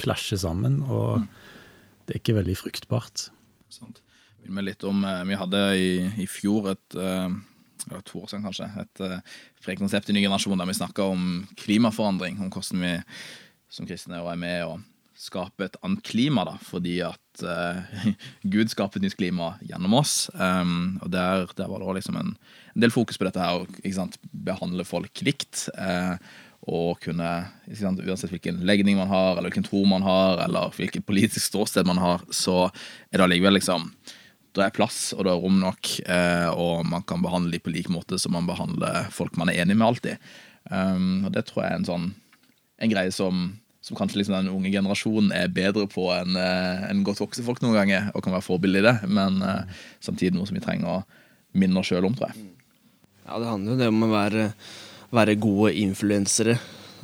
klasjer 0.00 0.40
sammen, 0.42 0.80
og 0.82 1.28
det 2.06 2.16
er 2.16 2.22
ikke 2.22 2.38
veldig 2.40 2.56
fruktbart. 2.58 3.28
Sant. 3.70 4.02
Eh, 4.46 5.22
vi 5.26 5.38
hadde 5.38 5.62
i, 5.78 5.90
i 6.22 6.26
fjor 6.30 6.72
et 6.74 6.96
uh, 7.92 8.02
to 8.06 8.22
år 8.22 8.30
siden 8.32 8.46
kanskje, 8.46 8.68
et 8.82 9.04
uh, 9.04 9.38
frekonsept 9.64 10.10
i 10.10 10.16
Ny 10.16 10.26
generasjon 10.26 10.58
der 10.60 10.68
vi 10.68 10.76
snakka 10.78 11.08
om 11.14 11.46
klimaforandring. 11.60 12.40
Om 12.42 12.52
hvordan 12.52 12.84
vi 12.84 12.94
som 13.72 13.88
kristne 13.88 14.20
er 14.20 14.38
med 14.40 14.62
og 14.66 14.84
skape 15.16 15.64
et 15.64 15.76
annet 15.84 16.04
klima, 16.04 16.44
da, 16.46 16.56
fordi 16.60 16.98
at 17.06 17.44
uh, 17.44 18.08
Gud 18.52 18.72
skaper 18.72 19.00
et 19.00 19.06
nytt 19.06 19.18
klima 19.18 19.54
gjennom 19.64 19.96
oss. 19.98 20.26
Um, 20.34 20.98
og 21.02 21.12
der, 21.14 21.46
der, 21.56 21.70
var 21.70 21.82
det 21.82 22.02
liksom 22.02 22.18
en, 22.20 22.34
en, 22.74 22.82
del 22.84 22.92
fokus 22.92 23.18
på 23.18 23.28
dette 23.28 23.40
her, 23.40 23.64
sant, 23.96 24.18
behandle 24.30 24.84
folk 24.88 25.24
likt. 25.24 25.66
Uh, 25.76 26.20
og 26.66 27.00
kunne, 27.04 27.30
sant, 27.78 28.02
uansett 28.02 28.32
hvilken 28.32 28.62
legning 28.66 28.98
man 28.98 29.10
har, 29.10 29.36
eller 29.36 29.48
hvilken 29.50 29.68
tro 29.68 29.84
man 29.88 30.04
har, 30.04 30.42
eller 30.44 30.74
hvilket 30.76 31.06
politisk 31.06 31.44
ståsted 31.46 31.86
man 31.88 32.00
har, 32.02 32.24
så 32.34 32.66
er 32.66 33.18
det 33.20 33.26
allikevel 33.26 33.56
liksom 33.60 33.90
det 34.56 34.66
er 34.66 34.74
plass 34.74 35.12
og 35.16 35.26
det 35.26 35.32
er 35.32 35.42
rom 35.42 35.60
nok, 35.62 35.92
uh, 36.08 36.50
og 36.56 36.86
man 36.88 37.04
kan 37.06 37.22
behandle 37.24 37.56
dem 37.56 37.64
på 37.64 37.74
lik 37.74 37.90
måte 37.92 38.18
som 38.20 38.34
man 38.36 38.48
behandler 38.48 39.10
folk 39.14 39.36
man 39.40 39.52
er 39.52 39.62
enig 39.62 39.76
med 39.76 39.86
alltid. 39.90 40.30
Um, 40.70 41.26
og 41.28 41.34
det 41.36 41.46
tror 41.46 41.62
jeg 41.62 41.72
er 41.72 41.80
en 41.80 41.88
sånn 41.88 42.10
en 42.82 42.92
greie 42.92 43.12
som 43.14 43.46
som 43.86 43.94
kanskje 43.94 44.18
liksom 44.18 44.34
den 44.34 44.50
unge 44.50 44.70
generasjonen 44.74 45.30
er 45.30 45.52
bedre 45.54 45.84
på 45.86 46.08
enn 46.10 46.34
uh, 46.34 46.88
en 46.88 47.04
godt 47.06 47.20
voksne 47.22 47.44
folk 47.46 47.60
noen 47.62 47.76
ganger, 47.76 48.08
og 48.18 48.24
kan 48.24 48.34
være 48.34 48.42
forbilde 48.42 48.80
i 48.80 48.86
det, 48.88 48.96
men 49.06 49.38
uh, 49.46 49.84
samtidig 50.02 50.34
noe 50.34 50.48
som 50.48 50.58
vi 50.58 50.62
trenger 50.64 50.90
å 50.90 50.96
minne 51.54 51.78
oss 51.78 51.92
sjøl 51.92 52.08
om, 52.08 52.16
tror 52.18 52.32
jeg. 52.32 52.48
Ja, 53.28 53.38
det 53.38 53.52
handler 53.52 53.76
jo 53.76 53.78
det 53.78 53.90
om 53.92 54.02
å 54.02 54.10
være, 54.10 54.48
være 55.14 55.36
gode 55.38 55.70
influensere. 55.78 56.56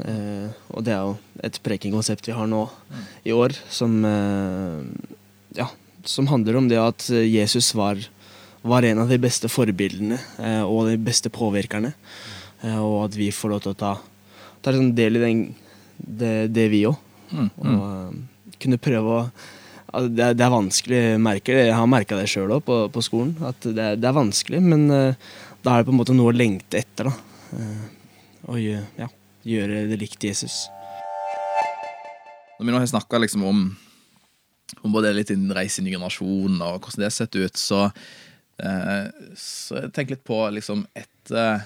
Uh, 0.03 0.51
og 0.75 0.83
det 0.89 0.97
er 0.97 1.07
jo 1.07 1.15
et 1.47 1.61
prekenkonsept 1.63 2.27
vi 2.27 2.35
har 2.35 2.51
nå 2.51 2.65
i 3.31 3.37
år, 3.37 3.55
som 3.71 3.95
ja, 5.55 5.69
som 6.09 6.29
handler 6.31 6.59
om 6.59 6.69
det 6.71 6.81
at 6.81 7.09
Jesus 7.11 7.73
var, 7.79 8.01
var 8.63 8.87
en 8.87 9.03
av 9.05 9.11
de 9.11 9.19
beste 9.23 9.51
forbildene 9.51 10.19
og 10.67 10.89
de 10.91 10.97
beste 10.99 11.31
påvirkerne. 11.33 11.93
og 12.79 12.97
at 13.05 13.17
vi 13.19 13.31
får 13.35 13.51
lov 13.51 13.63
til 13.63 13.75
å 13.75 13.79
ta, 13.79 13.93
ta 14.63 14.75
en 14.75 14.93
del 14.95 15.19
i 15.19 15.23
den 15.23 15.43
det, 16.03 16.49
det 16.53 16.69
vi 16.73 16.85
òg. 16.89 16.99
Mm, 17.33 17.49
mm. 17.49 17.73
Og 17.73 17.83
uh, 17.83 18.55
kunne 18.63 18.81
prøve 18.83 19.19
å 19.19 19.25
det, 19.93 20.23
er, 20.25 20.37
det, 20.39 20.41
er, 20.41 20.53
vanskelig, 20.55 20.99
jeg 21.05 21.21
merker 21.21 21.59
det. 21.59 21.65
Jeg 21.69 21.77
har 21.77 21.89
merka 21.91 22.17
det 22.17 22.29
sjøl 22.33 22.55
òg 22.57 22.63
på, 22.65 22.77
på, 22.95 23.03
skolen. 23.05 23.35
At 23.45 23.61
det, 23.61 23.89
det, 24.01 24.07
er 24.09 24.17
vanskelig, 24.17 24.63
men 24.65 24.87
uh, 24.89 25.33
da 25.61 25.75
er 25.75 25.83
det 25.83 25.89
på 25.91 25.93
en 25.93 25.99
måte 25.99 26.17
noe 26.17 26.33
å 26.33 26.37
lengte 26.37 26.81
etter. 26.81 27.11
da. 27.11 27.51
Uh, 27.53 27.83
og 28.49 28.57
ja, 28.63 29.11
gjøre 29.47 29.85
det 29.91 29.99
likt 30.01 30.25
Jesus. 30.25 30.65
Når 32.57 32.65
vi 32.65 32.73
nå 32.73 32.81
har 32.81 32.89
snakka 32.89 33.21
liksom 33.21 33.45
om, 33.45 33.61
om 34.81 34.95
både 34.95 35.13
litt 35.15 35.31
din 35.33 35.51
reise 35.55 35.83
i 35.83 35.87
ny 35.87 35.93
generasjon 35.95 36.57
og 36.65 36.81
hvordan 36.81 37.03
det 37.03 37.09
har 37.11 37.15
sett 37.15 37.37
ut, 37.37 37.61
så, 37.61 37.85
så 39.39 39.79
jeg 39.79 39.93
tenker 39.93 40.17
litt 40.17 40.27
på 40.27 40.41
liksom 40.57 40.87
etter 40.97 41.63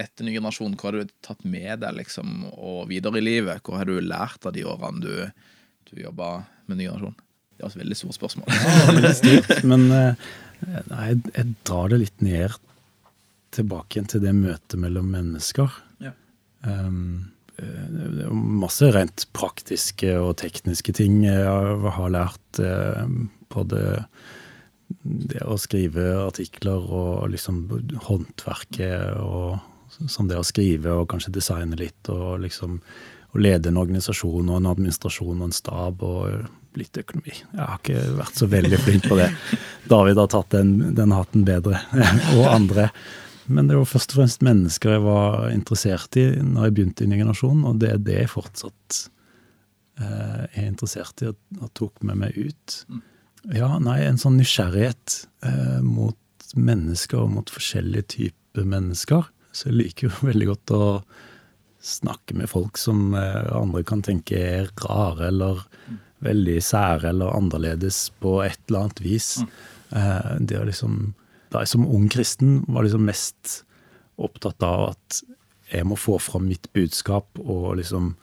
etter 0.00 0.24
ny 0.24 0.32
generasjon, 0.32 0.76
hva 0.80 0.88
har 0.88 0.96
du 0.96 1.10
tatt 1.24 1.42
med 1.44 1.82
deg 1.82 1.98
liksom, 1.98 2.46
og 2.54 2.86
videre 2.88 3.20
i 3.20 3.24
livet? 3.24 3.60
Hva 3.66 3.82
har 3.82 3.90
du 3.90 3.98
lært 4.00 4.46
av 4.48 4.54
de 4.56 4.64
årene 4.64 5.02
du, 5.04 5.50
du 5.90 6.00
jobba 6.00 6.38
med 6.70 6.80
ny 6.80 6.86
generasjon? 6.86 7.18
Det 7.56 7.66
var 7.66 7.74
et 7.74 7.82
veldig 7.82 7.98
stort 7.98 8.16
spørsmål. 8.16 8.48
Ja, 8.64 8.94
veldig 8.96 9.12
stort, 9.18 9.50
men 9.68 9.86
nei, 9.90 11.04
jeg, 11.36 11.46
drar 11.68 11.92
det 11.92 12.00
litt 12.06 12.24
ned 12.24 12.56
tilbake 13.52 13.98
igjen 13.98 14.08
til 14.08 14.24
det 14.24 14.32
møtet 14.36 14.78
mellom 14.80 15.10
mennesker. 15.12 15.74
Ja. 16.00 16.14
Um, 16.64 17.30
masse 18.30 18.88
rent 18.94 19.26
praktiske 19.36 20.14
og 20.20 20.36
tekniske 20.40 20.94
ting 20.96 21.24
jeg 21.26 21.90
har 21.96 22.12
lært. 22.14 22.60
på 23.50 23.64
både 23.64 24.06
det 25.02 25.42
å 25.46 25.56
skrive 25.58 26.04
artikler 26.24 26.82
og 26.90 27.30
liksom 27.30 27.66
håndverket 28.08 29.20
og 29.22 29.60
som 30.08 30.28
det 30.30 30.38
å 30.38 30.46
skrive 30.46 30.92
og 31.00 31.08
kanskje 31.10 31.34
designe 31.34 31.78
litt, 31.78 32.08
og 32.08 32.40
liksom 32.44 32.78
å 33.30 33.40
lede 33.42 33.70
en 33.70 33.80
organisasjon 33.80 34.50
og 34.50 34.58
en 34.58 34.68
administrasjon 34.70 35.40
og 35.40 35.48
en 35.48 35.54
stab 35.54 36.02
og 36.06 36.78
litt 36.78 36.98
økonomi. 36.98 37.34
Jeg 37.34 37.58
har 37.58 37.80
ikke 37.80 38.04
vært 38.18 38.38
så 38.38 38.46
veldig 38.50 38.78
flink 38.84 39.08
på 39.10 39.18
det. 39.18 39.28
David 39.90 40.20
har 40.22 40.30
tatt 40.30 40.54
den, 40.54 40.94
den 40.94 41.14
hatten 41.14 41.44
bedre, 41.46 41.82
og 42.38 42.46
andre. 42.50 42.90
Men 43.46 43.70
det 43.70 43.78
var 43.78 43.88
først 43.88 44.12
og 44.12 44.20
fremst 44.20 44.44
mennesker 44.44 44.96
jeg 44.96 45.04
var 45.04 45.48
interessert 45.54 46.16
i 46.20 46.26
når 46.44 46.68
jeg 46.68 46.76
begynte 46.76 47.06
i 47.06 47.10
Ny 47.10 47.20
generasjon, 47.22 47.64
og 47.68 47.80
det 47.82 47.94
er 47.94 48.02
det 48.04 48.18
jeg 48.18 48.32
fortsatt 48.34 48.98
eh, 50.02 50.44
er 50.44 50.66
interessert 50.66 51.24
i 51.24 51.30
og, 51.30 51.38
og, 51.60 51.70
tok 51.78 52.02
med 52.06 52.20
meg 52.24 52.36
ut. 52.36 52.76
Ja, 53.56 53.72
nei, 53.82 54.02
en 54.04 54.20
sånn 54.20 54.38
nysgjerrighet 54.40 55.22
eh, 55.46 55.80
mot 55.84 56.18
mennesker 56.56 57.22
og 57.22 57.34
mot 57.38 57.52
forskjellige 57.52 58.08
typer 58.16 58.68
mennesker. 58.68 59.30
Så 59.52 59.70
jeg 59.70 59.78
liker 59.78 60.08
jo 60.08 60.14
veldig 60.30 60.52
godt 60.52 60.76
å 60.76 60.84
snakke 61.80 62.36
med 62.36 62.50
folk 62.50 62.78
som 62.78 63.14
eh, 63.16 63.50
andre 63.56 63.84
kan 63.88 64.04
tenke 64.04 64.36
er 64.36 64.70
rare 64.84 65.30
eller 65.30 65.64
veldig 66.20 66.58
sære 66.60 67.14
eller 67.14 67.32
annerledes 67.32 68.10
på 68.20 68.42
et 68.44 68.60
eller 68.68 68.84
annet 68.84 69.00
vis. 69.04 69.30
Eh, 69.96 70.34
det 70.40 70.60
å 70.60 70.66
liksom 70.68 71.14
Da 71.50 71.64
jeg 71.64 71.72
som 71.72 71.86
ung 71.86 72.08
kristen 72.12 72.60
var 72.68 72.86
liksom 72.86 73.06
mest 73.08 73.62
opptatt 74.20 74.62
av 74.66 74.90
at 74.92 75.22
jeg 75.70 75.86
må 75.86 75.96
få 75.98 76.18
fram 76.22 76.48
mitt 76.50 76.66
budskap, 76.74 77.26
og 77.38 77.78
liksom 77.78 78.14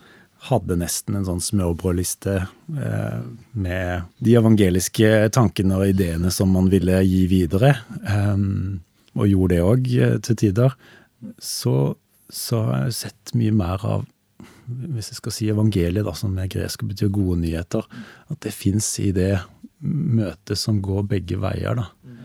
hadde 0.48 0.78
nesten 0.78 1.16
en 1.18 1.26
sånn 1.26 1.42
smørbrødliste 1.42 2.36
eh, 2.44 3.22
med 3.58 4.06
de 4.24 4.36
evangeliske 4.38 5.10
tankene 5.34 5.80
og 5.80 5.96
ideene 5.96 6.30
som 6.34 6.52
man 6.54 6.70
ville 6.72 7.00
gi 7.08 7.24
videre. 7.32 7.74
og 9.18 9.26
gjorde 9.26 9.56
det 9.56 9.64
òg 9.66 9.88
til 10.22 10.38
tider 10.38 10.76
så, 11.42 11.96
så, 12.30 12.62
har 12.62 12.86
jeg 12.86 12.98
sett 13.02 13.34
mye 13.38 13.56
mer 13.56 13.84
av 13.86 14.06
hvis 14.68 15.14
jeg 15.14 15.20
skal 15.22 15.34
si 15.34 15.46
evangeliet, 15.48 16.04
da, 16.04 16.14
som 16.18 16.36
er 16.38 16.50
gresk 16.52 16.84
og 16.84 16.90
betyr 16.92 17.12
gode 17.16 17.38
nyheter, 17.40 17.86
at 18.28 18.40
det 18.44 18.52
fins 18.52 18.90
i 19.00 19.14
det 19.16 19.38
møtet 19.80 20.60
som 20.60 20.82
går 20.84 21.06
begge 21.08 21.38
veier. 21.40 21.80
da. 21.80 22.16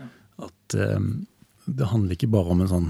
At 0.63 0.77
um, 0.79 1.25
det 1.65 1.91
handler 1.91 2.17
ikke 2.17 2.31
bare 2.33 2.53
om 2.55 2.63
en 2.63 2.71
sånn 2.71 2.89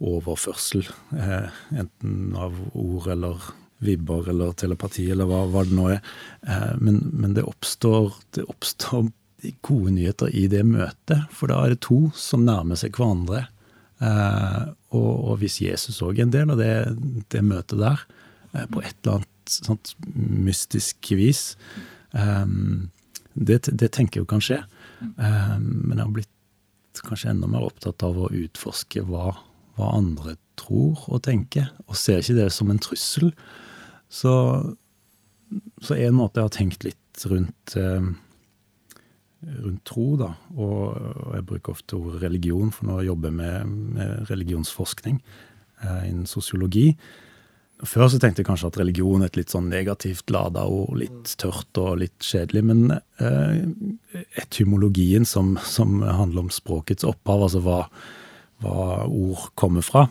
overførsel, 0.00 0.86
eh, 1.12 1.56
enten 1.76 2.36
av 2.38 2.54
ord 2.72 3.08
eller 3.12 3.50
vibber 3.84 4.30
eller 4.32 4.54
telepati 4.56 5.06
eller 5.12 5.28
hva, 5.28 5.42
hva 5.50 5.64
det 5.66 5.76
nå 5.76 5.88
er. 5.92 5.98
Eh, 6.46 6.70
men, 6.80 7.02
men 7.12 7.34
det, 7.36 7.44
oppstår, 7.44 8.14
det 8.36 8.46
oppstår 8.48 9.10
gode 9.66 9.94
nyheter 9.96 10.32
i 10.36 10.46
det 10.52 10.62
møtet, 10.68 11.26
for 11.36 11.52
da 11.52 11.60
er 11.64 11.74
det 11.74 11.82
to 11.84 12.06
som 12.16 12.46
nærmer 12.46 12.80
seg 12.80 12.96
hverandre. 12.96 13.46
Eh, 14.00 14.62
og, 14.96 15.10
og, 15.10 15.34
hvis 15.42 15.60
Jesus 15.60 16.00
òg 16.04 16.20
er 16.20 16.28
en 16.28 16.32
del 16.32 16.54
av 16.54 16.60
det, 16.60 16.72
det 17.32 17.44
møtet 17.44 17.82
der, 17.82 18.06
på 18.72 18.80
et 18.82 18.96
eller 19.02 19.20
annet 19.20 19.52
sånt 19.52 19.92
mystisk 20.16 21.12
vis 21.14 21.52
eh, 22.18 22.46
det, 23.34 23.60
det, 23.70 23.88
tenker 23.94 24.18
jeg 24.18 24.24
jo 24.24 24.30
kan 24.30 24.42
skje. 24.44 24.60
Eh, 25.00 25.56
men 25.60 25.96
jeg 25.96 26.04
har 26.04 26.14
blitt 26.14 26.36
kanskje 27.06 27.30
enda 27.34 27.48
mer 27.50 27.68
opptatt 27.68 28.02
av 28.06 28.18
å 28.18 28.30
utforske 28.34 29.04
hva, 29.06 29.34
hva 29.76 29.92
andre 29.96 30.36
tror 30.60 31.04
og 31.08 31.22
tenker, 31.24 31.70
og 31.86 31.98
ser 31.98 32.20
ikke 32.20 32.38
det 32.42 32.48
som 32.54 32.72
en 32.72 32.82
trussel. 32.82 33.30
Så, 34.10 34.32
så 35.80 35.96
en 35.96 36.18
måte 36.18 36.40
jeg 36.40 36.48
har 36.48 36.56
tenkt 36.56 36.86
litt 36.88 37.24
rundt 37.30 37.76
eh, 37.78 38.10
rundt 39.40 39.84
tro, 39.88 40.06
da. 40.20 40.34
Og, 40.56 40.76
og, 40.92 41.32
jeg 41.36 41.46
bruker 41.48 41.76
ofte 41.76 41.98
ordet 41.98 42.22
religion, 42.24 42.72
for 42.74 42.90
nå 42.90 43.00
jobber 43.06 43.30
jeg 43.30 43.38
med, 43.38 43.74
med 43.96 44.30
religionsforskning 44.30 45.20
eh, 45.82 46.02
innen 46.10 46.28
sosiologi. 46.28 46.92
Før 47.86 48.10
så 48.12 48.18
tenkte 48.20 48.42
jeg 48.42 48.48
kanskje 48.50 48.68
at 48.68 48.78
religion 48.80 49.22
er 49.22 49.30
et 49.30 49.38
litt 49.38 49.52
sånn 49.52 49.70
negativt 49.72 50.30
lada 50.32 50.66
ord, 50.68 50.98
litt 51.00 51.34
tørt 51.40 51.78
og 51.80 52.00
litt 52.02 52.18
kjedelig. 52.24 52.62
Men 52.68 52.96
eh, 52.96 54.24
etymologien 54.42 55.24
som, 55.28 55.54
som, 55.64 56.00
handler 56.04 56.44
om 56.44 56.50
språkets 56.52 57.06
opphav, 57.08 57.46
altså 57.46 57.62
hva, 57.64 57.78
hva 58.64 58.88
ord 59.06 59.48
kommer 59.60 59.86
fra, 59.86 60.08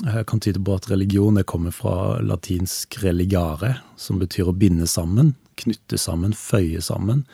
jeg 0.00 0.24
kan 0.30 0.40
tyde 0.40 0.62
på 0.64 0.76
at 0.78 0.86
religion 0.88 1.36
er 1.36 1.48
kommet 1.48 1.74
fra 1.76 2.20
latinsk 2.24 3.00
religare, 3.02 3.74
som 4.00 4.20
betyr 4.20 4.48
å 4.48 4.56
binde 4.56 4.86
sammen, 4.88 5.34
knytte 5.60 5.98
sammen, 6.00 6.32
føye 6.36 6.80
sammen. 6.84 7.26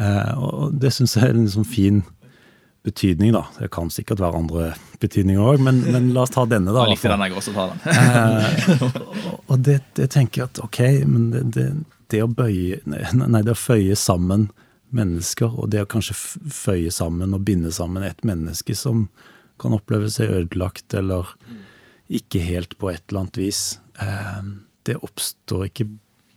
Eh, 0.00 0.32
og 0.40 0.74
det 0.80 0.94
syns 0.96 1.14
jeg 1.18 1.28
er 1.28 1.38
en 1.38 1.50
sånn 1.52 1.68
fin 1.68 2.02
betydning, 2.82 3.32
da. 3.32 3.44
Det 3.58 3.68
kan 3.72 3.90
sikkert 3.92 4.22
være 4.22 4.40
andre 4.40 4.68
betydninger 5.00 5.42
òg, 5.52 5.60
men, 5.64 5.80
men, 5.92 6.10
la 6.14 6.24
oss 6.24 6.32
ta 6.34 6.46
denne, 6.48 6.72
da. 6.72 6.86
Jeg 6.86 6.96
likte 6.96 7.12
den, 7.12 7.24
jeg 7.26 7.36
også. 7.36 7.54
tar 7.56 7.72
den. 7.72 7.80
eh, 7.92 9.44
og 9.50 9.58
det, 9.66 9.78
det, 9.98 10.08
tenker 10.14 10.42
jeg 10.42 10.52
at 10.52 10.62
ok, 10.64 10.80
men 11.08 11.28
det, 11.34 11.44
det, 11.56 11.66
det, 12.12 12.22
å 12.24 12.30
bøye 12.30 12.80
Nei, 12.88 13.42
det 13.44 13.54
å 13.54 13.58
føye 13.58 13.96
sammen 13.98 14.48
mennesker, 14.96 15.52
og 15.54 15.70
det 15.74 15.84
å 15.84 15.90
kanskje 15.90 16.16
føye 16.16 16.90
sammen 16.94 17.36
og 17.36 17.44
binde 17.46 17.72
sammen 17.74 18.06
et 18.06 18.24
menneske 18.26 18.74
som 18.74 19.08
kan 19.60 19.76
oppleve 19.76 20.08
seg 20.10 20.32
ødelagt 20.32 20.96
eller 20.96 21.28
ikke 22.10 22.40
helt 22.42 22.74
på 22.80 22.90
et 22.90 23.04
eller 23.06 23.26
annet 23.26 23.38
vis, 23.38 23.62
eh, 24.02 24.40
det 24.88 24.98
oppstår 25.04 25.68
ikke 25.68 25.86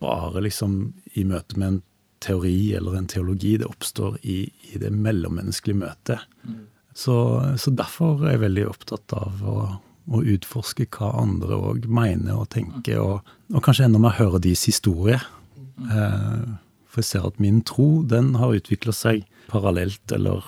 bare 0.03 0.43
liksom 0.43 0.93
i 1.17 1.23
møte 1.25 1.57
med 1.57 1.67
en 1.69 1.81
teori 2.23 2.73
eller 2.77 2.97
en 2.97 3.09
teologi. 3.09 3.57
Det 3.59 3.69
oppstår 3.69 4.17
i, 4.21 4.45
i 4.71 4.79
det 4.81 4.91
mellommenneskelige 4.95 5.81
møtet. 5.83 6.23
Mm. 6.47 6.61
Så, 6.93 7.15
så, 7.57 7.73
derfor 7.73 8.21
er 8.23 8.35
jeg 8.35 8.43
veldig 8.45 8.65
opptatt 8.69 9.15
av 9.17 9.41
å, 9.49 9.55
å 10.13 10.23
utforske 10.35 10.87
hva 10.93 11.13
andre 11.23 11.57
òg 11.57 11.87
mener 11.89 12.43
og 12.43 12.51
tenker, 12.53 13.01
og, 13.01 13.31
og, 13.49 13.61
kanskje 13.65 13.87
enda 13.89 14.01
mer 14.03 14.17
høre 14.19 14.41
deres 14.43 14.67
historie. 14.69 15.17
Mm. 15.57 15.87
Eh, 15.89 16.51
for 16.93 17.01
jeg 17.01 17.09
ser 17.09 17.25
at 17.25 17.39
min 17.41 17.63
tro, 17.65 18.03
den 18.05 18.35
har 18.37 18.53
utvikla 18.53 18.93
seg 18.93 19.25
parallelt 19.49 20.13
eller 20.13 20.45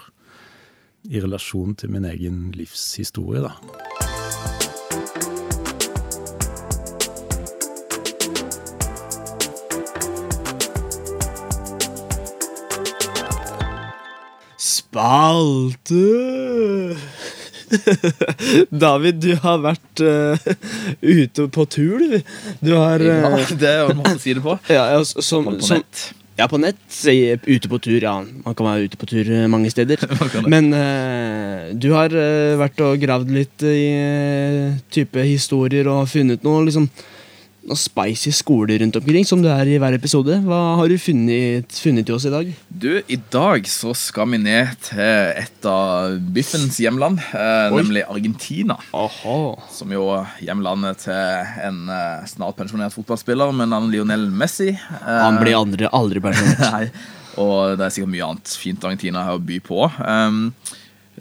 i 1.09 1.21
relasjon 1.21 1.73
til 1.77 1.93
min 1.93 2.05
egen 2.09 2.51
livshistorie, 2.53 3.45
da. 3.45 4.04
Spalte! 14.95 16.07
David, 18.85 19.17
du 19.19 19.33
har 19.43 19.57
vært 19.59 19.99
uh, 19.99 20.39
ute 21.03 21.49
på 21.51 21.65
tur, 21.67 21.99
du. 21.99 22.21
Du 22.63 22.71
har 22.77 23.03
uh, 23.03 23.09
Ja, 23.09 23.31
det 23.59 23.67
er 23.67 23.81
jo 23.81 23.89
en 23.91 23.99
måte 23.99 24.13
å 24.15 24.21
si 24.23 24.31
det 24.37 24.43
på. 24.45 24.55
Ja, 24.71 24.85
ja, 24.93 25.01
som, 25.03 25.49
på 25.49 25.57
som, 25.59 25.81
nett. 25.81 26.03
Ja, 26.39 26.47
på 26.47 26.61
nett. 26.63 26.79
Ute 26.95 27.71
på 27.73 27.81
tur, 27.83 27.99
ja. 27.99 28.13
Man 28.23 28.55
kan 28.55 28.69
være 28.69 28.87
ute 28.87 29.01
på 29.01 29.09
tur 29.11 29.33
eh, 29.35 29.43
mange 29.51 29.67
steder. 29.73 29.99
Men 30.47 30.71
uh, 30.71 31.75
du 31.75 31.89
har 31.91 32.15
vært 32.63 32.79
og 32.87 32.95
gravd 33.03 33.35
litt 33.35 33.67
i 33.67 33.91
type 34.95 35.27
historier 35.27 35.91
og 35.91 36.07
funnet 36.07 36.47
noe 36.47 36.63
liksom 36.69 36.87
noen 37.65 37.79
spicy 37.79 38.31
skoler 38.35 38.79
rundt 38.81 38.97
omkring, 38.99 39.25
som 39.25 39.41
du 39.41 39.47
er 39.49 39.67
i 39.69 39.77
hver 39.81 39.95
episode. 39.97 40.37
Hva 40.45 40.59
har 40.79 40.89
du 40.91 40.95
funnet, 41.01 41.73
funnet 41.81 42.05
til 42.05 42.15
oss 42.17 42.27
i 42.29 42.33
dag? 42.33 42.51
Du, 42.69 42.91
I 43.01 43.17
dag 43.33 43.65
så 43.69 43.93
skal 43.97 44.29
vi 44.33 44.39
ned 44.43 44.75
til 44.85 45.01
et 45.41 45.67
av 45.69 46.17
Biffens 46.35 46.77
hjemland, 46.81 47.21
eh, 47.33 47.73
nemlig 47.73 48.05
Argentina. 48.05 48.77
Aha. 48.93 49.37
Som 49.73 49.93
jo 49.95 50.05
hjemlandet 50.45 51.05
til 51.07 51.53
en 51.65 51.81
eh, 51.89 52.25
snart 52.29 52.57
pensjonert 52.59 52.93
fotballspiller 52.95 53.53
med 53.55 53.73
navn 53.73 53.89
Lionel 53.93 54.27
Messi. 54.29 54.71
Eh, 54.75 55.21
Han 55.25 55.41
blir 55.41 55.57
aldri, 55.57 55.89
aldri 55.89 56.21
pensjonert. 56.23 56.65
Nei, 56.75 56.89
og 57.41 57.79
det 57.79 57.87
er 57.87 57.95
sikkert 57.95 58.13
mye 58.13 58.29
annet 58.29 58.57
fint 58.61 58.85
Argentina 58.85 59.25
har 59.25 59.39
å 59.39 59.43
by 59.43 59.57
på. 59.65 59.81
Um, 59.99 60.45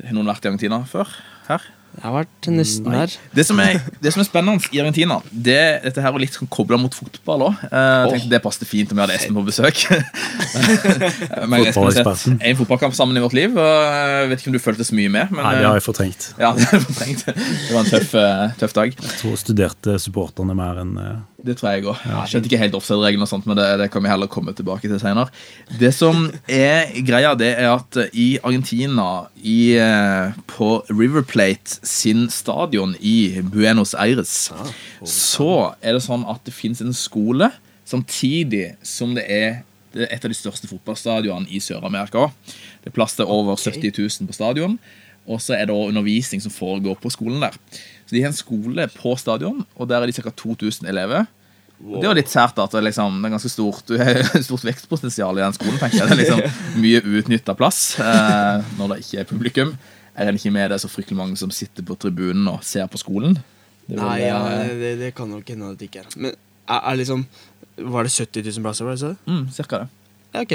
har 0.05 0.13
noen 0.15 0.29
vært 0.29 0.45
i 0.45 0.53
Argentina 0.53 0.83
før? 0.91 1.09
Her? 1.49 1.65
Jeg 1.95 2.05
har 2.05 2.15
vært 2.17 2.49
nesten 2.51 2.91
der. 2.91 3.13
Det 3.37 3.45
som, 3.47 3.61
er, 3.63 3.79
det 4.03 4.13
som 4.15 4.23
er 4.23 4.27
spennende 4.27 4.71
i 4.75 4.81
Argentina, 4.83 5.21
det, 5.31 5.59
dette 5.85 6.03
her 6.03 6.11
er 6.11 6.23
litt 6.25 6.35
sånn 6.37 6.51
kobla 6.53 6.79
mot 6.81 6.95
fotball 6.95 7.47
òg. 7.49 7.61
Uh, 7.71 8.11
oh. 8.11 8.27
Det 8.31 8.41
passet 8.43 8.67
fint 8.69 8.91
om 8.91 8.99
vi 8.99 9.05
hadde 9.05 9.19
Espen 9.19 9.39
på 9.39 9.45
besøk. 9.47 9.85
Men 11.51 11.69
Espen 11.69 11.87
har 11.87 11.95
sett 11.95 12.27
en 12.35 12.59
fotballkamp 12.59 12.97
sammen 12.99 13.21
i 13.21 13.23
vårt 13.25 13.37
liv. 13.39 13.55
Og 13.55 13.99
jeg 14.01 14.33
vet 14.33 14.43
ikke 14.43 14.53
om 14.53 14.57
du 14.59 14.63
følte 14.63 14.89
så 14.89 14.99
mye 14.99 15.13
med. 15.13 15.31
Men, 15.31 15.47
Nei, 15.47 15.55
det 15.61 15.69
har 15.69 15.79
jeg 15.79 15.87
fortrengt. 15.87 16.31
Ja, 16.41 16.55
Det, 16.59 16.83
fortrengt. 16.89 17.29
det 17.31 17.71
var 17.71 17.85
en 17.85 17.93
tøff, 17.93 18.17
uh, 18.19 18.59
tøff 18.59 18.75
dag. 18.77 18.99
Jeg 18.99 19.21
tror 19.21 19.37
jeg 19.37 19.45
studerte 19.45 20.01
supporterne 20.03 20.59
mer 20.59 20.83
enn 20.83 20.99
uh 20.99 21.15
det 21.45 21.57
tror 21.59 21.75
jeg 21.75 21.85
òg. 21.85 22.01
Jeg 22.09 22.31
skjønte 22.31 22.49
ikke 22.49 22.61
helt 22.63 22.77
offside-reglene, 22.79 23.27
og 23.27 23.31
sånt, 23.31 23.49
men 23.49 23.59
det, 23.59 23.67
det, 23.83 23.91
kan 23.93 24.05
vi 24.05 24.11
heller 24.11 24.31
komme 24.33 24.55
tilbake 24.57 24.89
til 24.89 25.01
senere. 25.01 25.29
Det 25.81 25.91
som 25.95 26.27
er 26.49 26.95
greia, 27.05 27.35
det 27.39 27.51
er 27.53 27.69
at 27.75 27.99
i 28.17 28.39
Argentina, 28.41 29.27
i, 29.37 29.77
eh, 29.81 30.39
på 30.51 30.71
River 30.89 31.27
Plate 31.29 31.79
sin 31.85 32.27
stadion 32.33 32.97
i 33.01 33.43
Buenos 33.45 33.93
Aires, 33.95 34.49
så 35.05 35.53
er 35.85 35.99
det 35.99 36.05
sånn 36.07 36.25
at 36.31 36.43
det 36.49 36.57
fins 36.57 36.81
en 36.85 36.97
skole 36.97 37.53
samtidig 37.85 38.75
som 38.87 39.13
det 39.17 39.29
er 39.29 39.63
et 39.95 40.25
av 40.25 40.33
de 40.33 40.37
største 40.37 40.67
fotballstadionene 40.67 41.51
i 41.55 41.61
Sør-Amerika. 41.63 42.31
Det 42.83 42.91
er 42.91 42.97
plass 42.97 43.15
til 43.19 43.31
over 43.31 43.59
70 43.61 43.93
000 43.95 44.29
på 44.31 44.37
stadion. 44.37 44.79
Og 45.25 45.41
så 45.41 45.57
er 45.57 45.69
det 45.69 45.75
også 45.75 45.93
undervisning 45.95 46.43
som 46.45 46.53
foregår 46.53 46.99
på 47.01 47.13
skolen 47.13 47.41
der. 47.41 47.57
Så 48.05 48.17
de 48.17 48.23
har 48.23 48.33
en 48.33 48.37
skole 48.37 48.89
på 48.93 49.15
stadion, 49.17 49.65
og 49.75 49.89
der 49.89 50.03
er 50.03 50.11
de 50.11 50.17
ca. 50.17 50.31
2000 50.31 50.89
elever. 50.89 51.25
Wow. 51.81 51.99
Det 51.99 52.07
er 52.07 52.11
jo 52.13 52.19
litt 52.21 52.31
sært 52.33 52.59
at 52.63 52.77
det, 52.77 52.85
liksom, 52.87 53.17
det 53.21 53.29
er 53.29 53.35
ganske 53.35 53.51
stort, 53.51 53.91
stort 54.47 54.67
vekstpotensial 54.69 55.41
i 55.41 55.43
den 55.43 55.57
skolen. 55.57 55.81
tenker 55.81 55.99
jeg. 56.01 56.07
Det 56.09 56.15
er 56.15 56.23
liksom 56.23 56.45
Mye 56.85 57.03
uutnytta 57.03 57.57
plass 57.59 57.81
eh, 58.01 58.71
når 58.79 58.95
det 58.95 59.01
ikke 59.03 59.25
er 59.25 59.29
publikum. 59.29 59.75
Jeg 60.15 60.29
regner 60.29 60.39
ikke 60.39 60.55
med 60.55 60.71
det 60.71 60.79
er 60.79 60.85
så 60.85 60.93
fryktelig 60.93 61.19
mange 61.19 61.41
som 61.41 61.51
sitter 61.53 61.85
på 61.87 61.97
tribunen 61.99 62.47
og 62.53 62.63
ser 62.65 62.87
på 62.91 63.01
skolen. 63.01 63.37
Det 63.89 63.99
Nei, 63.99 64.21
ja, 64.23 64.39
det, 64.71 64.95
det, 65.01 65.11
kan 65.17 65.29
nok 65.29 65.49
hende 65.51 65.75
at 65.75 65.81
det 65.81 65.91
ikke 65.91 66.05
er. 66.05 66.15
Men 66.17 66.33
er, 66.33 66.79
er 66.79 66.97
liksom 66.97 67.27
Var 67.77 68.07
det 68.07 68.15
70 68.15 68.47
000 68.47 68.65
plasser? 68.65 68.87
Var 68.87 68.97
det 68.97 69.03
så? 69.03 69.13
Mm, 69.27 69.45
cirka 69.53 69.83
det. 69.83 69.89
Ja, 70.35 70.43
ok. 70.43 70.55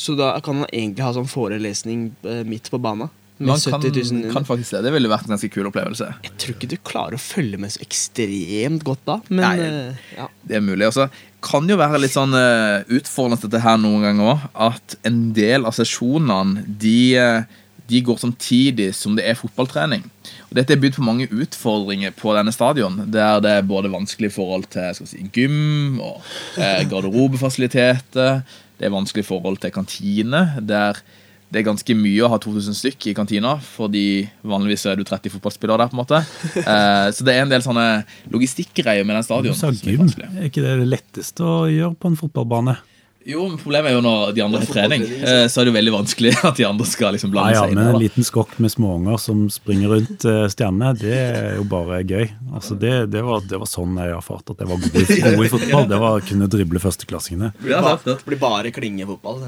Så 0.00 0.16
da 0.18 0.32
kan 0.44 0.62
man 0.62 0.70
egentlig 0.72 1.04
ha 1.04 1.12
sånn 1.14 1.28
forelesning 1.30 2.10
eh, 2.24 2.42
midt 2.48 2.72
på 2.72 2.80
banen? 2.82 3.12
Man 3.40 3.56
kan, 3.56 3.80
kan, 4.32 4.44
faktisk 4.44 4.74
det. 4.74 4.82
Det 4.84 4.90
ville 4.92 5.08
vært 5.08 5.24
en 5.24 5.32
ganske 5.32 5.48
kul 5.48 5.70
opplevelse. 5.70 6.10
Jeg 6.26 6.32
tror 6.36 6.56
ikke 6.58 6.68
du 6.68 6.76
klarer 6.84 7.16
å 7.16 7.20
følge 7.22 7.56
med 7.60 7.72
så 7.72 7.80
ekstremt 7.80 8.84
godt 8.84 9.06
da, 9.08 9.16
men 9.30 9.40
Nei, 9.40 9.54
uh, 9.64 10.02
ja. 10.18 10.26
Det 10.44 10.58
er 10.58 10.64
mulig. 10.66 10.84
Også 10.90 11.06
kan 11.44 11.70
jo 11.70 11.78
være 11.80 12.02
litt 12.02 12.12
sånn 12.12 12.36
uh, 12.36 12.84
utfordrende 12.92 13.40
dette 13.46 13.62
her 13.64 13.78
noen 13.80 14.04
ganger 14.04 14.28
òg. 14.34 14.44
At 14.68 14.96
en 15.08 15.22
del 15.36 15.64
av 15.64 15.72
sesjonene 15.78 16.66
de, 16.82 16.98
uh, 17.16 17.62
de, 17.88 18.02
går 18.04 18.18
samtidig 18.20 18.90
som 18.98 19.16
det 19.16 19.24
er 19.30 19.38
fotballtrening. 19.40 20.04
Og 20.50 20.58
Dette 20.58 20.76
er 20.76 20.82
bydd 20.82 20.98
på 20.98 21.06
mange 21.06 21.30
utfordringer 21.32 22.12
på 22.18 22.36
denne 22.36 22.52
stadion. 22.52 23.06
Der 23.08 23.40
det 23.40 23.54
er 23.56 23.70
både 23.70 23.92
vanskelig 23.94 24.34
forhold 24.36 24.68
til 24.74 25.00
si, 25.00 25.22
gym 25.32 25.96
og 26.04 26.20
garderobefasiliteter. 26.92 28.44
Det 28.76 28.88
er 28.88 28.92
vanskelig 28.92 29.24
forhold 29.32 29.62
til 29.64 29.72
kantine. 29.72 30.44
der 30.60 31.00
det 31.50 31.60
er 31.60 31.66
ganske 31.66 31.94
mye 31.98 32.22
å 32.22 32.30
ha 32.30 32.38
2000 32.38 32.76
stykk 32.78 33.08
i 33.10 33.14
kantina, 33.18 33.56
fordi 33.74 34.22
vanligvis 34.46 34.86
er 34.86 35.00
du 35.00 35.02
30 35.06 35.32
fotballspillere 35.34 35.82
der. 35.82 35.90
på 35.90 35.96
en 35.98 36.02
måte. 36.04 36.22
Eh, 36.70 37.08
så 37.16 37.24
det 37.26 37.32
er 37.34 37.42
en 37.42 37.50
del 37.50 37.62
sånne 37.64 37.84
logistikkgreier 38.30 39.06
med 39.06 39.16
den 39.16 39.24
stadion. 39.26 39.56
Du 39.56 39.58
sa 39.58 39.70
gym. 39.72 40.06
Er 40.28 40.46
ikke 40.46 40.62
det 40.62 40.76
det 40.82 40.86
letteste 40.86 41.42
å 41.42 41.64
gjøre 41.70 41.96
på 41.98 42.10
en 42.10 42.18
fotballbane? 42.20 42.76
Jo, 43.28 43.42
men 43.50 43.58
Problemet 43.60 43.90
er 43.90 43.98
jo 43.98 44.00
når 44.00 44.30
de 44.32 44.40
andre 44.40 44.60
har 44.62 44.70
trening, 44.72 45.02
eh, 45.04 45.42
så 45.52 45.60
er 45.60 45.66
det 45.66 45.72
jo 45.72 45.76
veldig 45.76 45.92
vanskelig 45.92 46.30
at 46.48 46.56
de 46.56 46.64
andre 46.64 46.86
skal 46.88 47.12
liksom 47.12 47.28
Ja, 47.28 47.34
blande 47.34 47.52
ja, 47.52 47.64
seg 47.66 47.72
inn. 47.74 47.76
men 47.76 47.88
her, 47.90 47.96
en 47.98 48.00
liten 48.00 48.24
skokk 48.24 48.54
med 48.64 48.72
småunger 48.72 49.20
som 49.20 49.42
springer 49.52 49.92
rundt 49.92 50.24
eh, 50.24 50.46
stjernene, 50.54 50.94
det 50.96 51.18
er 51.18 51.58
jo 51.58 51.66
bare 51.68 51.98
gøy. 52.00 52.30
Altså 52.56 52.78
det, 52.80 52.94
det, 53.12 53.20
var, 53.26 53.44
det 53.44 53.60
var 53.60 53.68
sånn 53.68 53.98
jeg 54.00 54.14
erfarte 54.16 54.56
at 54.56 54.64
jeg 54.64 54.70
var 54.70 54.80
god 54.86 54.96
i, 55.02 55.18
god 55.36 55.44
i 55.44 55.52
fotball. 55.52 55.88
Det 55.92 56.00
var 56.00 56.16
å 56.16 56.24
kunne 56.30 56.48
drible 56.56 56.82
førsteklassingene. 56.82 57.52
Ja. 57.68 57.82
Det 58.06 58.16
blir 58.24 58.40
bare 58.40 58.72
klingefotball. 58.72 59.44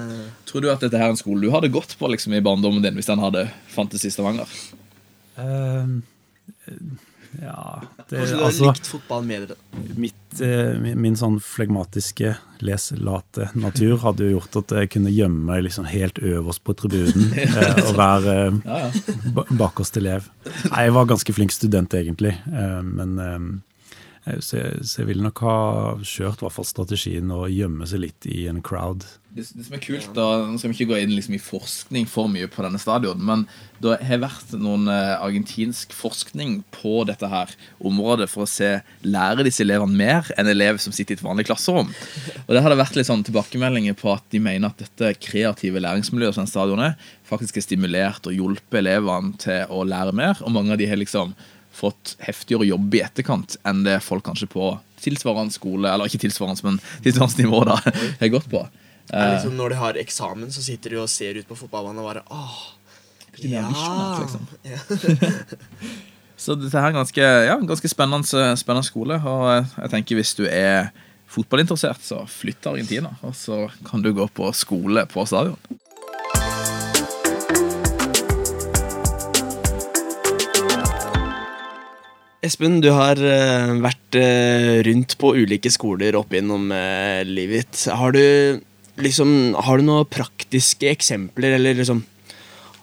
Tror 0.51 0.64
du 0.66 0.68
at 0.73 0.85
dette 0.85 1.01
her 1.01 1.09
er 1.09 1.16
en 1.16 1.20
skole 1.20 1.41
du 1.41 1.49
hadde 1.55 1.73
gått 1.73 1.97
på 1.99 2.12
liksom, 2.12 2.37
i 2.37 2.45
barndommen 2.45 2.85
din 2.85 3.01
hvis 3.01 3.09
den 3.09 3.25
hadde 3.25 3.47
fantes 3.73 4.05
i 4.05 4.12
Stavanger? 4.12 4.53
Eh, 5.41 5.97
ja 7.41 7.80
det, 8.09 8.18
Kanskje 8.18 8.35
du 8.35 8.41
har 8.43 8.47
altså, 8.51 8.66
likt 8.68 8.89
fotball 8.91 9.24
bedre. 9.28 9.57
mitt, 9.97 10.41
eh, 10.41 10.74
min, 10.83 11.01
min 11.01 11.16
sånn 11.16 11.39
flegmatiske, 11.41 12.35
leslate 12.62 13.49
natur 13.59 13.97
hadde 14.05 14.28
jo 14.28 14.37
gjort 14.39 14.61
at 14.62 14.74
jeg 14.78 14.91
kunne 14.95 15.11
gjemme 15.14 15.41
meg 15.49 15.64
liksom 15.66 15.89
helt 15.91 16.18
øverst 16.22 16.62
på 16.66 16.74
tribunen 16.78 17.33
eh, 17.39 17.83
og 17.87 17.97
være 17.99 18.37
eh, 18.53 19.43
bakerste 19.59 20.03
elev. 20.03 20.28
Nei, 20.70 20.87
jeg 20.89 20.95
var 20.99 21.11
ganske 21.11 21.35
flink 21.37 21.55
student, 21.55 21.95
egentlig. 21.99 22.37
eh, 22.53 22.80
Men 22.83 23.18
eh, 23.18 23.39
så 24.23 24.61
jeg, 24.61 24.85
så 24.87 25.01
jeg 25.01 25.09
ville 25.09 25.25
nok 25.25 25.41
ha 25.43 25.57
kjørt 26.07 26.45
hvert 26.45 26.55
fall 26.55 26.68
strategien 26.68 27.33
å 27.35 27.49
gjemme 27.51 27.89
seg 27.91 28.05
litt 28.05 28.27
i 28.31 28.45
en 28.51 28.61
crowd. 28.62 29.03
Det, 29.33 29.47
det 29.57 29.64
som 29.64 29.75
er 29.75 29.81
kult, 29.81 30.11
da, 30.14 30.27
Nå 30.45 30.61
skal 30.61 30.70
vi 30.70 30.77
ikke 30.77 30.93
gå 30.93 30.99
inn 31.01 31.14
liksom, 31.16 31.35
i 31.35 31.41
forskning 31.41 32.07
for 32.11 32.29
mye 32.31 32.47
på 32.53 32.62
denne 32.62 32.79
stadion, 32.79 33.23
men 33.25 33.47
det 33.83 33.97
har 34.05 34.20
vært 34.23 34.53
noen 34.61 34.87
eh, 34.93 35.14
argentinsk 35.16 35.95
forskning 35.97 36.61
på 36.75 37.01
dette 37.09 37.31
her 37.33 37.55
området 37.83 38.29
for 38.31 38.45
å 38.45 38.51
se 38.51 38.75
lære 39.03 39.47
disse 39.49 39.64
elevene 39.64 39.97
mer 39.99 40.29
enn 40.37 40.51
elever 40.53 40.79
som 40.85 40.95
sitter 40.95 41.16
i 41.16 41.18
et 41.18 41.25
vanlig 41.25 41.49
klasserom. 41.49 41.91
Og 42.45 42.53
det 42.53 42.62
har 42.62 42.70
det 42.70 42.79
vært 42.79 43.01
litt 43.01 43.09
sånn 43.09 43.25
tilbakemeldinger 43.27 43.97
på 43.99 44.12
at 44.12 44.29
de 44.31 44.43
mener 44.45 44.70
at 44.70 44.85
dette 44.85 45.16
kreative 45.25 45.83
læringsmiljøet 45.83 46.37
som 46.37 46.47
stadionet 46.47 47.01
faktisk 47.27 47.59
er, 47.59 47.66
stimulert 47.66 48.29
og 48.29 48.37
hjulpet 48.37 48.83
elevene 48.85 49.35
til 49.41 49.66
å 49.73 49.83
lære 49.89 50.14
mer, 50.14 50.39
og 50.45 50.55
mange 50.55 50.77
av 50.77 50.79
de 50.79 50.91
har 50.93 51.01
liksom 51.01 51.33
fått 51.73 52.16
heftigere 52.23 52.68
jobb 52.68 52.95
i 52.95 53.03
etterkant 53.05 53.57
enn 53.68 53.83
det 53.87 53.99
folk 54.05 54.27
kanskje 54.27 54.49
på 54.53 54.75
tilsvarende 55.03 55.55
skole, 55.55 55.89
eller 55.91 56.07
ikke 56.07 56.23
tilsvarende, 56.27 56.62
men 56.66 56.79
tilsvarende 57.03 57.43
nivå 57.43 57.64
da, 57.66 57.79
har 58.20 58.33
gått 58.37 58.51
på. 58.53 58.62
Liksom 59.11 59.57
når 59.59 59.75
de 59.75 59.81
har 59.81 59.99
eksamen, 60.01 60.53
så 60.55 60.62
sitter 60.64 60.95
de 60.95 61.03
og 61.03 61.11
ser 61.11 61.41
ut 61.41 61.49
på 61.49 61.59
fotballbanen 61.59 62.01
og 62.05 62.09
bare 62.09 62.23
Åh, 62.33 62.61
ja. 63.43 63.66
liksom. 64.20 64.47
Så 66.43 66.57
dette 66.59 66.75
her 66.75 66.91
er 66.91 66.97
ganske, 66.97 67.27
ja, 67.47 67.55
ganske 67.62 67.89
spennende, 67.91 68.43
spennende 68.59 68.87
skole. 68.87 69.14
Og 69.14 69.45
jeg 69.79 69.91
tenker 69.93 70.18
hvis 70.18 70.35
du 70.35 70.43
er 70.49 70.89
fotballinteressert, 71.31 72.03
så 72.03 72.25
flytt 72.27 72.59
til 72.64 72.73
Argentina. 72.73 73.12
Og 73.23 73.37
så 73.39 73.68
kan 73.87 74.03
du 74.03 74.11
gå 74.16 74.27
på 74.35 74.49
skole 74.57 75.05
på 75.11 75.23
stadion. 75.29 75.61
Espen, 82.43 82.80
du 82.82 82.88
har 82.90 83.20
eh, 83.22 83.70
vært 83.84 84.16
eh, 84.18 84.80
rundt 84.88 85.14
på 85.20 85.30
ulike 85.38 85.70
skoler 85.70 86.16
opp 86.18 86.32
gjennom 86.34 86.72
eh, 86.74 87.20
livet 87.28 87.68
ditt. 87.70 87.84
Har 87.95 88.16
du 88.16 88.59
liksom 88.99 89.55
Har 89.62 89.78
du 89.78 89.86
noen 89.86 90.09
praktiske 90.11 90.90
eksempler, 90.90 91.55
eller 91.57 91.78
liksom 91.78 92.03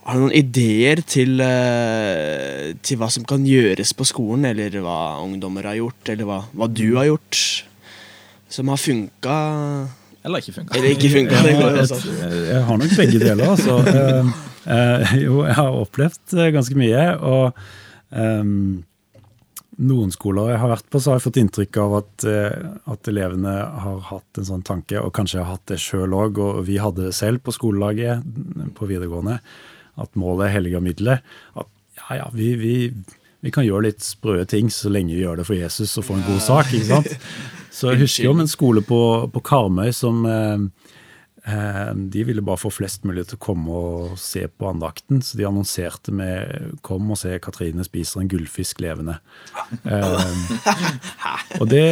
Har 0.07 0.15
du 0.15 0.23
noen 0.23 0.37
ideer 0.39 1.03
til, 1.03 1.43
til 2.81 2.97
hva 3.01 3.11
som 3.11 3.27
kan 3.29 3.43
gjøres 3.45 3.91
på 3.93 4.07
skolen, 4.07 4.47
eller 4.47 4.79
hva 4.81 5.19
ungdommer 5.21 5.67
har 5.69 5.77
gjort, 5.77 6.01
eller 6.09 6.25
hva, 6.25 6.39
hva 6.55 6.69
du 6.71 6.87
har 6.95 7.11
gjort, 7.11 7.43
som 8.49 8.71
har 8.71 8.79
funka 8.79 9.35
Eller 10.23 10.41
ikke 10.41 10.55
funka. 10.55 10.79
Eller 10.79 10.95
ikke 10.95 11.11
funka? 11.13 11.43
Det 11.45 11.55
går 11.59 11.77
Jeg, 11.77 11.83
også. 11.83 12.15
jeg, 12.23 12.43
jeg 12.47 12.67
har 12.71 12.79
nok 12.79 12.95
begge 13.03 13.25
deler, 13.27 13.49
altså. 13.57 13.81
Jo, 15.25 15.43
jeg 15.45 15.55
har 15.59 15.77
opplevd 15.83 16.39
ganske 16.55 16.75
mye. 16.77 17.05
Og 17.25 17.59
ehm, 18.13 18.83
noen 19.79 20.11
skoler 20.11 20.51
jeg 20.53 20.61
har 20.61 20.71
vært 20.73 20.87
på, 20.91 20.99
så 20.99 21.11
har 21.11 21.19
jeg 21.19 21.25
fått 21.27 21.39
inntrykk 21.39 21.79
av 21.83 21.95
at, 22.01 22.25
eh, 22.27 22.65
at 22.91 23.09
elevene 23.11 23.53
har 23.83 24.01
hatt 24.09 24.39
en 24.41 24.47
sånn 24.49 24.65
tanke, 24.67 24.99
og 24.99 25.13
kanskje 25.15 25.41
har 25.41 25.53
hatt 25.53 25.71
det 25.71 25.79
sjøl 25.81 26.15
òg, 26.17 26.41
og 26.43 26.63
vi 26.67 26.79
hadde 26.83 27.07
det 27.07 27.15
selv 27.15 27.43
på 27.45 27.55
skolelaget 27.55 28.25
på 28.75 28.89
videregående, 28.89 29.39
at 29.99 30.19
målet 30.19 30.53
helliger 30.53 30.83
middelet. 30.83 31.23
At 31.55 31.69
ja, 32.01 32.19
ja, 32.21 32.27
vi, 32.35 32.51
vi, 32.59 32.75
vi 33.45 33.53
kan 33.55 33.67
gjøre 33.67 33.87
litt 33.87 34.03
sprø 34.03 34.43
ting 34.49 34.71
så 34.73 34.91
lenge 34.91 35.15
vi 35.15 35.23
gjør 35.23 35.41
det 35.41 35.47
for 35.47 35.59
Jesus 35.59 35.95
og 35.99 36.07
får 36.09 36.19
en 36.19 36.27
god 36.27 36.43
sak. 36.43 36.75
ikke 36.75 36.91
sant? 36.91 37.31
Så 37.79 37.91
jeg 37.93 38.01
husker 38.01 38.31
om 38.31 38.39
en 38.41 38.49
skole 38.49 38.81
på, 38.83 39.01
på 39.31 39.41
Karmøy 39.45 39.93
som 39.95 40.23
eh, 40.27 40.63
De 42.09 42.23
ville 42.27 42.43
bare 42.45 42.59
få 42.59 42.71
flest 42.73 43.05
mulig 43.07 43.25
til 43.29 43.37
å 43.39 43.41
komme 43.43 43.73
og 43.75 44.15
se 44.21 44.45
på 44.47 44.67
andakten, 44.69 45.21
så 45.25 45.37
de 45.39 45.47
annonserte 45.47 46.13
med 46.13 46.75
'Kom 46.85 47.09
og 47.11 47.17
se 47.17 47.37
Katrine 47.39 47.83
spiser 47.83 48.21
en 48.21 48.29
gullfisk 48.29 48.81
levende'. 48.83 49.19
Eh, 49.83 51.59
og 51.59 51.69
det, 51.69 51.85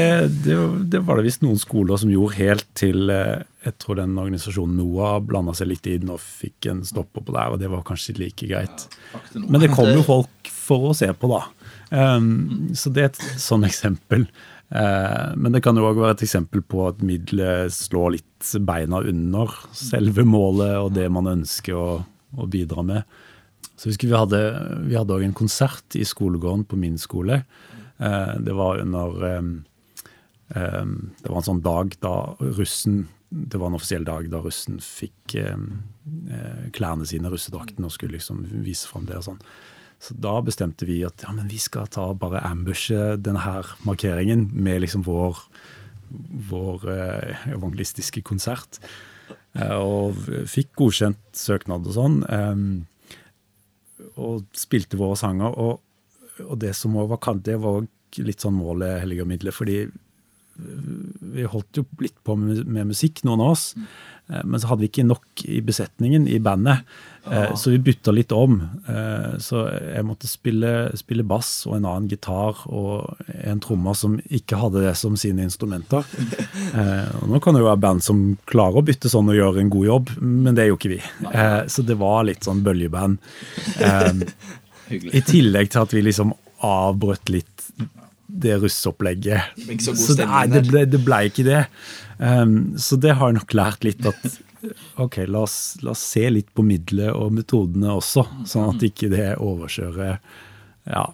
det, 0.44 0.58
det 0.92 1.02
var 1.06 1.18
det 1.18 1.28
visst 1.28 1.44
noen 1.46 1.60
skoler 1.60 1.98
som 1.98 2.12
gjorde 2.12 2.38
helt 2.38 2.68
til 2.78 3.10
eh, 3.10 3.44
Jeg 3.68 3.78
tror 3.84 3.98
den 4.00 4.18
organisasjonen 4.18 4.78
NOAH 4.78 5.20
blanda 5.28 5.54
seg 5.58 5.68
litt 5.68 5.88
inn 5.92 6.10
og 6.14 6.22
fikk 6.24 6.70
en 6.72 6.84
stopper 6.88 7.26
på 7.26 7.34
der, 7.36 7.52
og 7.52 7.60
det 7.60 7.70
var 7.72 7.84
kanskje 7.84 8.16
like 8.20 8.48
greit. 8.48 8.88
Men 9.36 9.60
det 9.60 9.74
kom 9.74 9.90
jo 9.92 10.06
folk 10.06 10.52
for 10.52 10.92
å 10.92 10.96
se 10.96 11.10
på, 11.12 11.28
da. 11.28 11.42
Så 12.78 12.92
det 12.96 13.04
er 13.04 13.10
et 13.12 13.20
sånn 13.42 13.66
eksempel. 13.68 14.24
Eh, 14.70 15.36
men 15.40 15.54
det 15.56 15.62
kan 15.64 15.78
jo 15.80 15.86
òg 15.88 16.00
være 16.02 16.18
et 16.18 16.26
eksempel 16.26 16.64
på 16.68 16.84
at 16.90 17.04
middelet 17.06 17.72
slår 17.74 18.18
litt 18.18 18.52
beina 18.68 19.00
under 19.00 19.54
selve 19.76 20.26
målet 20.28 20.76
og 20.82 20.92
det 20.98 21.08
man 21.14 21.30
ønsker 21.38 21.78
å, 21.78 21.90
å 22.36 22.48
bidra 22.52 22.84
med. 22.84 23.18
Så 23.78 23.92
husker 23.92 24.10
Vi 24.10 24.18
hadde 24.18 24.42
vi 24.90 24.98
òg 25.00 25.24
en 25.24 25.38
konsert 25.38 25.96
i 25.96 26.04
skolegården 26.08 26.66
på 26.68 26.80
min 26.80 26.98
skole. 27.00 27.44
Eh, 27.98 28.34
det 28.44 28.56
var 28.58 28.84
under 28.84 29.24
eh, 29.30 29.54
Det 30.48 31.30
var 31.30 31.40
en 31.40 31.48
sånn 31.48 31.64
dag 31.64 31.92
da 32.00 32.14
russen 32.40 33.02
Det 33.28 33.60
var 33.60 33.68
en 33.68 33.76
offisiell 33.76 34.06
dag 34.08 34.30
da 34.32 34.40
russen 34.40 34.78
fikk 34.80 35.36
klærne 36.72 37.04
sine, 37.04 37.28
russedrakten, 37.28 37.84
og 37.84 37.92
skulle 37.92 38.16
liksom 38.16 38.46
vise 38.64 38.88
fram 38.88 39.04
det 39.10 39.18
og 39.20 39.26
sånn. 39.26 39.42
Så 40.00 40.14
da 40.22 40.36
bestemte 40.46 40.86
vi 40.86 41.00
at 41.08 41.24
ja, 41.26 41.34
vi 41.50 41.58
skal 41.62 41.90
ta 41.90 42.12
bare 42.14 42.44
ambushe 42.46 43.18
denne 43.18 43.64
markeringen 43.88 44.48
med 44.54 44.84
liksom 44.84 45.04
vår, 45.08 45.40
vår 46.52 46.86
eh, 46.94 47.48
evangelistiske 47.56 48.22
konsert. 48.28 48.80
Eh, 49.58 49.78
og 49.78 50.22
fikk 50.50 50.76
godkjent 50.78 51.22
søknad 51.38 51.90
og 51.90 51.98
sånn. 51.98 52.20
Eh, 52.30 54.08
og 54.18 54.46
spilte 54.58 55.00
våre 55.02 55.18
sanger. 55.20 55.58
Og, 55.58 55.82
og 56.46 56.58
det 56.62 56.76
som 56.78 56.98
òg 56.98 57.10
var 57.16 57.24
kant, 57.26 57.46
det 57.48 57.58
var 57.62 57.82
litt 58.22 58.44
sånn 58.44 58.58
målet 58.58 59.02
helliger 59.04 59.28
midler. 59.30 59.56
Fordi 59.56 59.82
vi 60.58 61.46
holdt 61.46 61.78
jo 61.78 61.86
litt 62.02 62.18
på 62.26 62.36
med, 62.40 62.64
med 62.66 62.90
musikk, 62.90 63.24
noen 63.26 63.44
av 63.46 63.54
oss. 63.54 63.66
Eh, 64.30 64.44
Men 64.44 64.60
så 64.62 64.72
hadde 64.72 64.86
vi 64.86 64.92
ikke 64.92 65.08
nok 65.08 65.46
i 65.46 65.62
besetningen 65.66 66.28
i 66.30 66.40
bandet, 66.44 66.86
eh, 67.32 67.54
så 67.60 67.72
vi 67.74 67.78
bytta 67.90 68.12
litt 68.16 68.32
om. 68.32 68.58
Eh, 68.88 69.38
Så 69.44 69.64
jeg 69.72 70.04
måtte 70.08 70.28
spille, 70.28 70.72
spille 70.98 71.24
bass 71.28 71.66
og 71.68 71.76
en 71.78 71.86
annen 71.86 72.08
gitar 72.12 72.64
og 72.68 73.18
en 73.44 73.60
trommer 73.64 73.94
som 73.98 74.18
ikke 74.30 74.60
hadde 74.62 74.84
det 74.86 74.96
som 75.00 75.16
sine 75.20 75.44
instrumenter. 75.48 76.04
Eh, 76.78 77.10
Og 77.22 77.30
nå 77.32 77.40
kan 77.42 77.56
det 77.56 77.62
jo 77.62 77.70
være 77.70 77.80
band 77.80 78.04
som 78.04 78.24
klarer 78.50 78.82
å 78.82 78.86
bytte 78.86 79.10
sånn 79.10 79.30
og 79.32 79.38
gjøre 79.38 79.62
en 79.64 79.70
god 79.72 79.86
jobb, 79.88 80.10
men 80.22 80.56
det 80.58 80.66
er 80.66 80.72
jo 80.72 80.76
ikke 80.80 80.92
vi. 80.98 81.02
Eh, 81.32 81.62
Så 81.72 81.86
det 81.88 81.96
var 82.02 82.26
litt 82.28 82.44
sånn 82.44 82.64
bøljeband. 82.66 83.18
I 84.90 85.22
tillegg 85.28 85.72
til 85.74 85.84
at 85.84 85.94
vi 85.96 86.02
liksom 86.06 86.34
avbrøt 86.64 87.30
litt 87.34 87.68
det 88.28 88.58
russeopplegget. 88.62 89.56
ikke 89.68 89.84
så 89.86 89.96
Så 89.96 90.16
det, 90.20 90.28
nei, 90.28 90.44
det, 90.52 90.62
ble, 90.68 90.84
det 90.90 91.00
ble 91.06 91.20
ikke 91.30 91.46
det. 91.48 91.62
Um, 92.20 92.76
så 92.82 92.98
det 93.00 93.14
har 93.16 93.30
jeg 93.32 93.38
nok 93.40 93.54
lært 93.58 93.86
litt 93.88 94.06
at 94.10 94.26
ok, 95.04 95.22
la 95.28 95.44
oss, 95.46 95.78
la 95.84 95.94
oss 95.94 96.04
se 96.14 96.26
litt 96.32 96.50
på 96.56 96.66
middelet 96.66 97.14
og 97.16 97.32
metodene 97.36 97.94
også, 97.98 98.26
sånn 98.50 98.74
at 98.76 98.84
ikke 98.88 99.12
det 99.14 99.30
overkjører 99.44 100.18
ja, 100.88 101.06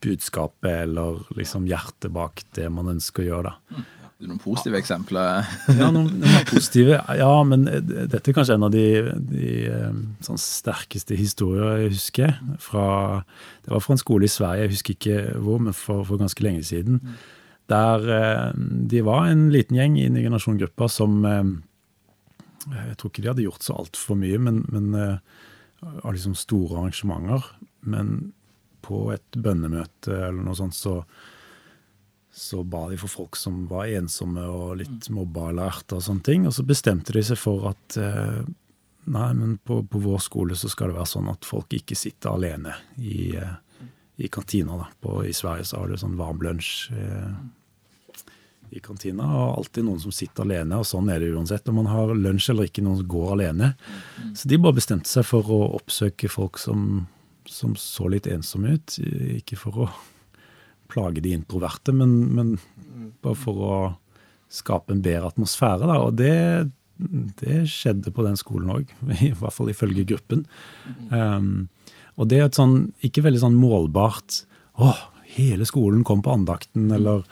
budskapet 0.00 0.84
eller 0.86 1.22
liksom 1.36 1.66
hjertet 1.68 2.12
bak 2.14 2.44
det 2.56 2.68
man 2.72 2.92
ønsker 2.94 3.24
å 3.24 3.28
gjøre. 3.30 3.54
da. 3.54 3.86
Det 4.20 4.26
er 4.26 4.34
noen 4.34 4.42
positive 4.42 4.76
eksempler. 4.76 5.46
Ja, 5.78 5.86
noen, 5.88 6.10
noen 6.20 6.42
positive. 6.50 6.98
Ja, 7.16 7.30
men 7.48 7.64
eh, 7.70 7.80
dette 7.80 8.20
er 8.20 8.34
kanskje 8.36 8.58
en 8.58 8.66
av 8.66 8.74
de, 8.74 8.84
de 9.30 9.52
eh, 9.64 9.94
sånn 10.26 10.40
sterkeste 10.40 11.16
historier 11.16 11.86
jeg 11.86 11.94
husker. 11.94 12.34
Fra, 12.60 12.84
det 13.64 13.72
var 13.72 13.80
fra 13.80 13.96
en 13.96 14.02
skole 14.02 14.28
i 14.28 14.32
Sverige, 14.32 14.66
jeg 14.66 14.74
husker 14.74 14.98
ikke 14.98 15.22
hvor, 15.40 15.62
men 15.64 15.76
for, 15.76 16.04
for 16.04 16.20
ganske 16.20 16.44
lenge 16.44 16.66
siden. 16.68 17.00
Der 17.72 18.04
eh, 18.18 18.60
de 18.92 19.00
var 19.08 19.30
en 19.30 19.48
liten 19.54 19.80
gjeng 19.80 19.96
i 19.96 20.04
generasjongruppa 20.10 20.90
som 20.92 21.24
Jeg 22.68 22.98
tror 23.00 23.12
ikke 23.12 23.24
de 23.24 23.30
hadde 23.32 23.46
gjort 23.46 23.64
så 23.64 23.78
altfor 23.80 24.18
mye, 24.20 24.38
men, 24.42 24.62
men 24.68 24.94
eh, 24.98 25.18
av 26.02 26.12
liksom 26.12 26.36
store 26.38 26.80
arrangementer. 26.82 27.46
Men 27.88 28.32
på 28.84 29.06
et 29.14 29.36
bønnemøte 29.36 30.12
eller 30.12 30.42
noe 30.44 30.58
sånt, 30.58 30.76
så 30.76 31.02
så 32.32 32.62
ba 32.62 32.84
de 32.90 32.96
for 32.96 33.10
folk 33.10 33.36
som 33.36 33.64
var 33.66 33.90
ensomme 33.90 34.42
og 34.46 34.76
litt 34.78 35.08
mobba 35.10 35.48
eller 35.50 35.72
erta 35.72 35.98
og 35.98 36.04
sånne 36.06 36.26
ting. 36.26 36.46
Og 36.46 36.54
så 36.54 36.64
bestemte 36.66 37.14
de 37.16 37.24
seg 37.26 37.38
for 37.40 37.72
at 37.72 37.96
eh, 37.98 38.42
nei, 39.10 39.30
men 39.34 39.56
på, 39.66 39.80
på, 39.82 40.02
vår 40.04 40.22
skole 40.22 40.58
så 40.58 40.70
skal 40.70 40.92
det 40.92 41.00
være 41.00 41.10
sånn 41.10 41.30
at 41.32 41.48
folk 41.48 41.74
ikke 41.74 41.98
sitter 41.98 42.36
alene 42.36 42.76
i, 43.02 43.32
eh, 43.36 43.88
i 44.22 44.30
kantina. 44.32 44.78
da. 44.78 44.86
På, 45.02 45.18
I 45.26 45.34
Sverige 45.36 45.66
så 45.68 45.80
har 45.82 45.90
du 45.90 45.98
sånn 45.98 46.18
varm 46.20 46.42
lunsj 46.44 46.94
eh, 46.94 47.34
i 48.70 48.80
kantina, 48.82 49.26
og 49.26 49.60
alltid 49.60 49.86
noen 49.86 50.00
som 50.02 50.14
sitter 50.14 50.46
alene. 50.46 50.80
Og 50.80 50.88
sånn 50.88 51.10
er 51.12 51.22
det 51.22 51.32
uansett 51.34 51.68
om 51.70 51.80
man 51.80 51.90
har 51.90 52.12
lunsj 52.14 52.50
eller 52.52 52.68
ikke, 52.68 52.84
noen 52.86 53.00
som 53.00 53.10
går 53.10 53.32
alene. 53.36 53.72
Så 54.38 54.50
de 54.50 54.60
bare 54.60 54.78
bestemte 54.78 55.10
seg 55.10 55.26
for 55.28 55.50
å 55.50 55.60
oppsøke 55.80 56.30
folk 56.30 56.60
som, 56.62 57.06
som 57.48 57.74
så 57.78 58.10
litt 58.12 58.28
ensomme 58.30 58.76
ut. 58.78 58.98
Ikke 59.40 59.58
for 59.60 59.86
å 59.86 59.90
plage 60.90 61.22
de 61.24 61.34
introverte, 61.36 61.94
men, 61.94 62.14
men 62.34 62.54
bare 63.22 63.38
for 63.38 63.66
å 63.66 63.74
skape 64.50 64.94
en 64.94 65.02
bedre 65.04 65.30
atmosfære. 65.30 65.86
Da. 65.86 65.98
Og 66.02 66.16
det, 66.18 66.70
det 67.42 67.62
skjedde 67.70 68.12
på 68.14 68.26
den 68.26 68.38
skolen 68.40 68.72
òg, 68.74 68.94
i 69.28 69.32
hvert 69.34 69.56
fall 69.56 69.70
ifølge 69.72 70.06
gruppen. 70.14 70.44
Um, 71.10 71.68
og 72.20 72.28
det 72.30 72.40
er 72.40 72.50
et 72.50 72.58
sånn, 72.58 72.90
ikke 73.06 73.24
veldig 73.24 73.40
sånn 73.40 73.56
målbart 73.56 74.42
Å, 74.80 74.90
hele 75.36 75.66
skolen 75.68 76.02
kom 76.06 76.22
på 76.24 76.34
andakten, 76.34 76.90
eller 76.94 77.24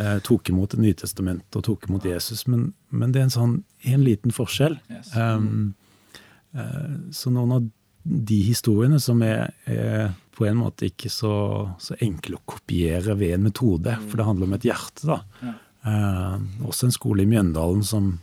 eh, 0.00 0.18
tok 0.26 0.50
imot 0.52 0.76
Nytestamentet 0.80 1.60
og 1.60 1.64
tok 1.66 1.88
imot 1.88 2.06
Jesus. 2.08 2.46
Men, 2.50 2.72
men, 2.90 3.14
det 3.14 3.22
er 3.22 3.28
en 3.28 3.38
sånn 3.38 3.56
en 3.90 4.04
liten 4.04 4.34
forskjell. 4.34 4.78
Um, 5.16 5.74
eh, 6.56 6.92
så 7.14 7.32
noen 7.34 7.56
av 7.58 7.70
de 8.04 8.40
historiene 8.44 9.00
som 9.00 9.22
er, 9.24 9.48
er 9.70 10.12
på 10.34 10.44
en 10.48 10.58
måte 10.60 10.90
ikke 10.90 11.10
så, 11.12 11.34
så 11.80 11.96
enkle 12.04 12.36
å 12.36 12.46
kopiere 12.48 13.14
ved 13.16 13.36
en 13.36 13.46
metode, 13.46 13.94
for 14.08 14.20
det 14.20 14.26
handler 14.28 14.50
om 14.50 14.56
et 14.58 14.66
hjerte. 14.68 15.06
da. 15.08 15.20
Ja. 15.40 15.54
Eh, 15.84 16.36
også 16.64 16.88
en 16.88 16.94
skole 16.96 17.24
i 17.24 17.28
Mjøndalen 17.28 17.84
som, 17.84 18.14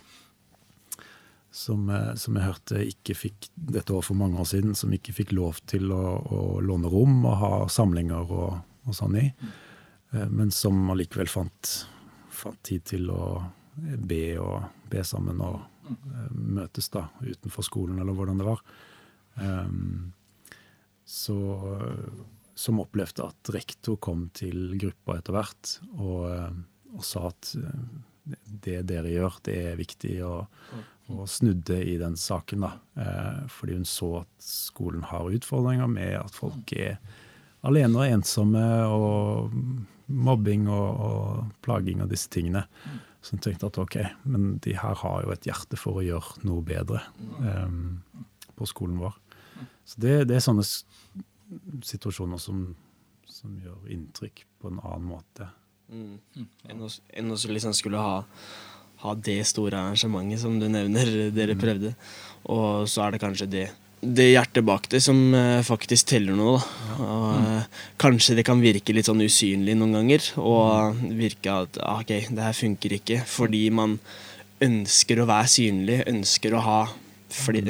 som, 1.53 1.89
eh, 1.93 2.13
som, 2.17 2.37
jeg 2.37 2.47
hørte 2.47 2.85
ikke 2.87 3.17
fikk 3.17 3.49
dette 3.55 3.93
år 3.93 4.05
for 4.05 4.17
mange 4.17 4.39
år 4.41 4.49
siden, 4.49 4.73
som 4.77 4.93
ikke 4.93 5.13
fikk 5.13 5.35
lov 5.37 5.61
til 5.69 5.93
å, 5.93 6.05
å 6.25 6.39
låne 6.65 6.89
rom 6.89 7.21
og 7.25 7.37
ha 7.41 7.51
samlinger 7.69 8.33
og, 8.33 8.61
og 8.87 8.97
sånn 8.97 9.19
i, 9.21 9.27
eh, 9.29 9.59
men 10.11 10.51
som 10.51 10.77
allikevel 10.91 11.29
fant, 11.31 11.73
fant, 12.29 12.59
tid 12.67 12.83
til 12.93 13.11
å 13.13 13.25
be 13.79 14.23
og 14.41 14.89
be 14.91 15.03
sammen 15.07 15.39
og 15.43 15.61
eh, 15.87 16.33
møtes 16.35 16.91
da 16.91 17.05
utenfor 17.23 17.65
skolen, 17.65 18.01
eller 18.01 18.17
hvordan 18.17 18.41
det 18.41 18.49
var. 18.49 18.65
Um, 19.39 20.11
så, 21.07 21.37
som 22.55 22.79
opplevde 22.83 23.25
at 23.25 23.51
rektor 23.55 23.97
kom 24.01 24.27
til 24.37 24.75
gruppa 24.79 25.17
etter 25.19 25.35
hvert 25.35 25.75
og, 25.97 26.19
eh, 26.29 26.61
og, 26.93 27.03
sa 27.05 27.27
at 27.31 27.53
eh, 27.57 27.83
det 28.67 28.81
dere 28.89 29.11
gjør, 29.11 29.39
det 29.47 29.57
er 29.71 29.79
viktig, 29.79 30.13
og, 30.27 30.51
og 31.11 31.23
snudde 31.31 31.79
i 31.81 31.97
den 31.99 32.17
saken. 32.19 32.67
da, 32.67 32.71
eh, 33.01 33.39
Fordi 33.49 33.79
hun 33.79 33.87
så 33.87 34.11
at 34.21 34.45
skolen 34.45 35.07
har 35.09 35.31
utfordringer 35.33 35.89
med 35.89 36.19
at 36.19 36.37
folk 36.37 36.75
er 36.77 36.99
alene 37.65 37.97
og 37.97 38.13
ensomme, 38.19 38.65
og 38.85 39.57
mobbing 40.11 40.67
og, 40.71 40.89
og 41.07 41.55
plaging 41.65 42.03
og 42.03 42.11
disse 42.11 42.29
tingene. 42.31 42.65
Så 43.21 43.35
jeg 43.35 43.43
tenkte 43.45 43.69
at 43.69 43.77
ok, 43.77 43.97
men 44.25 44.55
de 44.65 44.73
her 44.77 44.97
har 45.03 45.25
jo 45.25 45.33
et 45.33 45.45
hjerte 45.45 45.77
for 45.77 45.99
å 45.99 46.05
gjøre 46.05 46.41
noe 46.47 46.63
bedre 46.65 47.03
um, 47.37 48.01
på 48.57 48.69
skolen 48.69 48.97
vår. 49.01 49.17
Så 49.85 50.01
det, 50.01 50.15
det 50.31 50.37
er 50.37 50.45
sånne 50.45 50.65
situasjoner 51.85 52.41
som, 52.41 52.63
som, 53.29 53.53
gjør 53.61 53.89
inntrykk 53.93 54.45
på 54.61 54.71
en 54.71 54.81
annen 54.81 55.07
måte. 55.11 55.49
Mm. 55.91 56.47
Enn 56.71 57.33
å 57.35 57.37
liksom 57.51 57.75
skulle 57.77 58.01
ha, 58.01 58.21
ha, 59.03 59.13
det 59.29 59.41
store 59.49 59.77
arrangementet 59.77 60.41
som 60.41 60.57
du 60.61 60.69
nevner, 60.71 61.11
dere 61.37 61.57
mm. 61.57 61.61
prøvde. 61.61 61.93
Og 62.49 62.89
så 62.89 63.05
er 63.05 63.13
det 63.15 63.23
kanskje 63.23 63.49
det, 63.51 63.67
det 64.01 64.31
hjertet 64.31 64.65
bak 64.65 64.87
det 64.89 65.01
som 65.05 65.17
uh, 65.35 65.61
faktisk 65.65 66.09
teller 66.09 66.37
noe. 66.37 66.57
Da. 66.57 67.05
Og, 67.05 67.27
uh, 67.37 67.85
kanskje 68.01 68.39
det 68.39 68.45
kan 68.47 68.63
virke 68.63 68.95
litt 68.95 69.09
sånn 69.09 69.21
usynlig 69.21 69.77
noen 69.77 69.99
ganger, 69.99 70.31
og 70.41 70.97
mm. 70.97 71.05
virke 71.19 71.53
at 71.65 71.79
ah, 71.85 72.01
ok, 72.01 72.15
det 72.33 72.47
her 72.47 72.57
funker 72.57 72.97
ikke, 72.97 73.21
fordi 73.29 73.67
man 73.73 73.99
ønsker 74.61 75.21
å 75.21 75.29
være 75.29 75.49
synlig, 75.49 76.01
ønsker 76.09 76.57
å 76.57 76.65
ha 76.65 76.81
fli, 77.31 77.63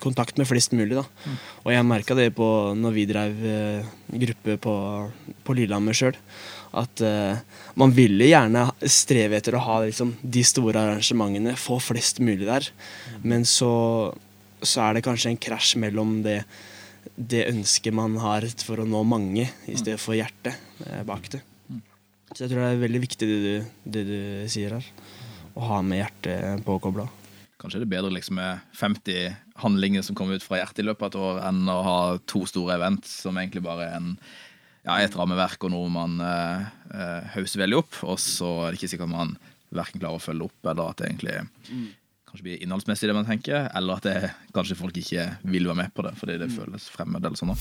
kontakt 0.00 0.38
med 0.40 0.48
flest 0.48 0.74
mulig. 0.76 0.96
Da. 0.98 1.04
Mm. 1.26 1.36
Og 1.64 1.70
jeg 1.74 1.88
merka 1.88 2.16
det 2.18 2.30
på 2.36 2.48
når 2.78 2.96
vi 2.96 3.06
drev 3.10 3.46
eh, 3.46 3.92
gruppe 4.24 4.58
på, 4.62 4.74
på 5.44 5.56
Lillehammer 5.58 5.96
sjøl. 5.96 6.18
At 6.72 7.02
uh, 7.04 7.36
man 7.76 7.90
ville 7.92 8.30
gjerne 8.30 8.62
streve 8.88 9.36
etter 9.36 9.58
å 9.58 9.60
ha 9.60 9.74
liksom, 9.82 10.14
de 10.24 10.40
store 10.46 10.80
arrangementene, 10.80 11.52
få 11.60 11.76
flest 11.84 12.22
mulig 12.24 12.46
der. 12.48 12.70
Mm. 13.10 13.18
Men 13.28 13.44
så, 13.44 13.72
så, 14.62 14.86
er 14.86 14.98
det 14.98 15.06
kanskje 15.06 15.32
en 15.32 15.40
krasj 15.40 15.76
mellom 15.82 16.20
det, 16.24 16.42
det 17.16 17.46
ønsket 17.50 17.94
man 17.96 18.18
har 18.22 18.46
for 18.62 18.82
å 18.82 18.88
nå 18.88 19.02
mange, 19.06 19.48
i 19.66 19.78
stedet 19.78 20.00
for 20.02 20.18
hjertet 20.18 20.54
eh, 20.86 21.02
bak 21.08 21.30
det. 21.34 21.42
Så 22.32 22.46
jeg 22.46 22.52
tror 22.52 22.62
det 22.62 22.68
er 22.70 22.84
veldig 22.86 23.02
viktig 23.02 23.28
det 23.28 23.40
du, 23.42 23.72
det 23.96 24.04
du 24.08 24.20
sier 24.50 24.78
her. 24.78 24.86
Å 25.52 25.66
ha 25.68 25.82
med 25.84 26.00
hjertet 26.00 26.62
påkobla. 26.64 27.04
Kanskje 27.60 27.82
det 27.82 27.86
er 27.86 27.92
bedre 27.92 28.14
liksom 28.14 28.38
med 28.40 28.62
50 28.74 29.34
handlinger 29.62 30.02
som 30.02 30.16
kommer 30.18 30.40
ut 30.40 30.46
fra 30.46 30.58
hjertet 30.58 30.82
i 30.82 30.86
løpet 30.88 31.04
av 31.04 31.12
et 31.12 31.20
år, 31.20 31.42
enn 31.50 31.68
å 31.70 31.82
ha 31.86 31.98
to 32.30 32.42
store 32.48 32.78
event 32.78 33.06
som 33.06 33.36
egentlig 33.38 33.62
bare 33.62 33.86
er 33.86 33.98
en, 34.00 34.14
ja, 34.82 34.96
et 34.96 35.14
rammeverk 35.14 35.62
og 35.68 35.74
noe 35.74 35.92
man 35.92 36.16
uh, 36.24 36.64
uh, 36.90 37.20
hauser 37.36 37.62
veldig 37.62 37.78
opp, 37.84 38.00
og 38.02 38.18
så 38.18 38.50
er 38.64 38.72
det 38.72 38.80
ikke 38.80 38.94
sikkert 38.96 39.12
man 39.12 39.36
verken 39.72 40.02
klarer 40.02 40.18
å 40.18 40.24
følge 40.24 40.48
opp, 40.48 40.58
eller 40.64 40.90
at 40.90 41.02
det 41.02 41.10
egentlig. 41.12 41.36
Kanskje 42.32 42.46
blir 42.46 42.62
innholdsmessig 42.64 43.10
det 43.10 43.14
man 43.14 43.26
tenker, 43.28 43.66
eller 43.76 43.98
at 44.00 44.06
det, 44.08 44.30
kanskje 44.56 44.76
folk 44.78 44.96
ikke 44.96 45.26
vil 45.52 45.66
være 45.68 45.82
med 45.82 45.92
på 45.92 46.04
det 46.06 46.14
fordi 46.16 46.38
det 46.40 46.48
mm. 46.48 46.54
føles 46.56 46.86
fremmed 46.88 47.26
eller 47.28 47.36
sånn. 47.36 47.52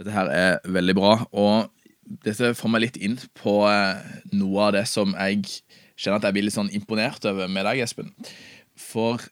Dette 0.00 0.14
her 0.16 0.30
er 0.34 0.58
veldig 0.66 0.96
bra, 0.98 1.12
og 1.30 1.70
dette 2.26 2.50
får 2.58 2.72
meg 2.74 2.82
litt 2.88 2.98
inn 2.98 3.14
på 3.38 3.54
noe 4.34 4.66
av 4.66 4.74
det 4.74 4.82
som 4.90 5.14
jeg 5.14 5.44
kjenner 5.94 6.18
at 6.18 6.26
jeg 6.26 6.34
blir 6.34 6.48
litt 6.48 6.56
sånn 6.56 6.72
imponert 6.74 7.22
over 7.28 7.46
med 7.52 7.68
deg, 7.68 7.84
Espen. 7.84 8.10
For 8.74 9.22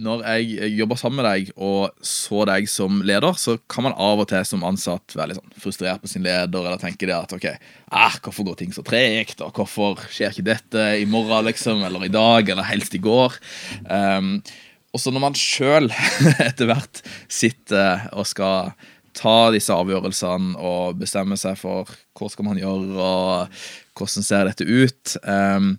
når 0.00 0.22
jeg 0.24 0.70
jobber 0.78 0.96
sammen 0.96 1.20
med 1.20 1.26
deg 1.28 1.50
og 1.60 2.04
så 2.06 2.46
deg 2.48 2.68
som 2.70 3.02
leder, 3.04 3.36
så 3.36 3.58
kan 3.68 3.84
man 3.84 3.96
av 4.00 4.22
og 4.22 4.28
til 4.30 4.44
som 4.48 4.64
ansatt 4.64 5.12
være 5.12 5.32
litt 5.32 5.40
sånn 5.40 5.60
frustrert 5.60 6.00
på 6.00 6.08
sin 6.08 6.24
leder, 6.24 6.64
eller 6.64 6.80
tenke 6.80 7.08
det 7.08 7.16
at 7.16 7.34
ok, 7.36 7.48
ah, 7.92 8.16
hvorfor 8.24 8.48
går 8.48 8.60
ting 8.62 8.72
så 8.72 8.84
tregt, 8.86 9.42
og 9.44 9.52
hvorfor 9.58 10.00
skjer 10.08 10.32
ikke 10.32 10.48
dette 10.48 10.86
i 11.02 11.04
morgen, 11.08 11.44
liksom, 11.50 11.84
eller 11.84 12.06
i 12.08 12.12
dag, 12.12 12.48
eller 12.54 12.70
helst 12.70 12.96
i 12.96 13.02
går? 13.04 13.36
Um, 13.84 14.38
og 14.92 15.00
så 15.00 15.12
når 15.12 15.24
man 15.26 15.36
sjøl 15.36 15.90
etter 16.48 16.70
hvert 16.70 17.04
sitter 17.28 18.08
og 18.16 18.28
skal 18.28 18.72
ta 19.16 19.50
disse 19.52 19.74
avgjørelsene 19.76 20.56
og 20.56 20.96
bestemme 21.02 21.36
seg 21.36 21.58
for 21.60 21.90
hva 22.16 22.30
skal 22.32 22.48
man 22.48 22.60
gjøre, 22.60 22.96
og 22.96 23.62
hvordan 23.98 24.24
ser 24.24 24.48
dette 24.48 24.64
ut? 24.64 25.18
Um, 25.20 25.74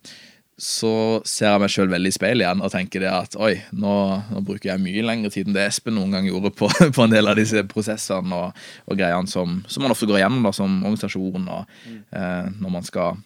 så 0.60 1.22
ser 1.26 1.48
jeg 1.50 1.62
meg 1.64 1.72
sjøl 1.74 1.90
veldig 1.90 2.12
i 2.12 2.14
speilet 2.14 2.46
igjen 2.46 2.62
og 2.62 2.70
tenker 2.70 3.02
det 3.02 3.10
at 3.10 3.38
oi, 3.42 3.56
nå, 3.74 3.94
nå, 4.30 4.42
bruker 4.46 4.70
jeg 4.70 4.84
mye 4.84 5.06
lengre 5.06 5.32
tid 5.34 5.50
enn 5.50 5.56
det 5.56 5.64
Espen 5.66 5.98
noen 5.98 6.14
gang 6.14 6.28
gjorde 6.30 6.52
på, 6.54 6.70
på 6.96 7.06
en 7.06 7.14
del 7.14 7.30
av 7.30 7.40
disse 7.40 7.64
prosessene 7.70 8.38
og, 8.38 8.60
og 8.86 9.00
greiene 9.00 9.30
som, 9.30 9.62
som, 9.66 9.86
man 9.86 9.96
ofte 9.96 10.08
går 10.10 10.22
igjennom 10.22 10.46
da, 10.46 10.54
som 10.54 10.76
organisasjon, 10.84 11.50
og 11.50 11.74
eh, 11.90 12.52
når 12.60 12.76
man 12.76 12.86
skal 12.86 13.18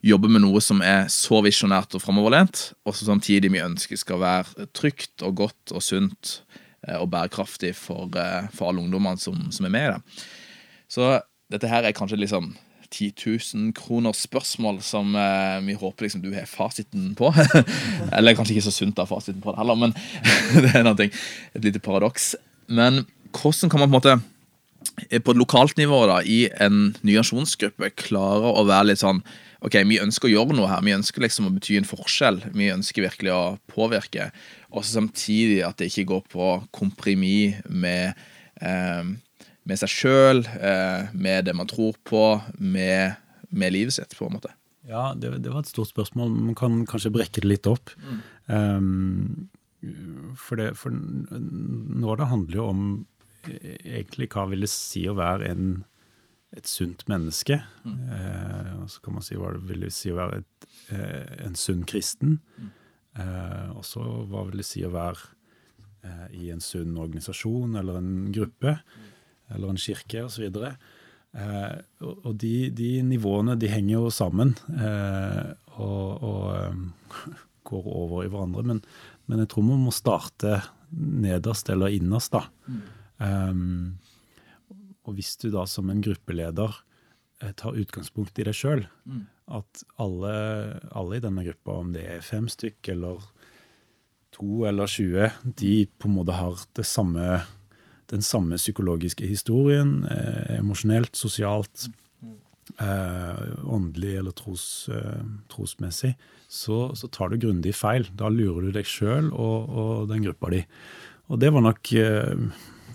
jobbe 0.00 0.30
med 0.32 0.40
noe 0.46 0.62
som 0.64 0.80
er 0.80 1.04
så 1.12 1.42
visjonært 1.44 1.98
og 1.98 2.02
framoverlent, 2.02 2.70
og 2.88 2.96
som 2.96 3.12
samtidig 3.12 3.52
vi 3.52 3.60
ønsker 3.60 4.00
skal 4.00 4.22
være 4.22 4.70
trygt 4.76 5.26
og 5.26 5.36
godt 5.42 5.74
og 5.76 5.84
sunt 5.84 6.38
eh, 6.86 6.96
og 6.96 7.10
bærekraftig 7.12 7.74
for, 7.76 8.08
eh, 8.16 8.48
for 8.56 8.70
alle 8.70 8.86
ungdommene 8.86 9.20
som, 9.20 9.36
som, 9.52 9.68
er 9.68 9.76
med 9.76 9.86
i 9.90 9.92
det. 9.92 10.26
Så 10.90 11.12
dette 11.52 11.68
her 11.68 11.84
er 11.84 11.96
kanskje 11.96 12.22
liksom 12.22 12.54
10 12.90 13.12
000 13.54 13.72
kroner 13.76 14.14
spørsmål 14.16 14.80
som 14.82 15.14
eh, 15.14 15.60
vi 15.66 15.76
håper 15.78 16.06
liksom 16.06 16.24
du 16.24 16.32
har 16.34 16.48
fasiten 16.50 17.14
på. 17.18 17.30
Eller 18.16 18.34
kanskje 18.34 18.56
ikke 18.56 18.66
så 18.68 18.74
sunt 18.74 18.98
å 18.98 19.06
ha 19.06 19.10
fasiten 19.10 19.42
på 19.44 19.54
det 19.54 19.62
heller, 19.62 19.78
men 19.78 19.94
det 20.64 20.74
er 20.74 20.86
noe, 20.86 21.10
et 21.54 21.64
lite 21.66 21.82
paradoks. 21.82 22.34
Men 22.70 23.04
hvordan 23.36 23.70
kan 23.70 23.82
man 23.82 23.90
på 23.90 23.94
en 23.94 23.98
måte 23.98 24.16
eh, 25.08 25.22
på 25.22 25.34
et 25.34 25.40
lokalt 25.40 25.78
nivå 25.78 26.02
da, 26.10 26.20
i 26.26 26.42
en 26.62 26.90
nyasjonsgruppe 27.06 27.94
klare 28.00 28.50
å 28.50 28.66
være 28.68 28.92
litt 28.92 29.04
sånn 29.04 29.22
ok, 29.60 29.76
vi 29.88 30.00
ønsker 30.00 30.28
å 30.28 30.32
gjøre 30.32 30.56
noe 30.56 30.70
her, 30.70 30.84
vi 30.84 30.96
ønsker 30.96 31.24
liksom 31.24 31.48
å 31.48 31.54
bety 31.54 31.76
en 31.78 31.88
forskjell. 31.88 32.40
Vi 32.56 32.70
ønsker 32.72 33.04
virkelig 33.04 33.32
å 33.34 33.42
påvirke. 33.70 34.30
Og 34.72 34.86
samtidig 34.88 35.60
at 35.66 35.80
det 35.80 35.90
ikke 35.90 36.08
går 36.14 36.22
på 36.32 36.52
kompromiss 36.74 37.60
med 37.68 38.16
eh, 38.64 39.10
med 39.68 39.80
seg 39.80 39.92
sjøl, 39.92 40.42
eh, 40.58 41.10
med 41.12 41.46
det 41.48 41.54
man 41.56 41.68
tror 41.70 41.98
på, 42.06 42.24
med, 42.58 43.20
med, 43.50 43.74
livet 43.74 43.96
sitt, 43.96 44.16
på 44.16 44.28
en 44.28 44.38
måte? 44.38 44.52
Ja, 44.88 45.10
det, 45.14 45.36
det, 45.44 45.52
var 45.52 45.62
et 45.62 45.70
stort 45.70 45.90
spørsmål. 45.92 46.32
Man 46.32 46.56
kan 46.58 46.82
kanskje 46.88 47.12
brekke 47.14 47.42
det 47.42 47.50
litt 47.50 47.68
opp. 47.70 47.92
Mm. 48.00 48.20
Um, 48.50 50.34
for, 50.36 50.60
det, 50.60 50.72
for 50.80 50.92
nå 50.92 52.16
det 52.18 52.30
handler 52.32 52.58
jo 52.58 52.66
om 52.72 52.82
egentlig 53.48 54.28
hva 54.34 54.46
vil 54.50 54.66
det 54.66 54.72
si 54.72 55.06
å 55.08 55.16
være 55.16 55.48
en, 55.52 55.68
et 56.56 56.68
sunt 56.68 57.06
menneske. 57.08 57.60
Eh, 57.86 58.72
og 58.80 58.88
så 58.92 59.04
kan 59.04 59.16
man 59.16 59.24
si 59.24 59.38
hva 59.40 59.54
det 59.56 59.62
vil 59.68 59.86
si 59.94 60.12
å 60.12 60.18
være 60.18 60.42
et, 60.42 60.70
eh, 60.96 61.36
en 61.46 61.56
sunn 61.58 61.84
kristen. 61.88 62.40
Eh, 63.16 63.68
og 63.74 63.84
så 63.86 64.04
hva 64.30 64.44
vil 64.48 64.60
det 64.60 64.68
si 64.68 64.84
å 64.86 64.92
være 64.92 65.30
eh, 66.06 66.26
i 66.42 66.50
en 66.54 66.62
sunn 66.64 66.98
organisasjon 67.00 67.78
eller 67.80 68.00
en 68.00 68.12
gruppe 68.34 68.78
eller 69.54 69.72
en 69.72 69.80
kirke 69.80 70.24
osv. 70.26 70.48
Eh, 70.50 71.76
og 72.02 72.26
og 72.26 72.34
de, 72.42 72.70
de 72.74 72.90
nivåene 73.06 73.54
de 73.60 73.70
henger 73.70 73.96
jo 73.96 74.10
sammen 74.14 74.56
eh, 74.74 75.52
og, 75.78 76.24
og 76.26 76.44
eh, 76.56 77.24
går 77.70 77.90
over 77.94 78.24
i 78.24 78.30
hverandre. 78.30 78.66
Men, 78.66 78.84
men 79.30 79.44
jeg 79.44 79.52
tror 79.52 79.68
man 79.68 79.84
må 79.86 79.94
starte 79.94 80.60
nederst 80.90 81.70
eller 81.70 81.92
innerst, 81.94 82.34
da. 82.34 82.46
Um, 83.20 83.98
og 85.06 85.18
hvis 85.18 85.36
du 85.38 85.50
da 85.52 85.66
som 85.68 85.90
en 85.92 86.00
gruppeleder 86.02 86.72
eh, 87.42 87.52
tar 87.56 87.78
utgangspunkt 87.78 88.38
i 88.40 88.46
deg 88.48 88.56
sjøl, 88.56 88.82
at 89.50 89.84
alle, 90.02 90.32
alle 90.96 91.18
i 91.18 91.22
denne 91.22 91.44
gruppa, 91.46 91.78
om 91.82 91.94
det 91.94 92.06
er 92.06 92.26
fem 92.26 92.48
stykk 92.50 92.92
eller 92.94 93.24
to 94.34 94.64
eller 94.68 94.90
20, 94.90 95.30
de 95.58 95.74
på 95.98 96.08
en 96.08 96.16
måte 96.20 96.36
har 96.38 96.58
det 96.78 96.86
samme, 96.86 97.40
den 98.10 98.22
samme 98.26 98.58
psykologiske 98.58 99.26
historien, 99.28 100.04
eh, 100.10 100.58
emosjonelt, 100.58 101.14
sosialt, 101.16 101.88
eh, 102.78 103.42
åndelig 103.64 104.16
eller 104.18 104.34
tros, 104.36 104.88
eh, 104.92 105.22
trosmessig, 105.52 106.14
så, 106.48 106.90
så 106.96 107.08
tar 107.08 107.30
du 107.30 107.38
grundig 107.38 107.74
feil. 107.78 108.08
Da 108.18 108.30
lurer 108.32 108.68
du 108.68 108.74
deg 108.74 108.88
sjøl 108.88 109.30
og, 109.30 109.70
og 109.70 110.08
den 110.10 110.24
gruppa 110.26 110.50
di. 110.54 110.64
Og 111.30 111.38
det 111.42 111.52
var 111.54 111.64
nok 111.66 111.92
eh, 111.94 112.46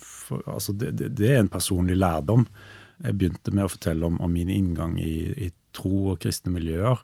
for, 0.03 0.43
altså 0.49 0.75
det, 0.75 0.95
det, 0.99 1.13
det 1.19 1.31
er 1.31 1.43
en 1.43 1.51
personlig 1.51 1.97
lærdom. 1.99 2.47
Jeg 3.03 3.17
begynte 3.19 3.53
med 3.53 3.67
å 3.67 3.71
fortelle 3.71 4.07
om, 4.07 4.19
om 4.23 4.31
min 4.31 4.51
inngang 4.51 4.97
i, 5.01 5.15
i 5.47 5.51
tro 5.75 6.11
og 6.13 6.19
kristne 6.23 6.53
miljøer. 6.55 7.01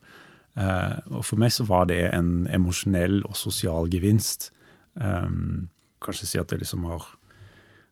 Eh, 0.60 0.98
og 1.12 1.24
for 1.28 1.40
meg 1.42 1.54
så 1.56 1.68
var 1.68 1.88
det 1.92 2.02
en 2.12 2.48
emosjonell 2.52 3.22
og 3.28 3.38
sosial 3.40 3.92
gevinst. 3.92 4.52
Um, 4.96 5.70
kanskje 6.04 6.28
si 6.28 6.40
at 6.42 6.52
jeg 6.52 6.64
liksom 6.64 6.84
har 6.90 7.06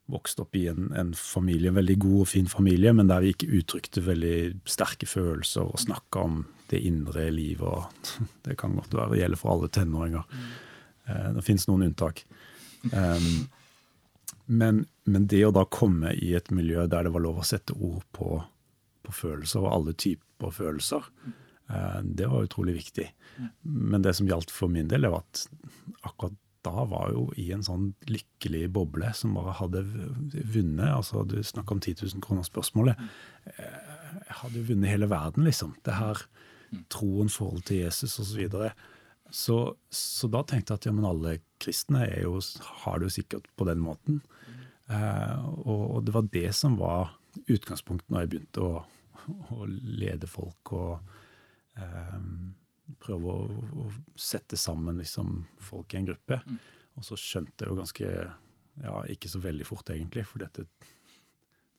vokst 0.10 0.40
opp 0.42 0.58
i 0.58 0.66
en, 0.72 0.90
en 0.98 1.12
familie, 1.18 1.70
en 1.70 1.78
veldig 1.80 1.98
god 2.02 2.22
og 2.24 2.30
fin 2.32 2.50
familie, 2.50 2.94
men 2.96 3.10
der 3.10 3.24
vi 3.24 3.34
ikke 3.34 3.52
uttrykte 3.60 4.04
veldig 4.06 4.38
sterke 4.70 5.10
følelser 5.10 5.70
og 5.70 5.82
snakka 5.82 6.26
om 6.26 6.42
det 6.72 6.82
indre 6.86 7.30
livet. 7.34 7.66
og 7.68 8.28
Det 8.46 8.58
kan 8.60 8.76
godt 8.78 8.96
være 8.96 9.14
det 9.14 9.24
gjelder 9.24 9.42
for 9.42 9.54
alle 9.56 9.72
tenåringer. 9.74 10.42
Eh, 11.06 11.30
det 11.38 11.46
finnes 11.46 11.68
noen 11.70 11.90
unntak. 11.90 12.24
Um, 12.94 13.50
men, 14.46 14.86
men, 15.06 15.28
det 15.30 15.44
å 15.46 15.54
da 15.54 15.66
komme 15.70 16.14
i 16.16 16.32
et 16.38 16.50
miljø 16.56 16.88
der 16.90 17.06
det 17.06 17.14
var 17.14 17.22
lov 17.22 17.42
å 17.42 17.46
sette 17.46 17.76
ord 17.76 18.06
på, 18.16 18.40
på 19.06 19.14
følelser, 19.14 19.66
og 19.66 19.74
alle 19.76 19.94
typer 20.00 20.54
følelser, 20.56 21.06
eh, 21.70 22.00
det 22.04 22.30
var 22.32 22.48
utrolig 22.48 22.80
viktig. 22.80 23.10
Men 23.62 24.06
det 24.06 24.16
som 24.18 24.30
gjaldt 24.30 24.54
for 24.54 24.72
min 24.72 24.90
del, 24.90 25.10
var 25.12 25.26
at 25.26 25.46
akkurat 26.02 26.38
da 26.70 26.86
var 26.90 27.10
jo 27.14 27.26
i 27.42 27.50
en 27.56 27.64
sånn 27.66 27.90
lykkelig 28.10 28.68
boble 28.76 29.10
som 29.18 29.34
bare 29.38 29.56
hadde 29.58 29.82
vunnet. 30.54 30.92
altså 30.92 31.26
Du 31.26 31.40
snakker 31.44 31.76
om 31.76 31.82
10 31.82 32.06
000 32.06 32.24
kroner-spørsmålet. 32.26 33.02
Jeg 33.58 34.38
hadde 34.44 34.66
vunnet 34.70 34.94
hele 34.94 35.10
verden, 35.10 35.48
liksom. 35.48 35.74
Det 35.86 35.98
her 35.98 36.22
troen, 36.94 37.30
forhold 37.34 37.66
til 37.68 37.84
Jesus 37.84 38.20
osv. 38.20 38.30
Så, 38.30 38.38
videre. 38.38 38.72
så 39.32 39.58
Så 39.90 40.30
da 40.30 40.44
tenkte 40.44 40.74
jeg 40.74 40.82
at 40.82 40.86
ja, 40.86 40.94
men 40.94 41.10
alle 41.10 41.40
kristne 41.60 42.06
jo, 42.22 42.40
har 42.86 43.00
det 43.00 43.10
jo 43.10 43.18
sikkert 43.18 43.50
på 43.58 43.66
den 43.66 43.82
måten. 43.82 44.22
Eh, 44.90 45.50
og, 45.66 46.06
det 46.06 46.14
var 46.14 46.30
det 46.34 46.54
som 46.56 46.78
var 46.80 47.16
utgangspunktet 47.46 48.10
når 48.10 48.24
jeg 48.24 48.32
begynte 48.34 48.66
å, 48.66 48.86
å 49.54 49.66
lede 49.68 50.30
folk 50.30 50.74
og 50.74 51.12
eh, 51.78 52.22
prøve 53.02 53.34
å, 53.34 53.66
å, 53.84 53.88
sette 54.20 54.58
sammen 54.60 55.02
liksom, 55.02 55.44
folk 55.64 55.94
i 55.94 56.00
en 56.00 56.08
gruppe. 56.10 56.40
Mm. 56.46 56.62
Og 57.00 57.06
så 57.06 57.18
skjønte 57.20 57.66
jeg 57.66 57.74
jo 57.74 57.82
ganske 57.82 58.14
Ja, 58.80 59.02
ikke 59.12 59.28
så 59.28 59.42
veldig 59.44 59.66
fort, 59.68 59.90
egentlig, 59.92 60.24
for 60.24 60.40
dette 60.40 60.64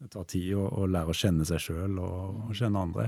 det 0.01 0.09
tar 0.15 0.25
tid 0.33 0.55
å, 0.57 0.65
å 0.81 0.89
lære 0.89 1.13
å 1.13 1.17
kjenne 1.17 1.45
seg 1.49 1.61
sjøl 1.61 1.99
og, 2.01 2.43
og, 2.47 2.53
kjenne 2.57 2.85
andre. 2.87 3.07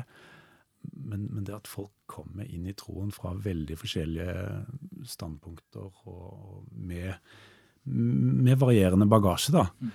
Men, 0.92 1.24
men, 1.30 1.44
det 1.46 1.54
at 1.56 1.70
folk 1.70 1.94
kommer 2.10 2.44
inn 2.44 2.66
i 2.68 2.74
troen 2.76 3.12
fra 3.14 3.32
veldig 3.38 3.78
forskjellige 3.80 4.34
standpunkter 5.08 6.08
og 6.10 6.66
med, 6.74 7.14
med 7.84 8.58
varierende 8.60 9.08
bagasje, 9.08 9.54
da. 9.56 9.64
Mm. 9.80 9.92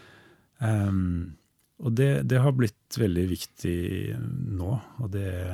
Um, 0.58 1.01
og 1.86 1.93
det, 1.93 2.10
det, 2.26 2.39
har 2.41 2.55
blitt 2.58 2.97
veldig 2.97 3.26
viktig 3.30 3.80
nå, 4.58 4.72
og 4.97 5.12
det 5.14 5.28
er 5.30 5.51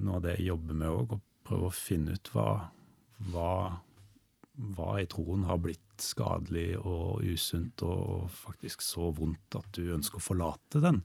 noe 0.00 0.16
av 0.16 0.24
det 0.24 0.38
jeg 0.38 0.48
jobber 0.54 0.78
med 0.80 0.94
òg 0.94 1.18
prøve 1.50 1.70
å 1.70 1.74
finne 1.74 2.14
ut 2.16 2.30
hva, 2.34 2.48
hva, 3.32 3.54
hva 4.76 4.92
i 5.02 5.08
troen 5.10 5.46
har 5.48 5.60
blitt 5.62 5.82
skadelig 6.00 6.78
og 6.78 7.20
usunt 7.26 7.82
og 7.84 8.30
faktisk 8.32 8.84
så 8.84 9.10
vondt 9.16 9.58
at 9.58 9.68
du 9.76 9.90
ønsker 9.96 10.20
å 10.20 10.24
forlate 10.30 10.82
den. 10.84 11.02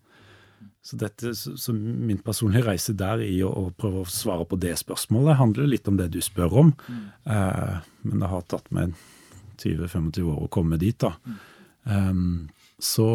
Så, 0.86 0.96
dette, 1.02 1.34
så 1.36 1.74
min 1.76 2.22
personlige 2.24 2.66
reise 2.70 2.94
der 2.98 3.22
i 3.26 3.42
å, 3.44 3.50
å, 3.50 3.74
prøve 3.76 4.04
å 4.04 4.10
svare 4.10 4.46
på 4.48 4.58
det 4.62 4.76
spørsmålet 4.80 5.40
handler 5.42 5.68
litt 5.70 5.90
om 5.92 5.98
det 6.00 6.08
du 6.14 6.22
spør 6.24 6.62
om. 6.62 6.72
Mm. 6.88 7.04
Eh, 7.36 7.90
men 8.08 8.24
det 8.24 8.30
har 8.32 8.46
tatt 8.50 8.72
meg 8.74 8.96
20-25 9.62 10.30
år 10.30 10.46
å 10.46 10.52
komme 10.54 10.80
dit, 10.82 10.98
da. 11.02 11.16
Mm. 11.26 11.42
Um, 11.86 12.30
så, 12.82 13.08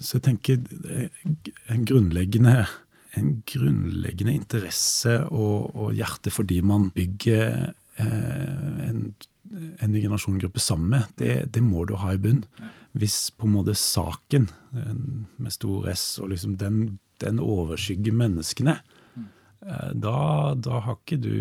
så, 0.00 0.16
jeg 0.16 0.24
tenker 0.26 0.58
en 1.72 1.84
grunnleggende 1.86 2.64
en 3.16 3.30
grunnleggende 3.48 4.34
interesse 4.36 5.18
og, 5.30 5.72
og 5.76 5.94
hjerte 5.96 6.32
fordi 6.34 6.60
man 6.66 6.90
bygger 6.96 7.72
eh, 8.02 8.82
en, 8.88 9.00
en 9.52 9.92
ny 9.92 10.02
generasjongruppe 10.02 10.62
sammen 10.62 10.92
med. 10.96 11.14
Det, 11.20 11.32
det, 11.54 11.62
må 11.64 11.86
du 11.88 11.96
ha 12.00 12.14
i 12.14 12.20
bunn. 12.20 12.44
Hvis 12.96 13.30
på 13.36 13.48
en 13.48 13.56
måte 13.58 13.76
saken, 13.76 14.48
med 14.72 15.52
stor 15.52 15.88
S, 15.92 16.04
og 16.20 16.30
liksom 16.32 16.56
den, 16.60 16.98
den 17.24 17.40
overskygger 17.40 18.16
menneskene, 18.16 18.78
eh, 19.16 19.88
da, 19.94 20.18
da, 20.54 20.82
har 20.84 21.00
ikke 21.00 21.20
du 21.20 21.36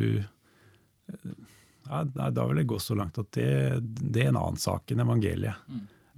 ja, 1.86 2.00
Da 2.06 2.48
vil 2.48 2.64
jeg 2.64 2.70
gå 2.72 2.80
så 2.82 2.96
langt 2.98 3.20
at 3.22 3.30
det, 3.38 3.52
det 3.84 4.24
er 4.24 4.32
en 4.32 4.40
annen 4.42 4.58
sak 4.60 4.90
enn 4.92 5.04
evangeliet. 5.04 5.68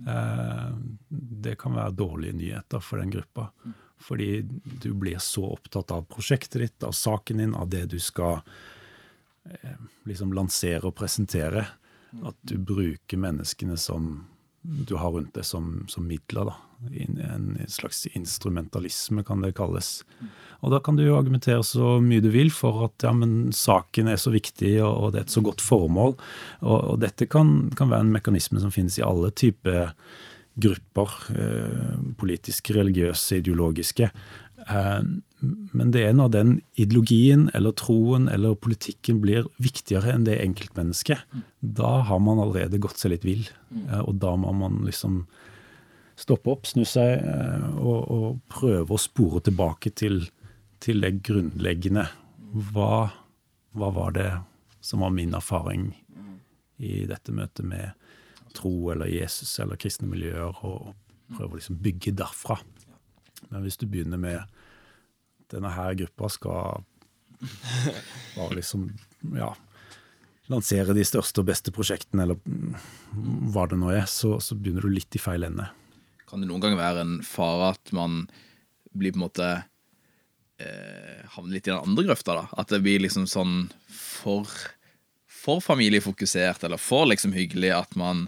Eh, 0.08 0.70
det 1.10 1.58
kan 1.60 1.76
være 1.76 1.98
dårlige 1.98 2.38
nyheter 2.38 2.84
for 2.84 3.02
den 3.02 3.12
gruppa. 3.12 3.50
Fordi 4.00 4.42
du 4.84 4.92
blir 4.94 5.18
så 5.24 5.46
opptatt 5.56 5.92
av 5.92 6.06
prosjektet 6.10 6.62
ditt, 6.62 6.84
av 6.86 6.94
saken 6.96 7.42
din, 7.42 7.56
av 7.58 7.70
det 7.70 7.86
du 7.92 7.98
skal 8.00 8.40
eh, 9.50 9.78
liksom 10.10 10.36
lansere 10.38 10.86
og 10.86 10.96
presentere, 11.00 11.66
at 12.24 12.38
du 12.48 12.58
bruker 12.62 13.20
menneskene 13.20 13.78
som 13.78 14.28
du 14.68 14.96
har 14.96 15.12
rundt 15.12 15.36
deg 15.36 15.46
som, 15.48 15.86
som 15.88 16.08
midler. 16.08 16.50
da. 16.50 16.56
En, 17.00 17.58
slags 17.72 18.06
instrumentalisme, 18.12 19.24
kan 19.26 19.42
det 19.42 19.56
kalles. 19.58 20.02
Og 20.62 20.74
da 20.74 20.82
kan 20.84 20.98
du 20.98 21.06
jo 21.06 21.18
argumentere 21.18 21.64
så 21.66 21.98
mye 22.04 22.24
du 22.24 22.30
vil 22.34 22.52
for 22.54 22.88
at 22.90 23.06
ja, 23.08 23.14
men 23.16 23.54
saken 23.56 24.12
er 24.12 24.20
så 24.22 24.34
viktig, 24.34 24.76
og, 24.84 25.14
det 25.14 25.22
er 25.22 25.28
et 25.28 25.36
så 25.36 25.44
godt 25.46 25.64
formål. 25.64 26.18
Og, 26.62 26.78
og 26.78 26.98
dette 27.04 27.30
kan, 27.32 27.72
kan, 27.78 27.94
være 27.94 28.08
en 28.08 28.16
mekanisme 28.18 28.62
som 28.64 28.74
finnes 28.74 29.00
i 29.00 29.06
alle 29.06 29.32
typer 29.32 29.94
grupper, 30.58 31.14
eh, 31.38 31.98
politiske, 32.18 32.74
religiøse, 32.74 33.38
ideologiske. 33.42 34.10
Eh, 34.68 35.02
men 35.78 35.92
det 35.94 36.04
er 36.08 36.16
når 36.18 36.32
den 36.34 36.54
ideologien 36.76 37.50
eller 37.54 37.76
troen 37.78 38.28
eller 38.28 38.58
politikken 38.58 39.22
blir 39.22 39.46
viktigere 39.62 40.16
enn 40.16 40.26
det 40.26 40.40
enkeltmennesket, 40.42 41.22
da 41.62 42.02
har 42.10 42.20
man 42.20 42.42
allerede 42.42 42.82
gått 42.82 42.98
seg 42.98 43.14
litt 43.14 43.28
vill. 43.28 43.46
Eh, 43.88 44.02
og 44.02 44.18
da 44.24 44.34
må 44.36 44.54
man 44.58 44.82
liksom 44.88 45.26
stoppe 46.18 46.50
opp, 46.50 46.66
snu 46.66 46.82
seg 46.82 47.22
og, 47.78 48.00
og 48.10 48.40
prøve 48.50 48.96
å 48.96 48.98
spore 48.98 49.44
tilbake 49.46 49.92
til, 49.94 50.24
til 50.82 51.06
det 51.06 51.20
grunnleggende. 51.22 52.08
Hva, 52.74 53.12
hva 53.78 53.90
var 53.94 54.16
det 54.16 54.32
som 54.82 55.06
var 55.06 55.14
min 55.14 55.36
erfaring 55.38 55.92
i 56.82 57.06
dette 57.06 57.34
møtet 57.34 57.66
med 57.70 57.94
tro 58.58 58.92
eller 58.94 59.12
Jesus 59.12 59.52
eller 59.64 59.80
kristne 59.80 60.10
miljøer, 60.10 60.58
og 60.66 60.94
prøve 61.36 61.56
å 61.56 61.60
liksom 61.60 61.80
bygge 61.84 62.16
derfra. 62.18 62.60
Men 63.52 63.64
hvis 63.66 63.80
du 63.80 63.86
begynner 63.90 64.20
med 64.22 64.58
denne 65.52 65.72
her 65.72 65.96
gruppa 66.00 66.30
skal 66.32 66.84
bare 68.38 68.58
liksom 68.58 68.90
ja, 69.38 69.52
lansere 70.52 70.96
de 70.98 71.06
største 71.06 71.44
og 71.44 71.50
beste 71.52 71.74
prosjektene, 71.76 72.26
eller 72.26 72.40
hva 73.54 73.68
det 73.70 73.80
nå 73.80 73.92
er, 73.94 74.06
så, 74.10 74.38
så 74.44 74.58
begynner 74.58 74.88
du 74.88 74.92
litt 74.92 75.16
i 75.16 75.22
feil 75.22 75.48
ende. 75.48 75.70
Kan 76.28 76.44
det 76.44 76.50
noen 76.50 76.64
gang 76.64 76.78
være 76.80 77.06
en 77.06 77.18
fare 77.24 77.72
at 77.76 77.94
man 77.96 78.26
blir 78.98 79.14
på 79.14 79.22
en 79.22 79.28
måte 79.28 79.52
eh, 80.60 81.22
havner 81.36 81.54
litt 81.54 81.70
i 81.70 81.72
den 81.72 81.84
andre 81.84 82.08
grøfta? 82.10 82.36
da? 82.42 82.48
At 82.60 82.74
det 82.74 82.82
blir 82.84 83.04
liksom 83.04 83.30
sånn 83.30 83.70
for 83.88 84.50
for 85.48 85.64
familiefokusert 85.64 86.66
eller 86.68 86.82
for 86.82 87.08
liksom 87.08 87.32
hyggelig 87.32 87.70
at 87.72 87.94
man 87.96 88.26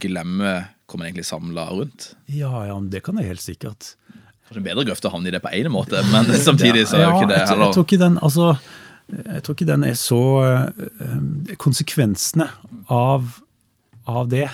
glemmer 0.00 0.68
hva 0.88 0.98
man 0.98 1.08
egentlig 1.10 1.26
samla 1.28 1.68
rundt? 1.70 2.12
Ja, 2.32 2.50
ja, 2.68 2.76
det 2.80 3.02
kan 3.06 3.20
jeg 3.20 3.28
helt 3.32 3.44
sikkert. 3.44 3.92
Kanskje 4.48 4.64
bedre 4.64 4.86
grøft 4.88 5.04
å 5.04 5.12
havne 5.12 5.28
i 5.28 5.34
det 5.34 5.42
på 5.44 5.52
en 5.52 5.72
måte, 5.72 6.00
men 6.12 6.30
samtidig 6.48 6.86
så 6.88 7.00
er 7.00 7.06
jo 7.06 7.16
ikke 7.18 7.32
det 7.34 7.42
heller 7.44 7.66
jeg 7.68 7.76
tror 7.76 7.88
ikke 7.88 8.00
den 8.00 8.20
altså, 8.24 8.52
jeg 9.08 9.42
tror 9.44 9.56
ikke 9.56 9.68
den 9.68 9.84
er 9.88 9.98
så 9.98 10.22
eh, 10.44 11.56
Konsekvensene 11.60 12.48
av, 12.92 13.34
av 14.08 14.30
det 14.32 14.46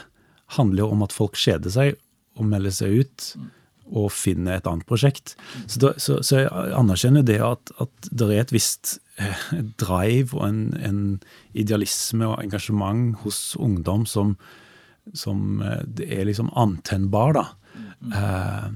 handler 0.59 0.85
jo 0.85 0.89
om 0.95 1.05
at 1.07 1.15
folk 1.15 1.39
kjeder 1.39 1.75
seg 1.75 2.01
og 2.35 2.49
melder 2.51 2.75
seg 2.75 3.05
ut 3.05 3.29
og 3.95 4.09
finner 4.15 4.57
et 4.57 4.67
annet 4.67 4.87
prosjekt. 4.89 5.35
Så, 5.67 5.79
da, 5.83 5.93
så, 6.01 6.17
så 6.25 6.41
jeg 6.41 6.51
anerkjenner 6.75 7.23
det 7.27 7.37
at, 7.45 7.71
at 7.83 8.09
det 8.11 8.29
er 8.33 8.43
et 8.43 8.55
visst 8.55 8.97
eh, 9.21 9.45
drive 9.79 10.35
og 10.35 10.47
en, 10.49 10.63
en 10.81 11.01
idealisme 11.53 12.27
og 12.27 12.41
engasjement 12.43 13.21
hos 13.23 13.53
ungdom 13.61 14.07
som, 14.09 14.35
som 15.13 15.61
eh, 15.63 15.83
det 15.87 16.09
er 16.17 16.25
liksom 16.29 16.51
antennbar, 16.57 17.37
da. 17.37 17.47
Eh, 18.15 18.69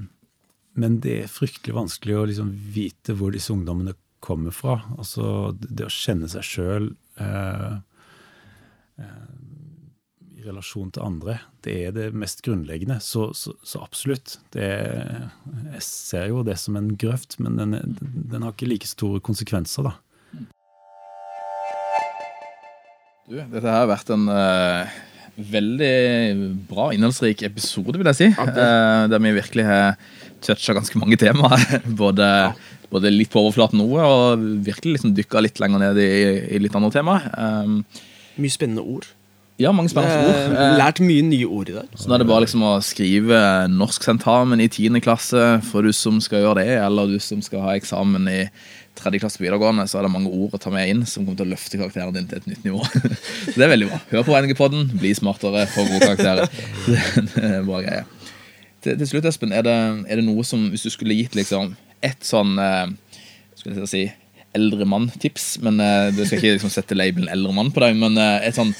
men 0.79 0.99
det 1.03 1.15
er 1.23 1.31
fryktelig 1.31 1.75
vanskelig 1.75 2.15
å 2.15 2.27
liksom 2.29 2.53
vite 2.73 3.15
hvor 3.17 3.33
disse 3.35 3.51
ungdommene 3.53 3.95
kommer 4.23 4.53
fra. 4.55 4.79
Altså 4.97 5.51
det 5.59 5.87
å 5.87 5.93
kjenne 5.93 6.29
seg 6.31 6.45
sjøl 6.45 6.89
eh, 7.19 7.73
eh, 9.01 9.29
i 10.39 10.45
relasjon 10.45 10.91
til 10.95 11.03
andre, 11.03 11.39
det 11.65 11.75
er 11.87 11.95
det 11.95 12.05
mest 12.15 12.43
grunnleggende. 12.45 12.99
Så, 13.03 13.31
så, 13.35 13.55
så 13.63 13.81
absolutt. 13.83 14.37
Det 14.55 14.63
er, 14.63 15.27
jeg 15.73 15.83
ser 15.87 16.29
jo 16.31 16.45
det 16.47 16.59
som 16.61 16.79
en 16.79 16.93
grøft, 16.99 17.39
men 17.43 17.59
den, 17.59 17.97
den 17.99 18.45
har 18.45 18.55
ikke 18.55 18.69
like 18.69 18.87
store 18.87 19.23
konsekvenser, 19.23 19.89
da. 19.89 19.97
Du, 23.29 23.35
dette 23.37 23.61
her 23.61 23.83
har 23.83 23.91
vært 23.91 24.09
en 24.09 24.23
eh, 24.33 24.95
veldig 25.51 25.93
bra, 26.69 26.89
innholdsrik 26.95 27.43
episode, 27.47 27.97
vil 27.99 28.09
jeg 28.11 28.19
si. 28.19 28.29
Eh, 28.31 29.03
der 29.11 29.23
vi 29.23 29.35
virkelig 29.37 29.65
har 29.67 29.99
toucha 30.45 30.75
ganske 30.77 30.99
mange 31.01 31.19
temaer. 31.19 31.79
både, 32.03 32.27
både 32.91 33.13
litt 33.13 33.31
på 33.33 33.43
overflaten 33.43 33.81
noe, 33.81 34.03
og 34.03 34.43
virkelig 34.65 34.97
liksom 34.97 35.15
dykka 35.17 35.43
litt 35.45 35.61
lenger 35.63 35.85
ned 35.87 36.01
i, 36.03 36.11
i 36.55 36.61
litt 36.61 36.75
andre 36.77 36.93
temaer. 36.95 37.29
Um, 37.35 37.81
Mye 38.39 38.53
spennende 38.53 38.85
ord. 38.85 39.09
Ja, 39.59 39.71
mange 39.75 39.91
spennende 39.91 40.29
ord. 40.29 40.35
Eh, 40.39 40.59
Eh, 40.59 40.77
lært 40.79 40.99
mye 41.03 41.23
nye 41.27 41.47
ord 41.47 41.69
i 41.69 41.75
dag. 41.75 41.87
så 41.95 42.07
nå 42.07 42.15
er 42.15 42.21
det 42.23 42.27
bare 42.29 42.43
liksom 42.45 42.63
å 42.63 42.73
skrive 42.83 43.39
norsksentamen 43.73 44.61
i 44.63 44.67
10. 44.67 45.01
klasse 45.03 45.61
for 45.67 45.83
du 45.83 45.91
som 45.93 46.19
skal 46.23 46.43
gjøre 46.45 46.63
det, 46.63 46.77
eller 46.79 47.07
du 47.11 47.19
som 47.19 47.41
skal 47.43 47.61
ha 47.65 47.75
eksamen 47.75 48.27
i 48.31 48.49
tredje 48.99 49.19
klasse 49.21 49.39
på 49.39 49.45
videregående, 49.45 49.85
så 49.87 49.99
er 49.99 50.07
det 50.07 50.11
mange 50.11 50.31
ord 50.31 50.55
å 50.55 50.59
ta 50.59 50.71
med 50.73 50.89
inn 50.91 51.05
som 51.07 51.25
kommer 51.25 51.39
til 51.39 51.47
å 51.47 51.53
løfte 51.53 51.79
karakteren 51.79 52.15
din 52.15 52.27
til 52.27 52.39
et 52.41 52.47
nytt 52.47 52.63
nivå. 52.67 52.83
så 52.83 53.55
det 53.57 53.65
er 53.67 53.73
veldig 53.75 53.89
bra. 53.91 53.99
Hør 54.11 54.25
på 54.27 54.39
NG-podden, 54.41 54.89
bli 54.99 55.13
smartere, 55.15 55.67
få 55.71 55.85
gode 55.87 56.07
karakterer. 56.07 56.49
Det, 56.87 57.43
er 57.43 57.59
en 57.59 57.67
bra 57.69 57.83
greie. 57.85 58.03
Til, 58.83 58.97
til 58.99 59.07
slutt, 59.07 59.27
Espen, 59.27 59.53
er 59.55 59.63
det, 59.67 59.75
er 60.07 60.19
det 60.19 60.25
noe 60.27 60.43
som, 60.47 60.69
hvis 60.71 60.87
du 60.87 60.91
skulle 60.93 61.15
gitt 61.19 61.35
liksom 61.35 61.75
ett 62.03 62.23
sånn 62.23 62.55
eh, 62.63 62.87
skulle 63.59 63.83
jeg 63.83 63.91
si, 63.91 64.03
eldre 64.57 64.85
mann-tips, 64.89 65.59
men 65.65 65.79
eh, 65.83 66.09
du 66.15 66.23
skal 66.23 66.39
ikke 66.39 66.55
liksom 66.55 66.71
sette 66.73 66.97
labelen 66.97 67.29
eldre 67.31 67.53
mann 67.55 67.69
på 67.73 67.83
deg, 67.83 67.97
men 67.99 68.17
eh, 68.17 68.47
et 68.47 68.57
sånn 68.57 68.71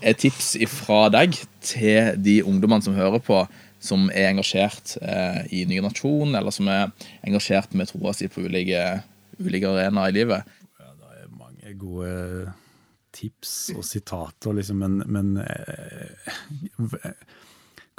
et 0.00 0.20
tips 0.20 0.54
fra 0.72 1.08
deg 1.12 1.36
til 1.64 2.14
de 2.20 2.40
ungdommene 2.46 2.84
som 2.84 2.96
hører 2.96 3.20
på, 3.24 3.42
som 3.80 4.08
er 4.12 4.30
engasjert 4.30 4.96
eh, 5.00 5.42
i 5.56 5.64
Ny 5.68 5.80
Nasjon, 5.84 6.34
eller 6.36 6.54
som 6.54 6.68
er 6.72 6.88
engasjert 7.26 7.76
med 7.76 7.90
troa 7.92 8.14
si 8.16 8.28
på 8.32 8.44
ulike, 8.44 8.80
ulike 9.40 9.68
arenaer 9.68 10.12
i 10.12 10.18
livet. 10.20 10.56
Ja, 10.80 10.92
Det 10.96 11.22
er 11.24 11.30
mange 11.36 11.76
gode 11.80 12.54
tips 13.16 13.54
og 13.74 13.84
sitater, 13.84 14.56
liksom, 14.56 14.80
men, 14.84 15.00
men 15.10 15.36
eh, 15.44 17.12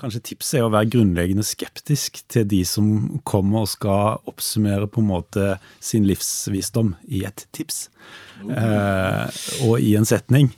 Kanskje 0.02 0.22
tipset 0.32 0.58
er 0.58 0.66
å 0.66 0.72
være 0.74 0.89
grunnleggende 0.95 1.43
skeptisk 1.45 2.24
til 2.32 2.47
de 2.49 2.64
som 2.66 3.20
kommer 3.28 3.62
og 3.68 3.70
skal 3.70 4.18
oppsummere 4.32 4.88
på 4.89 5.02
en 5.04 5.10
måte 5.12 5.52
sin 5.84 6.08
livsvisdom 6.10 6.95
i 7.14 7.22
et 7.28 7.43
tips. 7.54 7.84
Eh, 8.41 9.28
og 9.68 9.76
i 9.86 9.91
en 9.99 10.08
setning. 10.10 10.49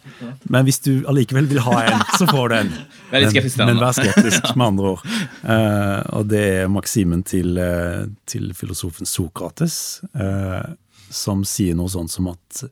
Men 0.47 0.63
hvis 0.63 0.79
du 0.85 0.93
allikevel 1.11 1.49
vil 1.51 1.59
ha 1.65 1.81
en, 1.89 2.05
så 2.15 2.27
får 2.29 2.49
du 2.53 2.55
en. 2.61 2.71
Men- 3.11 3.27
Men 3.73 3.81
vær 3.83 3.97
skeptisk, 3.99 4.47
med 4.57 4.67
andre 4.69 4.93
ord. 4.93 5.03
Eh, 5.43 5.99
og 6.15 6.29
det 6.31 6.43
er 6.63 6.71
maksimen 6.71 7.25
til, 7.27 7.57
eh, 7.59 8.05
til 8.25 8.53
filosofen 8.55 9.05
Sokrates, 9.09 9.75
eh, 10.15 10.71
som 11.13 11.43
sier 11.45 11.75
noe 11.75 11.91
sånt 11.91 12.09
som 12.15 12.31
at 12.31 12.63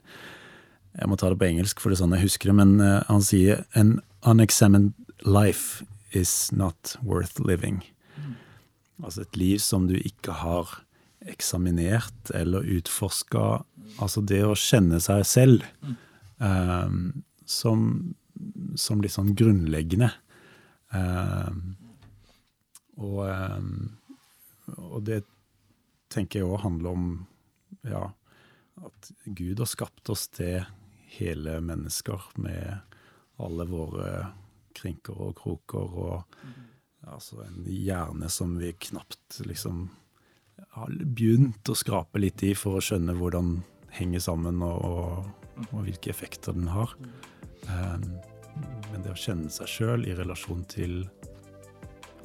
Jeg 0.98 1.08
må 1.08 1.16
ta 1.16 1.30
det 1.32 1.38
på 1.40 1.46
engelsk, 1.48 1.80
for 1.80 1.88
det 1.92 1.96
er 2.00 2.02
sånn 2.04 2.16
jeg 2.18 2.26
husker 2.26 2.50
det, 2.52 2.56
men 2.58 2.72
eh, 2.84 3.04
han 3.08 3.22
sier 3.24 3.62
An 3.80 3.98
unexamined 4.28 4.94
life 5.24 5.84
is 6.12 6.52
not 6.52 6.96
worth 7.04 7.40
living. 7.40 7.82
Altså 9.02 9.26
et 9.26 9.38
liv 9.38 9.60
som 9.64 9.88
du 9.90 9.96
ikke 9.98 10.36
har 10.44 10.82
eksaminert 11.32 12.32
eller 12.36 12.66
utforska. 12.78 13.64
Altså 14.02 14.22
det 14.26 14.42
å 14.46 14.58
kjenne 14.58 15.02
seg 15.04 15.26
selv 15.28 15.66
um, 16.38 17.24
som, 17.46 18.14
som 18.78 19.02
litt 19.02 19.16
sånn 19.16 19.34
grunnleggende. 19.38 20.12
Um, 20.94 21.76
og, 23.00 23.24
um, 23.26 23.72
og 24.78 25.06
det 25.08 25.24
tenker 26.12 26.42
jeg 26.42 26.50
òg 26.50 26.66
handler 26.66 26.98
om 26.98 27.08
ja, 27.88 28.10
at 28.84 29.12
Gud 29.26 29.62
har 29.64 29.70
skapt 29.70 30.12
oss 30.14 30.28
til 30.34 30.66
hele 31.18 31.58
mennesker 31.64 32.30
med 32.42 32.82
alle 33.42 33.66
våre 33.68 34.12
krinker 34.78 35.18
og 35.18 35.36
kroker 35.40 35.98
og 36.06 36.38
altså 37.08 37.42
en 37.46 37.64
hjerne 37.66 38.30
som 38.30 38.58
vi 38.62 38.74
knapt 38.90 39.42
liksom 39.48 39.88
har 40.78 40.92
begynt 40.92 41.70
å 41.70 41.76
skrape 41.78 42.22
litt 42.22 42.44
i 42.46 42.54
for 42.58 42.78
å 42.78 42.84
skjønne 42.84 43.16
hvordan 43.18 43.56
henger 43.96 44.24
sammen 44.24 44.62
og, 44.64 44.86
og, 44.86 45.66
og 45.72 45.88
hvilke 45.88 46.12
effekter 46.14 46.56
den 46.56 46.70
har. 46.72 46.94
Um, 47.68 48.06
men 48.92 49.04
det 49.04 49.14
å 49.14 49.20
kjenne 49.20 49.52
seg 49.52 49.70
sjøl 49.72 50.06
i 50.08 50.16
relasjon 50.18 50.64
til 50.72 51.04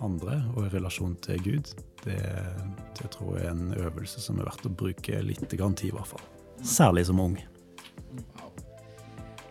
andre 0.05 0.42
og 0.55 0.66
i 0.66 0.72
relasjon 0.74 1.16
til 1.24 1.42
Gud, 1.42 1.72
det, 2.05 2.20
det 2.99 3.11
tror 3.14 3.38
jeg 3.38 3.49
er 3.49 3.55
en 3.55 3.74
øvelse 3.78 4.22
som 4.22 4.40
er 4.40 4.49
verdt 4.51 4.68
å 4.68 4.74
bruke 4.82 5.22
litt 5.24 5.47
tid, 5.49 5.88
i 5.88 5.94
hvert 5.94 6.12
fall. 6.12 6.26
Særlig 6.62 7.07
som 7.09 7.20
ung. 7.22 7.38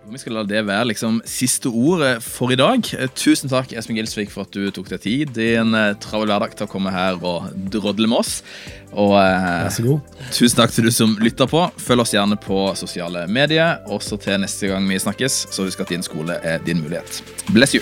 Vi 0.05 0.19
skal 0.21 0.35
la 0.37 0.43
det 0.45 0.59
være 0.67 0.85
liksom 0.91 1.17
siste 1.27 1.67
ordet 1.73 2.19
for 2.23 2.53
i 2.53 2.57
dag. 2.59 2.85
Eh, 2.93 3.09
Tusen 3.17 3.49
takk 3.51 3.73
Espen 3.73 3.97
Gilsvik 3.97 4.29
for 4.33 4.45
at 4.45 4.53
du 4.53 4.67
tok 4.73 4.91
deg 4.93 5.01
tid 5.01 5.39
i 5.41 5.47
en 5.59 5.73
eh, 5.75 5.95
travel 6.03 6.29
hverdag 6.29 6.53
til 6.59 6.67
å 6.67 6.71
komme 6.71 6.93
her 6.93 7.17
og 7.25 7.49
drodle 7.73 8.07
med 8.11 8.21
oss. 8.21 8.35
Og 8.93 9.15
eh, 9.17 9.49
Vær 9.65 9.73
så 9.73 9.87
god. 9.87 10.15
tusen 10.29 10.61
takk 10.61 10.75
til 10.77 10.87
du 10.87 10.93
som 10.93 11.17
lytter 11.25 11.49
på. 11.49 11.65
Følg 11.81 12.05
oss 12.05 12.13
gjerne 12.15 12.37
på 12.39 12.61
sosiale 12.79 13.25
medier. 13.27 13.81
Også 13.91 14.21
til 14.21 14.37
neste 14.45 14.69
gang 14.71 14.85
vi 14.89 15.01
snakkes, 15.01 15.47
så 15.55 15.65
husk 15.65 15.81
at 15.83 15.95
din 15.95 16.05
skole 16.05 16.37
er 16.45 16.61
din 16.67 16.85
mulighet. 16.85 17.23
Bless 17.49 17.73
you. 17.75 17.81